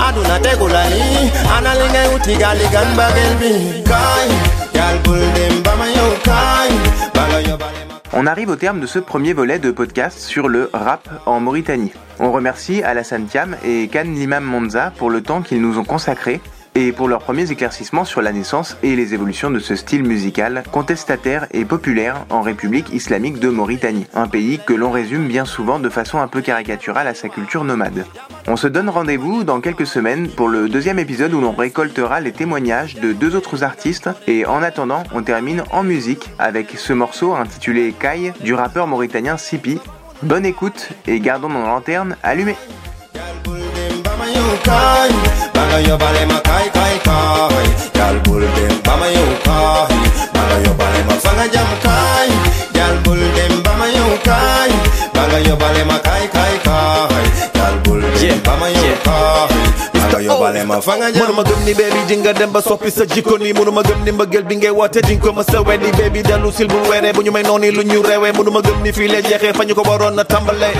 Aduna 0.00 0.40
tegulani 0.40 1.30
uti 2.16 2.34
gali 2.40 2.66
gan 2.72 2.88
bagel 2.96 3.32
bi 3.40 3.52
Kai 3.84 4.28
Yal 4.72 4.96
bul 5.04 5.20
dem 5.36 5.62
bama 5.62 5.86
yo 5.96 6.08
kai 6.24 6.70
yo 7.48 7.56
bale 7.58 7.77
On 8.14 8.26
arrive 8.26 8.48
au 8.48 8.56
terme 8.56 8.80
de 8.80 8.86
ce 8.86 8.98
premier 8.98 9.34
volet 9.34 9.58
de 9.58 9.70
podcast 9.70 10.18
sur 10.18 10.48
le 10.48 10.70
rap 10.72 11.08
en 11.26 11.40
Mauritanie. 11.40 11.92
On 12.18 12.32
remercie 12.32 12.82
Alassane 12.82 13.26
Thiam 13.26 13.54
et 13.62 13.88
Khan 13.88 14.04
Limam 14.04 14.44
Monza 14.44 14.92
pour 14.96 15.10
le 15.10 15.22
temps 15.22 15.42
qu'ils 15.42 15.60
nous 15.60 15.78
ont 15.78 15.84
consacré 15.84 16.40
et 16.78 16.92
pour 16.92 17.08
leurs 17.08 17.22
premiers 17.22 17.50
éclaircissements 17.50 18.04
sur 18.04 18.22
la 18.22 18.30
naissance 18.30 18.76
et 18.84 18.94
les 18.94 19.12
évolutions 19.12 19.50
de 19.50 19.58
ce 19.58 19.74
style 19.74 20.04
musical 20.04 20.62
contestataire 20.70 21.48
et 21.50 21.64
populaire 21.64 22.24
en 22.30 22.40
République 22.40 22.92
islamique 22.92 23.40
de 23.40 23.48
Mauritanie, 23.48 24.06
un 24.14 24.28
pays 24.28 24.60
que 24.64 24.74
l'on 24.74 24.92
résume 24.92 25.26
bien 25.26 25.44
souvent 25.44 25.80
de 25.80 25.88
façon 25.88 26.20
un 26.20 26.28
peu 26.28 26.40
caricaturale 26.40 27.08
à 27.08 27.14
sa 27.14 27.28
culture 27.28 27.64
nomade. 27.64 28.06
On 28.46 28.54
se 28.56 28.68
donne 28.68 28.88
rendez-vous 28.88 29.42
dans 29.42 29.60
quelques 29.60 29.88
semaines 29.88 30.28
pour 30.28 30.46
le 30.46 30.68
deuxième 30.68 31.00
épisode 31.00 31.34
où 31.34 31.40
l'on 31.40 31.50
récoltera 31.50 32.20
les 32.20 32.30
témoignages 32.30 32.94
de 32.94 33.12
deux 33.12 33.34
autres 33.34 33.64
artistes 33.64 34.08
et 34.28 34.46
en 34.46 34.62
attendant, 34.62 35.02
on 35.12 35.24
termine 35.24 35.64
en 35.72 35.82
musique 35.82 36.30
avec 36.38 36.78
ce 36.78 36.92
morceau 36.92 37.34
intitulé 37.34 37.92
Kai 37.92 38.32
du 38.40 38.54
rappeur 38.54 38.86
mauritanien 38.86 39.36
Sipi. 39.36 39.80
Bonne 40.22 40.46
écoute 40.46 40.90
et 41.08 41.18
gardons 41.18 41.48
nos 41.48 41.66
lanternes 41.66 42.16
allumées. 42.22 42.56
Bama 45.68 45.80
yo 45.86 45.88
kai 45.88 45.88
Banga 45.88 45.88
yo 45.88 45.96
bale 45.96 46.24
ma 46.26 46.38
kai 46.48 46.66
kai 46.76 46.94
kai. 47.06 47.66
Gal 47.94 48.16
dem 48.56 48.74
bama 48.86 49.06
yo 49.16 49.26
kai. 49.46 49.96
Bale 50.34 51.00
ma 51.08 51.14
fanga 51.24 51.46
jam 51.54 51.70
kai. 51.84 52.28
Gal 52.76 52.94
dem 53.36 53.54
bama 53.64 53.86
yo 53.96 54.06
kai. 54.28 54.70
Bale 55.14 55.84
ma 55.90 55.98
kai 56.06 56.24
kai 56.36 56.54
kai. 56.66 57.24
Gal 57.58 57.74
dem 58.20 58.38
bama 58.46 58.68
yo 58.76 58.92
kai 59.04 59.87
Banga 60.18 60.34
yo 60.34 60.40
bale 60.40 60.64
ma 60.66 60.80
fanga 60.80 61.12
jam 61.12 61.26
mënuma 61.26 61.42
gëm 61.44 61.64
ni 61.64 61.74
baby 61.74 62.00
di 62.08 62.16
nga 62.16 62.32
dem 62.32 62.50
ba 62.50 62.60
soppi 62.60 62.90
sa 62.90 63.04
jikko 63.06 63.38
ni 63.38 63.52
mënuma 63.52 63.82
gëm 63.82 64.02
ni 64.04 64.10
mbëggeel 64.12 64.44
bi 64.44 64.56
ngay 64.56 64.70
woote 64.70 65.00
di 65.06 65.14
nga 65.16 65.22
ko 65.26 65.32
ma 65.32 65.42
sa 65.44 65.60
weddi 65.62 65.90
baby 65.94 66.22
dellu 66.22 66.50
sil 66.50 66.66
bu 66.66 66.74
weeree 66.90 67.12
bu 67.12 67.22
ñu 67.22 67.30
may 67.30 67.42
noonu 67.42 67.70
lu 67.70 67.82
ñu 67.82 68.02
reewee 68.02 68.32
mënuma 68.32 68.60
gëm 68.60 68.82
ni 68.82 68.92
fii 68.92 69.08
lee 69.08 69.22
jeexee 69.22 69.52
fa 69.54 69.64
ñu 69.64 69.74
ko 69.74 69.82
waroon 69.86 70.14
na 70.16 70.24
tàmbalee 70.24 70.74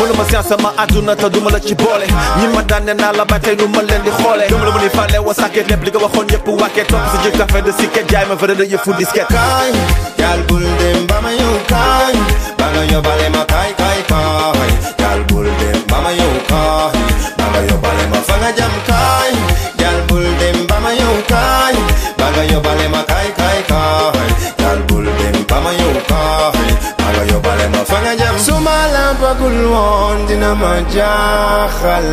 mënuma 0.00 0.24
science 0.28 0.48
sama 0.48 0.72
àdduna 0.78 1.14
te 1.16 1.28
duma 1.30 1.50
la 1.50 1.60
ci 1.60 1.74
boole 1.74 2.06
ñi 2.38 2.46
ma 2.54 2.62
daan 2.62 2.84
ne 2.84 2.92
naa 2.94 3.12
la 3.12 3.24
ba 3.24 3.38
tey 3.38 3.54
nu 3.56 3.68
ma 3.68 3.82
leen 3.82 4.02
di 4.02 4.10
xoolee 4.10 4.48
gëm 4.50 4.64
la 4.64 4.70
mu 4.74 4.78
ni 4.82 4.88
fàlle 4.90 5.18
wa 5.22 5.34
sàkket 5.34 5.70
lépp 5.70 5.84
li 5.84 5.90
nga 5.90 6.00
waxoon 6.02 6.26
yëpp 6.32 6.48
wàkkee 6.48 6.84
topp 6.90 7.06
sa 7.12 7.16
jëf 7.22 7.38
café 7.38 7.62
de 7.62 7.72
siket 7.78 8.10
jaay 8.10 8.26
ma 8.26 8.34
vrai 8.34 8.54
de 8.56 8.64
yëfu 8.66 8.90
disket 8.98 9.26
kai 9.30 9.70
Gal 10.18 10.42
bul 10.48 10.62
dem 10.78 11.06
bama 11.06 11.30
yo 11.30 11.50
kai 11.70 12.14
Banga 12.58 12.82
yo 12.92 12.98
bale 13.00 13.28
ma 13.30 13.44
kai 13.46 13.70
kai 13.78 13.91
yàggul 29.32 29.58
woon 29.72 30.26
dina 30.28 30.54
ma 30.54 30.72
jaaxal. 30.94 32.08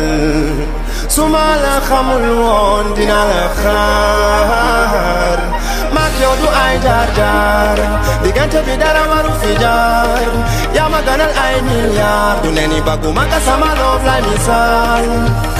Su 1.14 1.22
ma 1.32 1.48
la 1.62 1.76
xamul 1.88 2.26
woon 2.40 2.86
dina 2.96 3.20
la 3.30 3.44
xaar. 3.60 5.38
Claudio 6.20 6.50
ai 6.52 6.76
dar 6.84 7.08
dar 7.16 7.78
Digante 8.22 8.60
bidara 8.66 9.02
waru 9.08 9.32
fijar 9.40 10.28
Ya 10.76 10.84
maganal 10.92 11.32
ai 11.44 11.56
miliar 11.64 12.36
Duneni 12.44 12.80
bagu 12.84 13.08
maka 13.08 13.40
sama 13.40 13.72
love 13.80 14.04
like 14.04 14.26
misal 14.28 15.04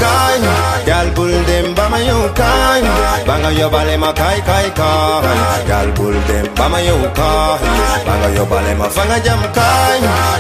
Kai, 0.01 0.41
gal 0.89 1.09
bul 1.13 1.29
dem 1.45 1.75
bama 1.77 1.99
yo 2.01 2.17
kai. 2.33 2.81
Banga 3.29 3.51
yo 3.53 3.69
bale 3.69 3.97
ma 4.01 4.11
kai 4.17 4.41
kai 4.49 4.69
kai. 4.73 5.37
Gal 5.69 5.89
bul 5.93 6.17
dem 6.29 6.47
bama 6.57 6.81
yo 6.81 6.97
kai. 7.19 7.61
Banga 8.09 8.29
yo 8.37 8.45
bale 8.49 8.73
ma 8.81 8.89
fanga 8.89 9.19
jam 9.27 9.43
kai. 9.53 9.99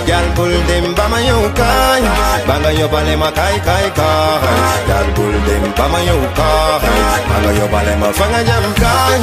Gal 0.08 0.26
bul 0.36 0.52
dem 0.68 0.86
bama 0.96 1.18
yo 1.28 1.36
kai. 1.60 2.00
Banga 2.48 2.70
yo 2.78 2.88
bale 2.88 3.14
ma 3.22 3.28
kai 3.38 3.56
kai 3.68 3.86
kai. 3.98 4.56
Gal 4.88 5.06
bul 5.16 5.34
dem 5.46 5.64
bama 5.78 6.00
yo 6.08 6.16
kai. 6.38 6.80
Banga 7.30 7.50
yo 7.60 7.66
bale 7.74 7.94
ma 8.00 8.08
fanga 8.18 8.40
jam 8.48 8.64
kai. 8.82 9.18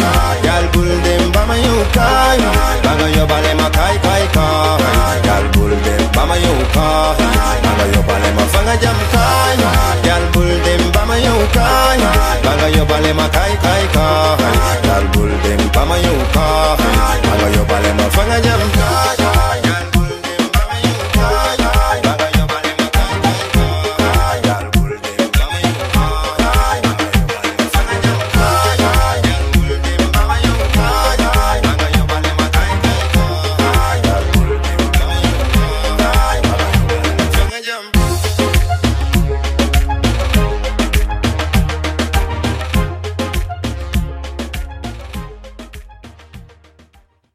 Gal 0.45 0.65
bul 0.73 0.86
pull 0.87 1.01
them 1.03 1.31
by 1.31 1.45
my 1.45 1.57
you 1.57 1.75
kind. 1.91 2.41
Bag 2.83 3.15
your 3.15 3.27
body, 3.27 3.53
my 3.59 3.67
kai 3.69 3.95
kai 4.05 4.23
kai. 4.35 5.19
Girl, 5.27 5.45
pull 5.53 5.73
them 5.85 6.03
by 6.15 6.23
my 6.25 6.37
you 6.43 6.55
kind. 6.75 7.17
Bag 7.63 7.93
your 7.93 8.03
body, 8.07 8.29
my 8.37 8.43
fanga 8.53 8.75
jam 8.81 8.99
kind. 9.11 9.61
Girl, 10.05 10.23
pull 10.33 10.51
them 10.65 10.83
by 10.95 11.17
you 11.25 11.35
kind. 11.55 12.01
Bag 12.45 12.75
your 12.75 12.85
body, 12.85 13.11
my 13.19 13.27
kai 13.35 13.53
kai 13.63 13.83
kai. 13.95 14.77
Girl, 14.87 15.05
pull 15.13 15.31
them 15.43 15.61
by 15.75 15.97
you 16.05 16.15
kind. 16.35 16.79
Bag 17.27 17.55
your 17.55 17.65
body, 17.69 17.91
my 17.99 18.07
fanga 18.15 18.37
jam 18.45 18.61
kind. 18.77 19.46